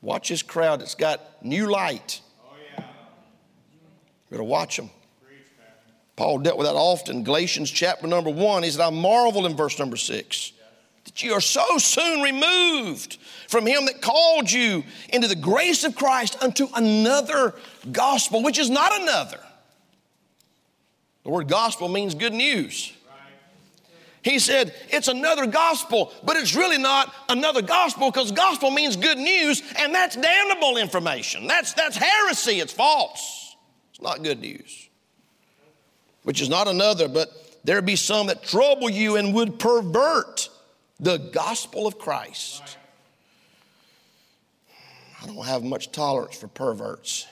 Watch 0.00 0.30
this 0.30 0.40
crowd, 0.40 0.80
it's 0.80 0.94
got 0.94 1.44
new 1.44 1.70
light. 1.70 2.22
Oh, 2.42 2.56
yeah. 2.78 2.84
You 2.84 3.80
better 4.30 4.42
watch 4.42 4.78
them. 4.78 4.88
Paul 6.16 6.38
dealt 6.38 6.56
with 6.56 6.66
that 6.66 6.76
often. 6.76 7.24
Galatians 7.24 7.70
chapter 7.70 8.06
number 8.06 8.30
one, 8.30 8.62
he 8.62 8.70
said, 8.70 8.80
I 8.80 8.88
marvel 8.88 9.44
in 9.44 9.54
verse 9.54 9.78
number 9.78 9.98
six 9.98 10.54
you 11.16 11.32
are 11.32 11.40
so 11.40 11.78
soon 11.78 12.22
removed 12.22 13.18
from 13.48 13.66
him 13.66 13.86
that 13.86 14.00
called 14.00 14.50
you 14.50 14.82
into 15.10 15.28
the 15.28 15.36
grace 15.36 15.84
of 15.84 15.94
Christ 15.94 16.42
unto 16.42 16.68
another 16.74 17.54
gospel, 17.92 18.42
which 18.42 18.58
is 18.58 18.70
not 18.70 19.00
another. 19.00 19.40
The 21.22 21.30
word 21.30 21.48
gospel 21.48 21.88
means 21.88 22.14
good 22.14 22.32
news. 22.32 22.92
He 24.22 24.38
said, 24.38 24.74
it's 24.88 25.08
another 25.08 25.46
gospel, 25.46 26.12
but 26.24 26.36
it's 26.36 26.56
really 26.56 26.78
not 26.78 27.14
another 27.28 27.60
gospel 27.60 28.10
because 28.10 28.32
gospel 28.32 28.70
means 28.70 28.96
good 28.96 29.18
news, 29.18 29.62
and 29.78 29.94
that's 29.94 30.16
damnable 30.16 30.78
information. 30.78 31.46
That's, 31.46 31.74
that's 31.74 31.96
heresy, 31.96 32.60
it's 32.60 32.72
false. 32.72 33.54
It's 33.92 34.00
not 34.00 34.22
good 34.22 34.40
news 34.40 34.84
which 36.24 36.40
is 36.40 36.48
not 36.48 36.66
another, 36.66 37.06
but 37.06 37.30
there 37.64 37.80
be 37.80 37.96
some 37.96 38.26
that 38.26 38.42
trouble 38.42 38.90
you 38.90 39.16
and 39.16 39.32
would 39.34 39.58
pervert 39.58 40.48
the 41.04 41.18
gospel 41.18 41.86
of 41.86 41.98
Christ. 41.98 42.78
I 45.22 45.26
don't 45.26 45.44
have 45.44 45.62
much 45.62 45.92
tolerance 45.92 46.36
for 46.36 46.48
perverts. 46.48 47.26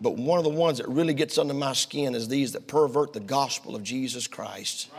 But 0.00 0.16
one 0.16 0.38
of 0.38 0.44
the 0.44 0.50
ones 0.50 0.78
that 0.78 0.88
really 0.88 1.14
gets 1.14 1.38
under 1.38 1.54
my 1.54 1.74
skin 1.74 2.14
is 2.14 2.28
these 2.28 2.52
that 2.52 2.66
pervert 2.66 3.12
the 3.12 3.20
gospel 3.20 3.76
of 3.76 3.82
Jesus 3.84 4.26
Christ, 4.26 4.90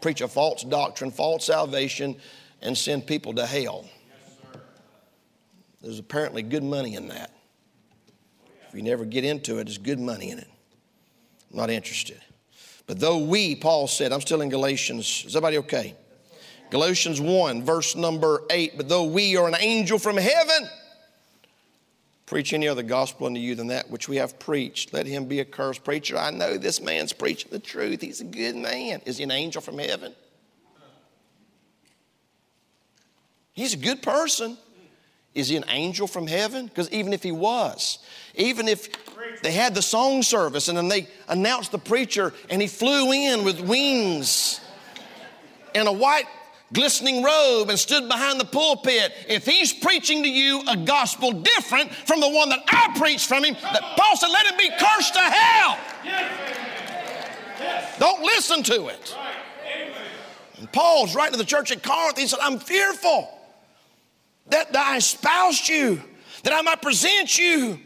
preach 0.00 0.22
a 0.22 0.28
false 0.28 0.64
doctrine, 0.64 1.10
false 1.10 1.44
salvation, 1.44 2.16
and 2.62 2.76
send 2.76 3.06
people 3.06 3.34
to 3.34 3.46
hell. 3.46 3.88
There's 5.82 5.98
apparently 5.98 6.42
good 6.42 6.64
money 6.64 6.94
in 6.94 7.08
that. 7.08 7.32
If 8.68 8.74
you 8.74 8.82
never 8.82 9.04
get 9.04 9.24
into 9.24 9.58
it, 9.58 9.64
there's 9.64 9.78
good 9.78 10.00
money 10.00 10.30
in 10.30 10.38
it. 10.38 10.48
I'm 11.50 11.58
not 11.58 11.70
interested. 11.70 12.20
But 12.86 12.98
though 12.98 13.18
we, 13.18 13.54
Paul 13.54 13.86
said, 13.86 14.12
I'm 14.12 14.20
still 14.20 14.40
in 14.40 14.48
Galatians. 14.48 15.24
Is 15.26 15.36
everybody 15.36 15.58
okay? 15.58 15.94
Galatians 16.70 17.20
1, 17.20 17.64
verse 17.64 17.96
number 17.96 18.42
8. 18.50 18.76
But 18.76 18.88
though 18.88 19.04
we 19.04 19.36
are 19.36 19.48
an 19.48 19.56
angel 19.58 19.98
from 19.98 20.16
heaven, 20.16 20.68
preach 22.26 22.52
any 22.52 22.68
other 22.68 22.84
gospel 22.84 23.26
unto 23.26 23.40
you 23.40 23.56
than 23.56 23.66
that 23.68 23.90
which 23.90 24.08
we 24.08 24.16
have 24.16 24.38
preached, 24.38 24.92
let 24.92 25.06
him 25.06 25.26
be 25.26 25.40
accursed. 25.40 25.82
Preacher, 25.82 26.16
I 26.16 26.30
know 26.30 26.56
this 26.56 26.80
man's 26.80 27.12
preaching 27.12 27.50
the 27.50 27.58
truth. 27.58 28.00
He's 28.00 28.20
a 28.20 28.24
good 28.24 28.54
man. 28.54 29.02
Is 29.04 29.18
he 29.18 29.24
an 29.24 29.32
angel 29.32 29.60
from 29.60 29.78
heaven? 29.78 30.14
He's 33.52 33.74
a 33.74 33.78
good 33.78 34.00
person. 34.00 34.56
Is 35.34 35.48
he 35.48 35.56
an 35.56 35.64
angel 35.68 36.06
from 36.06 36.26
heaven? 36.26 36.66
Because 36.66 36.90
even 36.90 37.12
if 37.12 37.22
he 37.22 37.32
was, 37.32 37.98
even 38.34 38.68
if 38.68 38.88
they 39.42 39.52
had 39.52 39.74
the 39.74 39.82
song 39.82 40.22
service 40.22 40.68
and 40.68 40.78
then 40.78 40.88
they 40.88 41.08
announced 41.28 41.72
the 41.72 41.78
preacher 41.78 42.32
and 42.48 42.62
he 42.62 42.68
flew 42.68 43.12
in 43.12 43.44
with 43.44 43.60
wings 43.60 44.60
and 45.74 45.86
a 45.86 45.92
white 45.92 46.26
glistening 46.72 47.22
robe 47.22 47.68
and 47.68 47.78
stood 47.78 48.08
behind 48.08 48.40
the 48.40 48.44
pulpit, 48.44 49.12
if 49.28 49.44
he's 49.46 49.72
preaching 49.72 50.22
to 50.22 50.28
you 50.28 50.62
a 50.68 50.76
gospel 50.76 51.32
different 51.32 51.92
from 51.92 52.20
the 52.20 52.28
one 52.28 52.48
that 52.50 52.60
I 52.68 52.96
preached 52.98 53.26
from 53.26 53.44
him, 53.44 53.54
that 53.54 53.82
Paul 53.96 54.16
said, 54.16 54.28
let 54.28 54.46
him 54.46 54.56
be 54.56 54.70
cursed 54.78 55.14
to 55.14 55.20
hell. 55.20 55.78
Don't 57.98 58.22
listen 58.22 58.62
to 58.64 58.88
it. 58.88 59.16
And 60.58 60.70
Paul's 60.72 61.14
writing 61.14 61.32
to 61.32 61.38
the 61.38 61.44
church 61.44 61.72
at 61.72 61.82
Corinth, 61.82 62.18
he 62.18 62.26
said, 62.26 62.38
I'm 62.42 62.58
fearful 62.58 63.28
that, 64.48 64.72
that 64.72 64.86
I 64.86 64.96
espoused 64.96 65.68
you, 65.68 66.00
that 66.44 66.52
I 66.52 66.62
might 66.62 66.82
present 66.82 67.38
you 67.38 67.78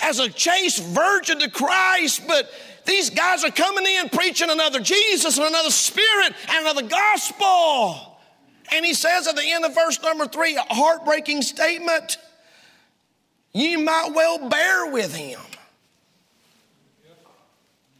as 0.00 0.18
a 0.18 0.28
chaste 0.28 0.82
virgin 0.82 1.40
to 1.40 1.50
Christ, 1.50 2.26
but 2.26 2.50
these 2.86 3.10
guys 3.10 3.44
are 3.44 3.50
coming 3.50 3.84
in 3.86 4.08
preaching 4.08 4.50
another 4.50 4.80
Jesus 4.80 5.36
and 5.36 5.46
another 5.46 5.70
spirit 5.70 6.32
and 6.48 6.66
another 6.66 6.82
gospel. 6.88 8.09
And 8.72 8.84
he 8.84 8.94
says 8.94 9.26
at 9.26 9.36
the 9.36 9.50
end 9.50 9.64
of 9.64 9.74
verse 9.74 10.00
number 10.02 10.26
three, 10.26 10.56
a 10.56 10.74
heartbreaking 10.74 11.42
statement 11.42 12.18
you 13.52 13.78
might 13.80 14.10
well 14.14 14.48
bear 14.48 14.92
with 14.92 15.14
him. 15.14 15.40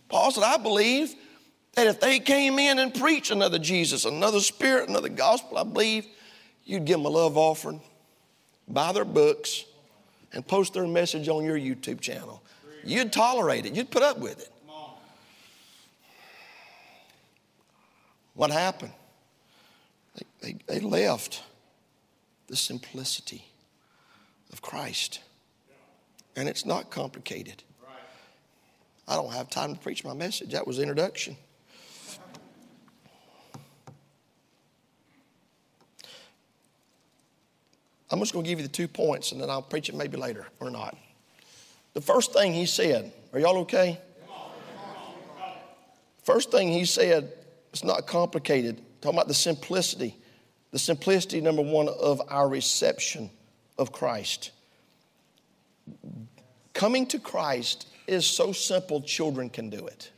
Paul 0.08 0.30
said, 0.30 0.44
I 0.44 0.56
believe 0.58 1.14
that 1.74 1.86
if 1.86 2.00
they 2.00 2.18
came 2.18 2.58
in 2.58 2.78
and 2.78 2.92
preached 2.92 3.30
another 3.30 3.58
Jesus, 3.58 4.04
another 4.04 4.40
spirit, 4.40 4.88
another 4.88 5.08
gospel, 5.08 5.58
I 5.58 5.64
believe 5.64 6.06
you'd 6.64 6.84
give 6.84 6.98
them 6.98 7.06
a 7.06 7.08
love 7.08 7.36
offering, 7.36 7.80
buy 8.68 8.92
their 8.92 9.04
books, 9.04 9.64
and 10.32 10.46
post 10.46 10.74
their 10.74 10.86
message 10.86 11.28
on 11.28 11.44
your 11.44 11.58
YouTube 11.58 12.00
channel. 12.00 12.42
You'd 12.84 13.12
tolerate 13.12 13.66
it, 13.66 13.74
you'd 13.74 13.90
put 13.90 14.02
up 14.02 14.18
with 14.18 14.40
it. 14.40 14.50
What 18.34 18.50
happened? 18.50 18.92
They, 20.40 20.56
they 20.66 20.80
left 20.80 21.42
the 22.46 22.56
simplicity 22.56 23.44
of 24.52 24.62
Christ. 24.62 25.20
And 26.36 26.48
it's 26.48 26.64
not 26.64 26.90
complicated. 26.90 27.62
I 29.06 29.16
don't 29.16 29.32
have 29.32 29.50
time 29.50 29.74
to 29.74 29.80
preach 29.80 30.04
my 30.04 30.14
message. 30.14 30.52
That 30.52 30.66
was 30.66 30.78
introduction. 30.78 31.36
I'm 38.12 38.18
just 38.18 38.32
going 38.32 38.44
to 38.44 38.48
give 38.48 38.58
you 38.58 38.66
the 38.66 38.72
two 38.72 38.88
points 38.88 39.32
and 39.32 39.40
then 39.40 39.50
I'll 39.50 39.62
preach 39.62 39.88
it 39.88 39.94
maybe 39.94 40.16
later 40.16 40.46
or 40.58 40.70
not. 40.70 40.96
The 41.94 42.00
first 42.00 42.32
thing 42.32 42.52
he 42.52 42.66
said, 42.66 43.12
are 43.32 43.38
y'all 43.38 43.58
okay? 43.58 44.00
First 46.22 46.50
thing 46.50 46.68
he 46.68 46.84
said, 46.84 47.32
it's 47.72 47.84
not 47.84 48.06
complicated. 48.06 48.80
Talking 49.00 49.16
about 49.16 49.28
the 49.28 49.34
simplicity 49.34 50.16
the 50.70 50.78
simplicity, 50.78 51.40
number 51.40 51.62
one, 51.62 51.88
of 51.88 52.22
our 52.28 52.48
reception 52.48 53.30
of 53.78 53.92
Christ. 53.92 54.50
Coming 56.74 57.06
to 57.08 57.18
Christ 57.18 57.88
is 58.06 58.26
so 58.26 58.52
simple, 58.52 59.00
children 59.00 59.50
can 59.50 59.70
do 59.70 59.86
it. 59.86 60.10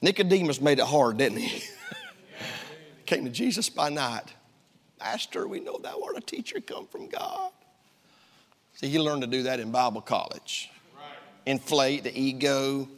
Nicodemus 0.00 0.60
made 0.60 0.80
it 0.80 0.84
hard, 0.84 1.18
didn't 1.18 1.38
he? 1.38 1.62
Came 3.06 3.24
to 3.24 3.30
Jesus 3.30 3.68
by 3.68 3.88
night. 3.88 4.34
Master, 4.98 5.46
we 5.46 5.60
know 5.60 5.78
thou 5.78 6.00
art 6.04 6.16
a 6.16 6.20
teacher 6.20 6.60
come 6.60 6.86
from 6.86 7.08
God. 7.08 7.52
See, 8.74 8.88
he 8.88 8.98
learned 8.98 9.22
to 9.22 9.28
do 9.28 9.44
that 9.44 9.60
in 9.60 9.70
Bible 9.70 10.00
college. 10.00 10.70
Inflate 11.46 12.04
the 12.04 12.18
ego, 12.18 12.88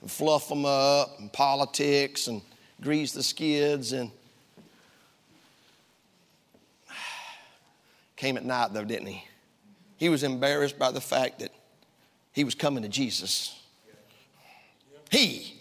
and 0.00 0.10
fluff 0.10 0.48
them 0.48 0.64
up, 0.64 1.18
and 1.18 1.32
politics, 1.32 2.28
and 2.28 2.42
grease 2.80 3.12
the 3.12 3.22
skids, 3.22 3.92
and 3.92 4.10
Came 8.22 8.36
at 8.36 8.44
night, 8.44 8.72
though, 8.72 8.84
didn't 8.84 9.08
he? 9.08 9.24
He 9.96 10.08
was 10.08 10.22
embarrassed 10.22 10.78
by 10.78 10.92
the 10.92 11.00
fact 11.00 11.40
that 11.40 11.50
he 12.30 12.44
was 12.44 12.54
coming 12.54 12.84
to 12.84 12.88
Jesus. 12.88 13.60
He 15.10 15.60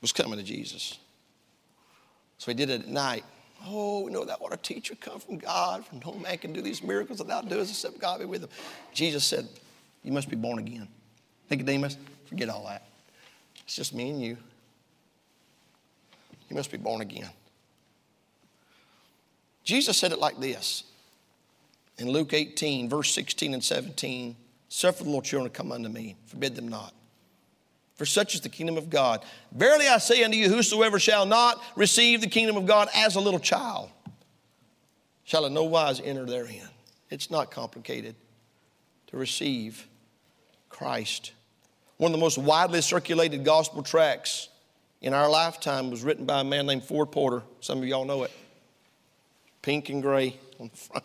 was 0.00 0.10
coming 0.10 0.36
to 0.36 0.44
Jesus. 0.44 0.98
So 2.38 2.50
he 2.50 2.56
did 2.56 2.70
it 2.70 2.80
at 2.80 2.88
night. 2.88 3.22
Oh, 3.64 4.00
we 4.00 4.10
know 4.10 4.24
that 4.24 4.40
what 4.40 4.52
a 4.52 4.56
teacher 4.56 4.96
come 4.96 5.20
from 5.20 5.38
God, 5.38 5.86
for 5.86 5.94
no 6.04 6.18
man 6.18 6.38
can 6.38 6.52
do 6.52 6.60
these 6.60 6.82
miracles 6.82 7.20
without 7.20 7.48
doing 7.48 7.60
except 7.60 8.00
God 8.00 8.18
be 8.18 8.24
with 8.24 8.42
him. 8.42 8.50
Jesus 8.92 9.22
said, 9.22 9.46
You 10.02 10.10
must 10.10 10.28
be 10.28 10.34
born 10.34 10.58
again. 10.58 10.88
Nicodemus, 11.48 11.98
forget 12.26 12.48
all 12.48 12.66
that. 12.66 12.82
It's 13.64 13.76
just 13.76 13.94
me 13.94 14.10
and 14.10 14.20
you. 14.20 14.36
You 16.50 16.56
must 16.56 16.72
be 16.72 16.78
born 16.78 17.00
again. 17.00 17.30
Jesus 19.62 19.96
said 19.96 20.10
it 20.10 20.18
like 20.18 20.40
this 20.40 20.82
in 21.98 22.10
Luke 22.10 22.32
18, 22.32 22.88
verse 22.88 23.12
16 23.12 23.54
and 23.54 23.62
17, 23.62 24.36
suffer 24.68 25.02
the 25.02 25.08
little 25.08 25.22
children 25.22 25.50
to 25.50 25.56
come 25.56 25.72
unto 25.72 25.88
me, 25.88 26.16
forbid 26.26 26.54
them 26.54 26.68
not. 26.68 26.94
For 27.96 28.06
such 28.06 28.34
is 28.34 28.40
the 28.40 28.48
kingdom 28.48 28.76
of 28.76 28.90
God. 28.90 29.24
Verily 29.50 29.88
I 29.88 29.98
say 29.98 30.22
unto 30.22 30.36
you, 30.36 30.48
whosoever 30.48 31.00
shall 31.00 31.26
not 31.26 31.60
receive 31.74 32.20
the 32.20 32.28
kingdom 32.28 32.56
of 32.56 32.64
God 32.64 32.88
as 32.94 33.16
a 33.16 33.20
little 33.20 33.40
child, 33.40 33.90
shall 35.24 35.44
in 35.46 35.52
no 35.52 35.64
wise 35.64 36.00
enter 36.00 36.24
therein. 36.24 36.68
It's 37.10 37.30
not 37.30 37.50
complicated 37.50 38.14
to 39.08 39.16
receive 39.16 39.88
Christ. 40.68 41.32
One 41.96 42.12
of 42.12 42.18
the 42.18 42.22
most 42.22 42.38
widely 42.38 42.80
circulated 42.82 43.44
gospel 43.44 43.82
tracts 43.82 44.48
in 45.00 45.12
our 45.12 45.28
lifetime 45.28 45.90
was 45.90 46.04
written 46.04 46.24
by 46.24 46.40
a 46.40 46.44
man 46.44 46.66
named 46.66 46.84
Ford 46.84 47.10
Porter. 47.10 47.42
Some 47.60 47.78
of 47.78 47.84
y'all 47.84 48.04
know 48.04 48.22
it. 48.22 48.30
Pink 49.62 49.88
and 49.88 50.00
gray 50.00 50.38
on 50.60 50.70
the 50.72 50.76
front. 50.76 51.04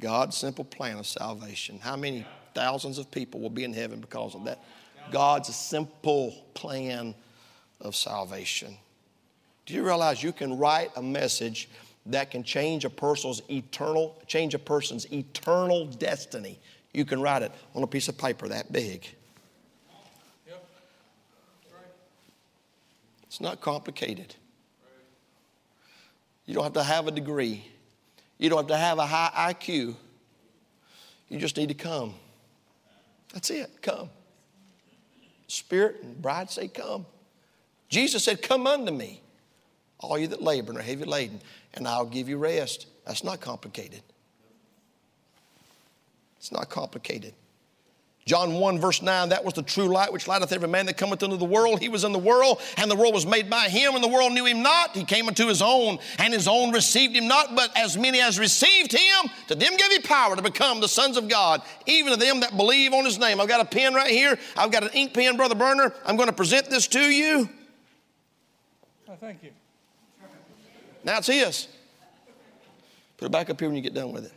God's 0.00 0.36
simple 0.36 0.64
plan 0.64 0.98
of 0.98 1.06
salvation. 1.06 1.78
How 1.80 1.96
many 1.96 2.26
thousands 2.54 2.98
of 2.98 3.10
people 3.10 3.40
will 3.40 3.50
be 3.50 3.64
in 3.64 3.72
heaven 3.72 4.00
because 4.00 4.34
of 4.34 4.44
that? 4.44 4.62
God's 5.10 5.54
simple 5.54 6.34
plan 6.54 7.14
of 7.80 7.96
salvation. 7.96 8.76
Do 9.66 9.74
you 9.74 9.84
realize 9.84 10.22
you 10.22 10.32
can 10.32 10.56
write 10.56 10.90
a 10.96 11.02
message 11.02 11.68
that 12.06 12.30
can 12.30 12.42
change 12.42 12.84
a 12.84 12.90
person's 12.90 13.42
eternal, 13.50 14.20
change 14.26 14.54
a 14.54 14.58
person's 14.58 15.10
eternal 15.12 15.86
destiny? 15.86 16.58
You 16.92 17.04
can 17.04 17.20
write 17.20 17.42
it 17.42 17.52
on 17.74 17.82
a 17.82 17.86
piece 17.86 18.08
of 18.08 18.16
paper 18.16 18.48
that 18.48 18.72
big. 18.72 19.06
It's 23.24 23.40
not 23.42 23.60
complicated. 23.60 24.34
You 26.46 26.54
don't 26.54 26.64
have 26.64 26.72
to 26.72 26.82
have 26.82 27.06
a 27.06 27.10
degree. 27.10 27.64
You 28.38 28.48
don't 28.48 28.58
have 28.58 28.66
to 28.68 28.76
have 28.76 28.98
a 28.98 29.06
high 29.06 29.52
IQ. 29.52 29.94
You 31.28 31.38
just 31.38 31.56
need 31.56 31.68
to 31.68 31.74
come. 31.74 32.14
That's 33.34 33.50
it. 33.50 33.82
Come. 33.82 34.08
Spirit 35.48 36.02
and 36.02 36.20
bride 36.20 36.50
say, 36.50 36.68
Come. 36.68 37.06
Jesus 37.88 38.24
said, 38.24 38.42
Come 38.42 38.66
unto 38.66 38.92
me, 38.92 39.22
all 39.98 40.18
you 40.18 40.28
that 40.28 40.42
labor 40.42 40.70
and 40.70 40.78
are 40.78 40.82
heavy 40.82 41.04
laden, 41.04 41.40
and 41.74 41.86
I'll 41.86 42.06
give 42.06 42.28
you 42.28 42.38
rest. 42.38 42.86
That's 43.06 43.24
not 43.24 43.40
complicated. 43.40 44.02
It's 46.38 46.52
not 46.52 46.68
complicated. 46.68 47.34
John 48.28 48.52
1, 48.52 48.78
verse 48.78 49.00
9, 49.00 49.30
that 49.30 49.42
was 49.42 49.54
the 49.54 49.62
true 49.62 49.88
light 49.88 50.12
which 50.12 50.28
lighteth 50.28 50.52
every 50.52 50.68
man 50.68 50.84
that 50.84 50.98
cometh 50.98 51.22
into 51.22 51.38
the 51.38 51.46
world. 51.46 51.80
He 51.80 51.88
was 51.88 52.04
in 52.04 52.12
the 52.12 52.18
world, 52.18 52.60
and 52.76 52.90
the 52.90 52.94
world 52.94 53.14
was 53.14 53.24
made 53.24 53.48
by 53.48 53.70
him, 53.70 53.94
and 53.94 54.04
the 54.04 54.08
world 54.08 54.34
knew 54.34 54.44
him 54.44 54.62
not. 54.62 54.94
He 54.94 55.02
came 55.02 55.28
unto 55.28 55.46
his 55.46 55.62
own, 55.62 55.98
and 56.18 56.34
his 56.34 56.46
own 56.46 56.70
received 56.70 57.16
him 57.16 57.26
not. 57.26 57.56
But 57.56 57.74
as 57.74 57.96
many 57.96 58.20
as 58.20 58.38
received 58.38 58.92
him, 58.92 59.30
to 59.46 59.54
them 59.54 59.74
gave 59.78 59.90
he 59.90 60.00
power 60.00 60.36
to 60.36 60.42
become 60.42 60.82
the 60.82 60.88
sons 60.88 61.16
of 61.16 61.26
God, 61.26 61.62
even 61.86 62.12
to 62.12 62.18
them 62.18 62.40
that 62.40 62.54
believe 62.54 62.92
on 62.92 63.06
his 63.06 63.18
name. 63.18 63.40
I've 63.40 63.48
got 63.48 63.62
a 63.62 63.64
pen 63.64 63.94
right 63.94 64.10
here. 64.10 64.38
I've 64.58 64.70
got 64.70 64.82
an 64.82 64.90
ink 64.92 65.14
pen, 65.14 65.38
Brother 65.38 65.54
Burner. 65.54 65.94
I'm 66.04 66.16
going 66.16 66.28
to 66.28 66.34
present 66.34 66.68
this 66.68 66.86
to 66.88 67.00
you. 67.00 67.48
Oh, 69.08 69.16
thank 69.18 69.42
you. 69.42 69.52
Now 71.02 71.16
it's 71.16 71.28
his. 71.28 71.66
Put 73.16 73.24
it 73.24 73.32
back 73.32 73.48
up 73.48 73.58
here 73.58 73.70
when 73.70 73.76
you 73.76 73.82
get 73.82 73.94
done 73.94 74.12
with 74.12 74.26
it. 74.26 74.32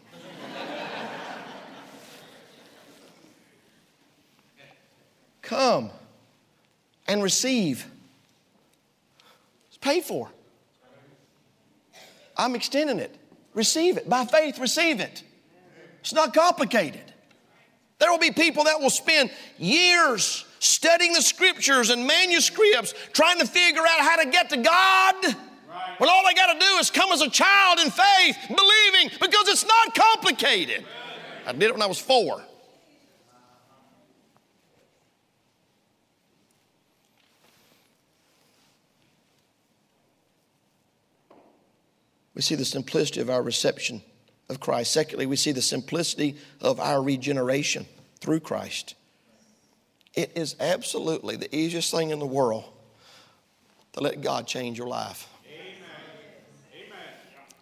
Come 5.52 5.90
and 7.10 7.22
receive. 7.22 7.86
It's 9.68 9.78
paid 9.80 10.06
for. 10.06 10.30
I'm 12.38 12.56
extending 12.56 13.00
it. 13.00 13.14
Receive 13.54 13.98
it. 13.98 14.08
By 14.08 14.24
faith, 14.24 14.60
receive 14.60 15.02
it. 15.02 15.24
It's 16.00 16.14
not 16.14 16.34
complicated. 16.34 17.04
There 18.00 18.10
will 18.10 18.18
be 18.18 18.32
people 18.32 18.64
that 18.64 18.80
will 18.80 18.90
spend 18.90 19.30
years 19.58 20.46
studying 20.60 21.12
the 21.12 21.22
scriptures 21.22 21.90
and 21.90 22.08
manuscripts 22.08 22.94
trying 23.12 23.40
to 23.40 23.46
figure 23.46 23.82
out 23.82 24.00
how 24.00 24.24
to 24.24 24.30
get 24.30 24.52
to 24.52 24.58
God. 24.58 25.16
When 25.98 26.10
all 26.10 26.24
they 26.26 26.34
got 26.34 26.54
to 26.54 26.66
do 26.66 26.78
is 26.80 26.90
come 26.90 27.12
as 27.12 27.20
a 27.20 27.30
child 27.30 27.80
in 27.80 27.92
faith, 27.92 28.38
believing, 28.48 29.18
because 29.20 29.50
it's 29.50 29.66
not 29.66 29.96
complicated. 29.96 30.86
I 31.46 31.52
did 31.52 31.64
it 31.64 31.74
when 31.74 31.82
I 31.82 31.88
was 31.88 32.00
four. 32.00 32.42
We 42.42 42.44
see 42.44 42.56
the 42.56 42.66
simplicity 42.66 43.22
of 43.22 43.30
our 43.30 43.44
reception 43.44 44.02
of 44.50 44.60
Christ. 44.60 44.92
Secondly, 44.92 45.28
we 45.28 45.36
see 45.36 45.52
the 45.52 45.62
simplicity 45.62 46.38
of 46.60 46.80
our 46.80 47.00
regeneration 47.00 47.86
through 48.20 48.40
Christ. 48.40 48.96
It 50.16 50.32
is 50.34 50.56
absolutely 50.60 51.36
the 51.36 51.56
easiest 51.56 51.92
thing 51.92 52.10
in 52.10 52.18
the 52.18 52.26
world 52.26 52.64
to 53.94 54.00
let 54.00 54.22
God 54.22 54.48
change 54.48 54.80
your 54.80 54.88
life. 54.88 55.30
Amen. 55.46 55.76
Amen. 56.74 57.14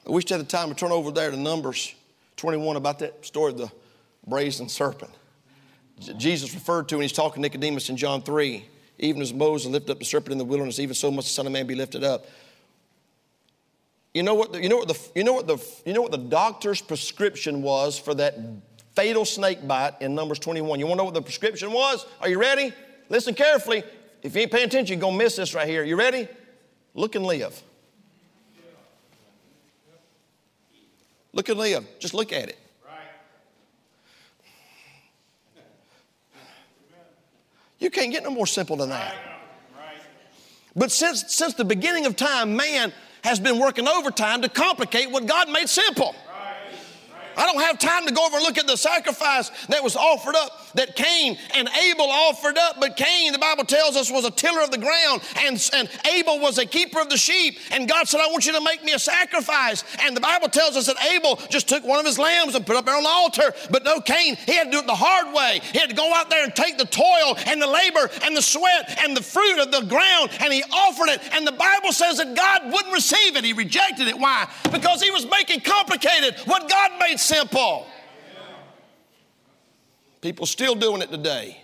I 0.08 0.12
wish 0.12 0.32
at 0.32 0.38
the 0.38 0.46
time 0.46 0.70
to 0.70 0.76
turn 0.76 0.94
over 0.94 1.12
there 1.12 1.30
to 1.30 1.36
Numbers 1.36 1.94
21 2.38 2.78
about 2.78 3.00
that 3.00 3.26
story 3.26 3.52
of 3.52 3.58
the 3.58 3.70
brazen 4.28 4.70
serpent. 4.70 5.12
Jesus 6.16 6.54
referred 6.54 6.88
to 6.88 6.96
when 6.96 7.02
he's 7.02 7.12
talking 7.12 7.44
to 7.44 7.50
Nicodemus 7.50 7.90
in 7.90 7.98
John 7.98 8.22
3. 8.22 8.66
Even 9.00 9.22
as 9.22 9.34
Moses 9.34 9.70
lifted 9.70 9.92
up 9.92 10.00
the 10.00 10.06
serpent 10.06 10.32
in 10.32 10.38
the 10.38 10.46
wilderness, 10.46 10.80
even 10.80 10.96
so 10.96 11.12
must 11.12 11.28
the 11.28 11.34
Son 11.34 11.46
of 11.46 11.52
Man 11.52 11.68
be 11.68 11.76
lifted 11.76 12.06
up. 12.06 12.28
You 14.14 14.24
know 14.24 14.34
what 14.34 14.54
the, 14.54 14.62
you 14.62 14.70
know 14.70 14.78
what 14.78 14.88
the, 14.88 15.00
you 15.16 15.24
know 15.24 15.34
what 15.34 15.48
the, 15.48 15.58
you 15.86 15.94
know 15.94 16.02
what 16.02 16.12
the 16.12 16.18
doctor's 16.18 16.82
prescription 16.82 17.62
was 17.62 18.00
for 18.00 18.16
that 18.16 18.38
fatal 18.96 19.24
snake 19.24 19.68
bite 19.68 20.02
in 20.02 20.16
Numbers 20.16 20.40
21? 20.40 20.80
You 20.80 20.88
want 20.88 20.98
to 20.98 21.02
know 21.02 21.06
what 21.06 21.14
the 21.14 21.22
prescription 21.22 21.72
was? 21.72 22.06
Are 22.20 22.30
you 22.30 22.40
ready? 22.40 22.74
Listen 23.10 23.36
carefully. 23.36 23.84
If 24.24 24.36
you 24.36 24.42
ain't 24.42 24.52
paying 24.52 24.66
attention, 24.66 24.96
you're 24.98 25.02
going 25.02 25.18
to 25.18 25.24
miss 25.24 25.36
this 25.36 25.54
right 25.54 25.68
here. 25.68 25.84
You 25.84 25.96
ready? 25.96 26.28
Look 26.96 27.16
and 27.16 27.26
live. 27.26 27.62
Look 31.32 31.50
and 31.50 31.60
live. 31.60 31.86
Just 32.00 32.14
look 32.14 32.34
at 32.34 32.50
it. 32.50 32.60
You 37.80 37.90
can't 37.90 38.12
get 38.12 38.24
no 38.24 38.30
more 38.30 38.48
simple 38.48 38.76
than 38.76 38.90
that. 38.90 39.16
But 40.76 40.92
since, 40.92 41.34
since 41.34 41.54
the 41.54 41.64
beginning 41.64 42.06
of 42.06 42.16
time, 42.16 42.56
man 42.56 42.92
has 43.30 43.40
been 43.40 43.60
working 43.60 43.88
overtime 43.88 44.42
to 44.42 44.50
complicate 44.50 45.12
what 45.12 45.28
God 45.28 45.50
made 45.50 45.70
simple. 45.70 46.16
I 47.40 47.46
don't 47.46 47.62
have 47.64 47.80
time 47.80 48.06
to 48.06 48.14
go 48.14 48.26
over 48.26 48.36
and 48.36 48.46
look 48.46 48.58
at 48.58 48.68
the 48.68 48.76
sacrifice 48.76 49.50
that 49.70 49.82
was 49.82 49.96
offered 49.96 50.36
up 50.36 50.60
that 50.76 50.96
Cain 50.96 51.38
and 51.56 51.70
Abel 51.70 52.06
offered 52.06 52.58
up. 52.58 52.80
But 52.80 52.98
Cain, 52.98 53.32
the 53.32 53.40
Bible 53.40 53.64
tells 53.64 53.96
us, 53.96 54.12
was 54.12 54.26
a 54.26 54.32
tiller 54.32 54.62
of 54.62 54.72
the 54.72 54.78
ground, 54.78 55.22
and, 55.38 55.70
and 55.74 55.90
Abel 56.14 56.40
was 56.40 56.58
a 56.58 56.66
keeper 56.66 57.00
of 57.00 57.10
the 57.10 57.18
sheep. 57.18 57.58
And 57.72 57.88
God 57.88 58.08
said, 58.08 58.20
I 58.20 58.28
want 58.28 58.46
you 58.46 58.54
to 58.54 58.62
make 58.62 58.84
me 58.84 58.94
a 58.94 59.00
sacrifice. 59.00 59.84
And 60.02 60.16
the 60.16 60.22
Bible 60.22 60.50
tells 60.50 60.76
us 60.76 60.88
that 60.88 61.02
Abel 61.06 61.38
just 61.50 61.70
took 61.70 61.84
one 61.86 62.00
of 62.00 62.06
his 62.06 62.20
lambs 62.20 62.56
and 62.56 62.66
put 62.66 62.76
it 62.76 62.80
up 62.80 62.86
there 62.86 62.96
on 62.96 63.04
the 63.04 63.10
altar. 63.10 63.54
But 63.72 63.84
no, 63.84 64.02
Cain, 64.02 64.36
he 64.36 64.56
had 64.56 64.66
to 64.66 64.72
do 64.72 64.80
it 64.80 64.88
the 64.88 64.96
hard 64.96 65.34
way. 65.34 65.62
He 65.72 65.80
had 65.80 65.90
to 65.90 65.96
go 65.96 66.14
out 66.14 66.30
there 66.30 66.44
and 66.44 66.54
take 66.54 66.78
the 66.78 66.86
toil 66.86 67.38
and 67.46 67.62
the 67.62 67.68
labor 67.68 68.10
and 68.24 68.36
the 68.36 68.42
sweat 68.42 69.00
and 69.04 69.16
the 69.16 69.24
fruit 69.24 69.60
of 69.60 69.72
the 69.72 69.82
ground, 69.82 70.32
and 70.42 70.52
he 70.52 70.64
offered 70.64 71.10
it. 71.10 71.22
And 71.32 71.48
the 71.48 71.54
Bible 71.54 71.94
says 71.94 72.18
that 72.18 72.36
God 72.36 72.72
wouldn't 72.72 72.94
receive 72.94 73.36
it. 73.36 73.44
He 73.44 73.54
rejected 73.54 74.08
it. 74.08 74.18
Why? 74.18 74.50
Because 74.72 75.02
he 75.02 75.12
was 75.12 75.26
making 75.30 75.62
complicated 75.62 76.36
what 76.46 76.70
God 76.70 76.92
made 77.00 77.20
simple. 77.30 77.86
People 80.22 80.46
still 80.46 80.76
doing 80.76 81.02
it 81.02 81.12
today. 81.12 81.62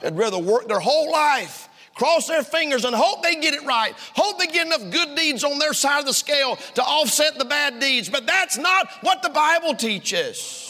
They'd 0.00 0.16
rather 0.16 0.38
work 0.38 0.68
their 0.68 0.80
whole 0.80 1.12
life, 1.12 1.68
cross 1.94 2.26
their 2.26 2.42
fingers, 2.42 2.84
and 2.84 2.94
hope 2.94 3.22
they 3.22 3.36
get 3.36 3.54
it 3.54 3.64
right. 3.64 3.94
Hope 4.14 4.38
they 4.38 4.46
get 4.46 4.66
enough 4.66 4.90
good 4.90 5.16
deeds 5.16 5.44
on 5.44 5.58
their 5.58 5.72
side 5.72 6.00
of 6.00 6.06
the 6.06 6.14
scale 6.14 6.56
to 6.74 6.82
offset 6.82 7.38
the 7.38 7.44
bad 7.44 7.78
deeds. 7.78 8.08
But 8.08 8.26
that's 8.26 8.56
not 8.56 8.88
what 9.02 9.22
the 9.22 9.30
Bible 9.30 9.74
teaches. 9.74 10.68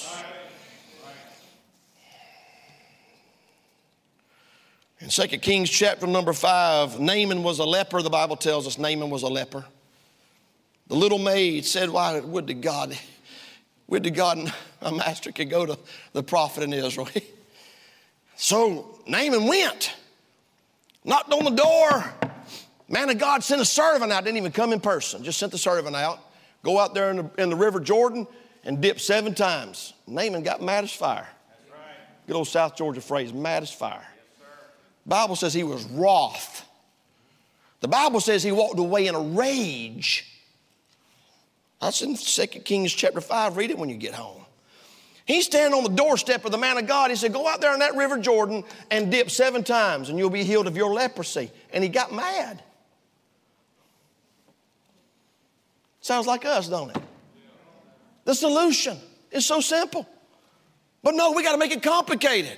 In 5.01 5.09
2 5.09 5.26
Kings 5.38 5.68
chapter 5.68 6.07
number 6.07 6.32
5, 6.32 7.01
Naaman 7.01 7.43
was 7.43 7.59
a 7.59 7.64
leper. 7.64 8.03
The 8.03 8.11
Bible 8.11 8.36
tells 8.36 8.66
us 8.66 8.78
Naaman 8.78 9.11
was 9.11 9.22
a 9.22 9.28
leper. 9.28 9.64
The 10.86 10.95
little 10.95 11.18
maid 11.18 11.64
said, 11.64 11.90
Why 11.90 12.20
would 12.20 12.47
to 12.49 12.55
God 12.55 12.97
would 13.93 14.05
to 14.05 14.11
God 14.11 14.38
and 14.38 14.53
my 14.80 14.90
master 14.90 15.30
could 15.32 15.51
go 15.51 15.66
to 15.66 15.78
the 16.14 16.22
prophet 16.22 16.64
in 16.64 16.72
Israel. 16.72 17.09
so 18.36 18.99
Naaman 19.07 19.47
went, 19.47 19.95
knocked 21.05 21.30
on 21.30 21.45
the 21.45 21.51
door. 21.51 22.05
Man 22.88 23.11
of 23.11 23.18
God 23.18 23.45
sent 23.45 23.61
a 23.61 23.66
servant 23.66 24.11
out, 24.11 24.24
didn't 24.24 24.38
even 24.38 24.51
come 24.51 24.72
in 24.72 24.80
person, 24.80 25.22
just 25.22 25.38
sent 25.38 25.53
the 25.53 25.59
servant 25.59 25.95
out. 25.95 26.20
Go 26.62 26.78
out 26.78 26.95
there 26.95 27.11
in 27.11 27.16
the, 27.16 27.30
in 27.36 27.51
the 27.51 27.57
river 27.57 27.80
Jordan 27.80 28.26
and 28.64 28.80
dip 28.80 28.99
seven 28.99 29.34
times. 29.34 29.93
Naaman 30.07 30.43
got 30.43 30.62
mad 30.62 30.84
as 30.84 30.93
fire. 30.93 31.28
Right. 31.70 31.78
Good 32.26 32.36
old 32.36 32.49
South 32.49 32.76
Georgia 32.76 33.03
phrase, 33.03 33.32
mad 33.32 33.62
as 33.62 33.72
fire. 33.72 34.07
Yes, 34.38 34.49
Bible 35.05 35.36
says 35.36 35.53
he 35.53 35.64
was 35.64 35.84
wroth. 35.84 36.66
The 37.80 37.88
Bible 37.88 38.20
says 38.20 38.43
he 38.43 38.53
walked 38.53 38.78
away 38.78 39.07
in 39.07 39.14
a 39.14 39.20
rage. 39.20 40.32
That's 41.83 42.01
in 42.01 42.16
2 42.16 42.47
Kings 42.61 42.93
chapter 42.93 43.20
5. 43.20 43.57
Read 43.57 43.70
it 43.70 43.76
when 43.76 43.89
you 43.89 43.97
get 43.97 44.14
home. 44.14 44.41
He's 45.24 45.47
standing 45.47 45.76
on 45.76 45.83
the 45.83 45.91
doorstep 45.91 46.45
of 46.45 46.53
the 46.53 46.59
man 46.59 46.78
of 46.78 46.87
God. 46.87 47.11
He 47.11 47.16
said, 47.16 47.33
Go 47.33 47.49
out 47.49 47.61
there 47.61 47.74
in 47.74 47.80
that 47.80 47.97
river 47.97 48.18
Jordan 48.18 48.62
and 48.91 49.11
dip 49.11 49.30
seven 49.30 49.64
times, 49.64 50.09
and 50.09 50.16
you'll 50.16 50.30
be 50.30 50.45
healed 50.45 50.68
of 50.68 50.76
your 50.76 50.95
leprosy. 50.95 51.51
And 51.72 51.83
he 51.83 51.91
got 51.91 52.12
mad. 52.12 52.62
Sounds 56.01 56.26
like 56.26 56.45
us, 56.45 56.68
don't 56.68 56.91
it? 56.91 57.03
The 58.24 58.35
solution 58.35 58.97
is 59.33 59.45
so 59.45 59.61
simple. 59.61 60.07
But 61.03 61.16
no, 61.16 61.33
we 61.33 61.43
got 61.43 61.53
to 61.53 61.59
make 61.59 61.72
it 61.72 61.83
complicated. 61.83 62.57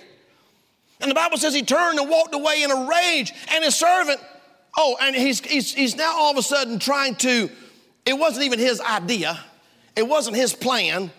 And 1.01 1.11
the 1.11 1.15
Bible 1.15 1.39
says 1.39 1.55
he 1.55 1.63
turned 1.63 1.99
and 1.99 2.11
walked 2.11 2.35
away 2.35 2.63
in 2.63 2.71
a 2.71 2.89
rage, 2.91 3.33
and 3.51 3.65
his 3.65 3.75
servant, 3.75 4.21
oh, 4.77 4.99
and 5.01 5.17
he's, 5.17 5.41
he's, 5.41 5.73
he's 5.73 5.97
now 5.97 6.15
all 6.15 6.31
of 6.31 6.37
a 6.37 6.43
sudden 6.43 6.79
trying 6.79 7.15
to 7.17 7.51
it 8.07 8.19
wasn't 8.19 8.45
even 8.45 8.59
his 8.59 8.81
idea, 8.81 9.39
it 9.97 10.07
wasn't 10.07 10.37
his 10.37 10.55
plan. 10.55 11.11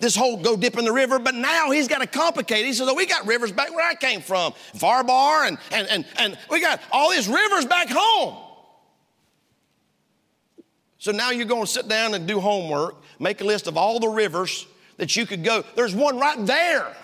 This 0.00 0.16
whole 0.16 0.36
go 0.36 0.56
dip 0.56 0.76
in 0.76 0.84
the 0.84 0.92
river, 0.92 1.20
but 1.20 1.36
now 1.36 1.70
he's 1.70 1.86
got 1.86 2.00
to 2.00 2.06
complicate. 2.06 2.66
He 2.66 2.72
says, 2.72 2.88
Oh, 2.88 2.94
we 2.94 3.06
got 3.06 3.26
rivers 3.26 3.52
back 3.52 3.70
where 3.70 3.88
I 3.88 3.94
came 3.94 4.20
from, 4.20 4.52
Pharpar, 4.74 5.46
and, 5.46 5.56
and, 5.70 5.86
and, 5.88 6.04
and 6.18 6.38
we 6.50 6.60
got 6.60 6.80
all 6.90 7.10
these 7.10 7.28
rivers 7.28 7.64
back 7.64 7.88
home. 7.88 8.36
So 10.98 11.12
now 11.12 11.30
you're 11.30 11.46
going 11.46 11.64
to 11.64 11.70
sit 11.70 11.86
down 11.86 12.14
and 12.14 12.26
do 12.26 12.40
homework, 12.40 12.96
make 13.20 13.40
a 13.40 13.44
list 13.44 13.66
of 13.66 13.76
all 13.76 14.00
the 14.00 14.08
rivers 14.08 14.66
that 14.96 15.14
you 15.16 15.26
could 15.26 15.44
go. 15.44 15.62
There's 15.76 15.94
one 15.94 16.18
right 16.18 16.44
there. 16.44 16.94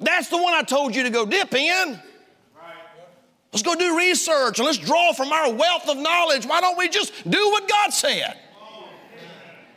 That's 0.00 0.28
the 0.28 0.38
one 0.38 0.54
I 0.54 0.62
told 0.62 0.94
you 0.96 1.02
to 1.04 1.10
go 1.10 1.26
dip 1.26 1.52
in. 1.54 2.00
Let's 3.52 3.62
go 3.62 3.74
do 3.74 3.98
research 3.98 4.58
and 4.58 4.66
let's 4.66 4.78
draw 4.78 5.12
from 5.12 5.32
our 5.32 5.52
wealth 5.52 5.88
of 5.88 5.98
knowledge. 5.98 6.46
Why 6.46 6.60
don't 6.60 6.78
we 6.78 6.88
just 6.88 7.12
do 7.28 7.50
what 7.50 7.68
God 7.68 7.92
said? 7.92 8.38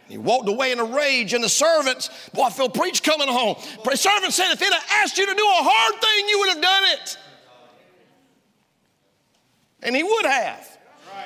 He 0.07 0.17
walked 0.17 0.47
away 0.47 0.71
in 0.71 0.79
a 0.79 0.83
rage, 0.83 1.33
and 1.33 1.43
the 1.43 1.49
servants, 1.49 2.11
boy, 2.31 2.43
I 2.43 2.49
feel 2.51 2.69
preach 2.69 3.01
coming 3.01 3.27
home. 3.27 3.55
The 3.83 3.95
servant 3.95 4.33
said, 4.33 4.51
if 4.51 4.59
he'd 4.59 4.71
have 4.71 4.85
asked 5.01 5.17
you 5.17 5.25
to 5.25 5.33
do 5.33 5.43
a 5.43 5.63
hard 5.63 6.01
thing, 6.01 6.29
you 6.29 6.39
would 6.39 6.49
have 6.49 6.61
done 6.61 6.83
it. 6.85 7.17
And 9.81 9.95
he 9.95 10.03
would 10.03 10.25
have. 10.25 10.77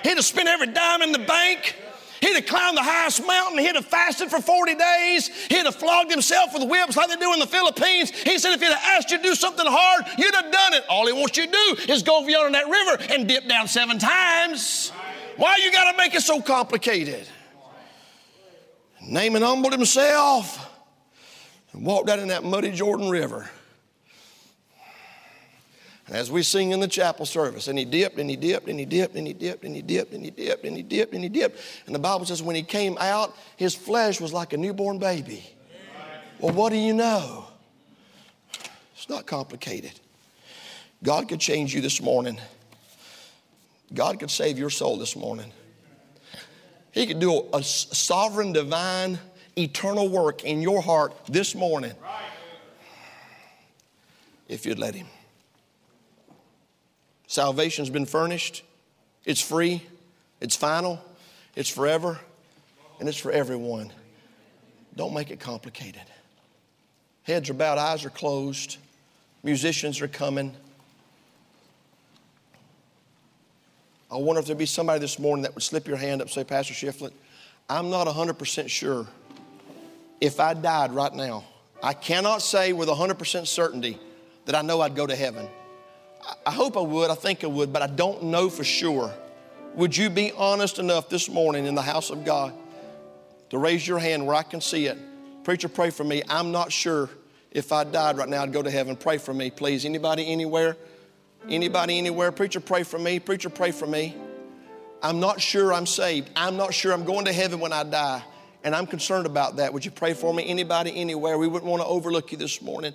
He'd 0.03 0.15
have 0.15 0.23
spent 0.23 0.47
every 0.47 0.67
dime 0.67 1.01
in 1.01 1.11
the 1.11 1.19
bank. 1.19 1.75
He'd 2.21 2.35
have 2.35 2.45
climbed 2.45 2.77
the 2.77 2.83
highest 2.83 3.25
mountain. 3.25 3.59
He'd 3.59 3.75
have 3.75 3.85
fasted 3.85 4.29
for 4.29 4.41
40 4.41 4.75
days. 4.75 5.27
He'd 5.47 5.65
have 5.65 5.75
flogged 5.75 6.11
himself 6.11 6.53
with 6.53 6.69
whips 6.69 6.97
like 6.97 7.09
they 7.09 7.15
do 7.15 7.33
in 7.33 7.39
the 7.39 7.47
Philippines. 7.47 8.11
He 8.11 8.37
said, 8.37 8.53
if 8.53 8.61
he'd 8.61 8.71
have 8.71 8.97
asked 8.97 9.11
you 9.11 9.17
to 9.17 9.23
do 9.23 9.35
something 9.35 9.65
hard, 9.67 10.05
you'd 10.17 10.35
have 10.35 10.51
done 10.51 10.73
it. 10.73 10.83
All 10.89 11.07
he 11.07 11.13
wants 11.13 11.37
you 11.37 11.45
to 11.45 11.51
do 11.51 11.93
is 11.93 12.03
go 12.03 12.19
over 12.19 12.29
yonder 12.29 12.51
that 12.51 12.67
river 12.67 13.13
and 13.13 13.27
dip 13.27 13.47
down 13.47 13.67
seven 13.67 13.99
times. 13.99 14.91
Why 15.37 15.57
you 15.63 15.71
got 15.71 15.91
to 15.91 15.97
make 15.97 16.13
it 16.15 16.21
so 16.21 16.41
complicated? 16.41 17.27
Naaman 19.01 19.41
humbled 19.41 19.73
himself 19.73 20.69
and 21.71 21.85
walked 21.85 22.09
out 22.09 22.19
in 22.19 22.27
that 22.27 22.43
muddy 22.43 22.71
Jordan 22.71 23.09
River. 23.09 23.49
As 26.11 26.31
we 26.31 26.41
sing 26.41 26.71
in 26.71 26.79
the 26.79 26.87
chapel 26.87 27.25
service, 27.25 27.67
and 27.67 27.77
he 27.77 27.85
dipped, 27.85 28.17
and 28.17 28.29
he 28.29 28.35
dipped, 28.35 28.67
and 28.67 28.79
he 28.79 28.85
dipped, 28.85 29.15
and 29.15 29.27
he 29.27 29.33
dipped, 29.33 29.63
and 29.63 29.75
he 29.75 29.81
dipped, 29.81 30.13
and 30.13 30.25
he 30.25 30.31
dipped, 30.31 30.65
and 30.65 30.75
he 30.75 30.81
dipped, 30.81 31.13
and 31.13 31.23
he 31.23 31.29
dipped. 31.29 31.59
And 31.85 31.93
the 31.93 31.99
Bible 31.99 32.25
says 32.25 32.41
when 32.41 32.55
he 32.55 32.63
came 32.63 32.97
out, 32.99 33.35
his 33.57 33.75
flesh 33.75 34.19
was 34.19 34.33
like 34.33 34.53
a 34.53 34.57
newborn 34.57 34.97
baby. 34.97 35.43
Well, 36.39 36.53
what 36.53 36.71
do 36.71 36.77
you 36.77 36.93
know? 36.93 37.45
It's 38.95 39.09
not 39.09 39.27
complicated. 39.27 39.91
God 41.03 41.29
could 41.29 41.39
change 41.39 41.75
you 41.75 41.81
this 41.81 42.01
morning. 42.01 42.39
God 43.93 44.19
could 44.19 44.31
save 44.31 44.57
your 44.57 44.69
soul 44.69 44.97
this 44.97 45.15
morning. 45.15 45.51
He 46.91 47.05
could 47.05 47.19
do 47.19 47.45
a 47.53 47.61
sovereign, 47.61 48.51
divine, 48.51 49.19
eternal 49.57 50.09
work 50.09 50.43
in 50.43 50.61
your 50.61 50.81
heart 50.81 51.13
this 51.27 51.53
morning 51.53 51.93
if 54.47 54.65
you'd 54.65 54.79
let 54.79 54.95
Him. 54.95 55.07
Salvation's 57.29 57.91
been 57.91 58.07
furnished, 58.07 58.63
it's 59.23 59.39
free, 59.39 59.83
it's 60.41 60.55
final, 60.55 60.99
it's 61.55 61.69
forever, 61.69 62.19
and 62.99 63.07
it's 63.07 63.19
for 63.19 63.31
everyone. 63.31 63.93
Don't 64.95 65.13
make 65.13 65.29
it 65.29 65.39
complicated. 65.39 66.01
Heads 67.21 67.51
are 67.51 67.53
bowed, 67.53 67.77
eyes 67.77 68.03
are 68.03 68.09
closed, 68.09 68.77
musicians 69.43 70.01
are 70.01 70.07
coming. 70.07 70.55
I 74.11 74.17
wonder 74.17 74.39
if 74.39 74.47
there'd 74.47 74.57
be 74.57 74.65
somebody 74.65 74.99
this 74.99 75.19
morning 75.19 75.43
that 75.43 75.53
would 75.53 75.63
slip 75.63 75.87
your 75.87 75.97
hand 75.97 76.21
up 76.21 76.29
and 76.29 76.33
say, 76.33 76.43
Pastor 76.43 76.73
Shiflett, 76.73 77.11
I'm 77.69 77.91
not 77.91 78.07
100% 78.07 78.69
sure 78.69 79.05
if 80.19 80.39
I 80.39 80.55
died 80.55 80.93
right 80.93 81.13
now. 81.13 81.43
I 81.83 81.93
cannot 81.93 82.41
say 82.41 82.73
with 82.73 82.89
100% 82.89 83.45
certainty 83.45 83.99
that 84.45 84.55
I 84.55 84.63
know 84.63 84.81
I'd 84.81 84.95
go 84.95 85.05
to 85.05 85.15
heaven. 85.15 85.47
I 86.45 86.51
hope 86.51 86.77
I 86.77 86.81
would, 86.81 87.09
I 87.09 87.15
think 87.15 87.43
I 87.43 87.47
would, 87.47 87.71
but 87.71 87.81
I 87.81 87.87
don't 87.87 88.23
know 88.23 88.49
for 88.49 88.63
sure. 88.63 89.13
Would 89.75 89.95
you 89.95 90.09
be 90.09 90.31
honest 90.33 90.79
enough 90.79 91.09
this 91.09 91.29
morning 91.29 91.65
in 91.65 91.75
the 91.75 91.81
house 91.81 92.09
of 92.09 92.25
God 92.25 92.53
to 93.49 93.57
raise 93.57 93.87
your 93.87 93.99
hand 93.99 94.25
where 94.25 94.35
I 94.35 94.43
can 94.43 94.61
see 94.61 94.87
it? 94.87 94.97
Preacher, 95.43 95.69
pray 95.69 95.89
for 95.89 96.03
me. 96.03 96.21
I'm 96.27 96.51
not 96.51 96.71
sure 96.71 97.09
if 97.51 97.71
I 97.71 97.83
died 97.83 98.17
right 98.17 98.29
now, 98.29 98.43
I'd 98.43 98.53
go 98.53 98.61
to 98.61 98.69
heaven. 98.69 98.95
Pray 98.95 99.17
for 99.17 99.33
me, 99.33 99.49
please. 99.49 99.85
Anybody, 99.85 100.31
anywhere? 100.31 100.77
Anybody 101.49 101.97
anywhere? 101.97 102.31
Preacher, 102.31 102.59
pray 102.59 102.83
for 102.83 102.99
me. 102.99 103.19
Preacher, 103.19 103.49
pray 103.49 103.71
for 103.71 103.87
me. 103.87 104.15
I'm 105.01 105.19
not 105.19 105.41
sure 105.41 105.73
I'm 105.73 105.85
saved. 105.85 106.29
I'm 106.35 106.57
not 106.57 106.73
sure 106.73 106.91
I'm 106.91 107.05
going 107.05 107.25
to 107.25 107.33
heaven 107.33 107.59
when 107.59 107.73
I 107.73 107.83
die. 107.83 108.21
And 108.63 108.75
I'm 108.75 108.85
concerned 108.85 109.25
about 109.25 109.55
that. 109.55 109.73
Would 109.73 109.85
you 109.85 109.91
pray 109.91 110.13
for 110.13 110.33
me? 110.33 110.45
Anybody, 110.45 110.95
anywhere? 110.95 111.37
We 111.37 111.47
wouldn't 111.47 111.69
want 111.69 111.81
to 111.81 111.87
overlook 111.87 112.31
you 112.31 112.37
this 112.37 112.61
morning. 112.61 112.93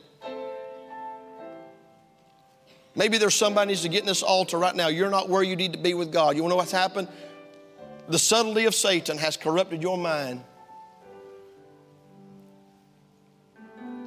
Maybe 2.97 3.19
there's 3.19 3.35
somebody 3.35 3.69
needs 3.69 3.83
to 3.83 3.89
get 3.89 4.01
in 4.01 4.07
this 4.07 4.23
altar 4.23 4.59
right 4.59 4.75
now. 4.75 4.89
You're 4.89 5.11
not 5.11 5.29
where 5.29 5.43
you 5.43 5.57
need 5.57 5.73
to 5.73 5.79
be 5.79 5.95
with 5.95 6.13
God. 6.13 6.37
You 6.37 6.43
want 6.43 6.53
to 6.53 6.55
know 6.55 6.59
what's 6.59 6.73
happened? 6.73 7.09
The 8.09 8.19
subtlety 8.19 8.67
of 8.67 8.75
Satan 8.75 9.19
has 9.19 9.37
corrupted 9.37 9.83
your 9.83 9.99
mind. 9.99 10.45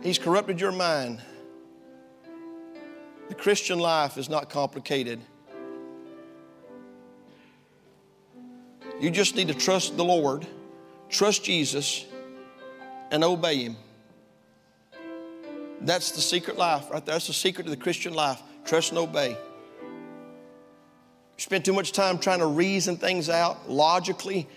He's 0.01 0.17
corrupted 0.17 0.61
your 0.61 0.71
mind. 0.71 1.21
The 3.27 3.35
Christian 3.35 3.79
life 3.79 4.17
is 4.17 4.29
not 4.29 4.49
complicated. 4.49 5.19
You 9.01 9.11
just 9.11 9.35
need 9.35 9.49
to 9.49 9.53
trust 9.53 9.97
the 9.97 10.05
Lord, 10.05 10.47
trust 11.09 11.43
Jesus, 11.43 12.05
and 13.11 13.23
obey 13.23 13.63
Him. 13.63 13.77
That's 15.81 16.11
the 16.11 16.21
secret 16.21 16.57
life 16.57 16.89
right 16.89 17.05
there. 17.05 17.15
That's 17.15 17.27
the 17.27 17.33
secret 17.33 17.67
of 17.67 17.71
the 17.71 17.77
Christian 17.77 18.13
life. 18.13 18.41
Trust 18.67 18.91
and 18.91 18.99
obey. 18.99 19.29
You 19.31 19.37
spend 21.37 21.63
too 21.63 21.73
much 21.73 21.93
time 21.93 22.19
trying 22.19 22.39
to 22.39 22.47
reason 22.47 22.97
things 22.97 23.29
out 23.29 23.69
logically, 23.69 24.47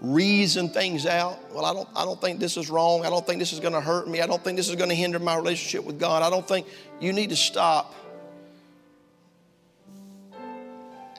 reason 0.00 0.68
things 0.68 1.04
out. 1.04 1.38
Well, 1.52 1.64
I 1.64 1.74
don't, 1.74 1.88
I 1.96 2.04
don't 2.04 2.20
think 2.20 2.38
this 2.38 2.56
is 2.56 2.70
wrong. 2.70 3.04
I 3.04 3.10
don't 3.10 3.26
think 3.26 3.40
this 3.40 3.52
is 3.52 3.58
going 3.58 3.72
to 3.72 3.80
hurt 3.80 4.08
me. 4.08 4.20
I 4.20 4.26
don't 4.26 4.42
think 4.42 4.56
this 4.56 4.68
is 4.68 4.76
going 4.76 4.90
to 4.90 4.94
hinder 4.94 5.18
my 5.18 5.34
relationship 5.36 5.84
with 5.84 5.98
God. 5.98 6.22
I 6.22 6.30
don't 6.30 6.46
think 6.46 6.68
you 7.00 7.12
need 7.12 7.30
to 7.30 7.36
stop 7.36 7.92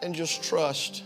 and 0.02 0.16
just 0.16 0.42
trust 0.44 1.04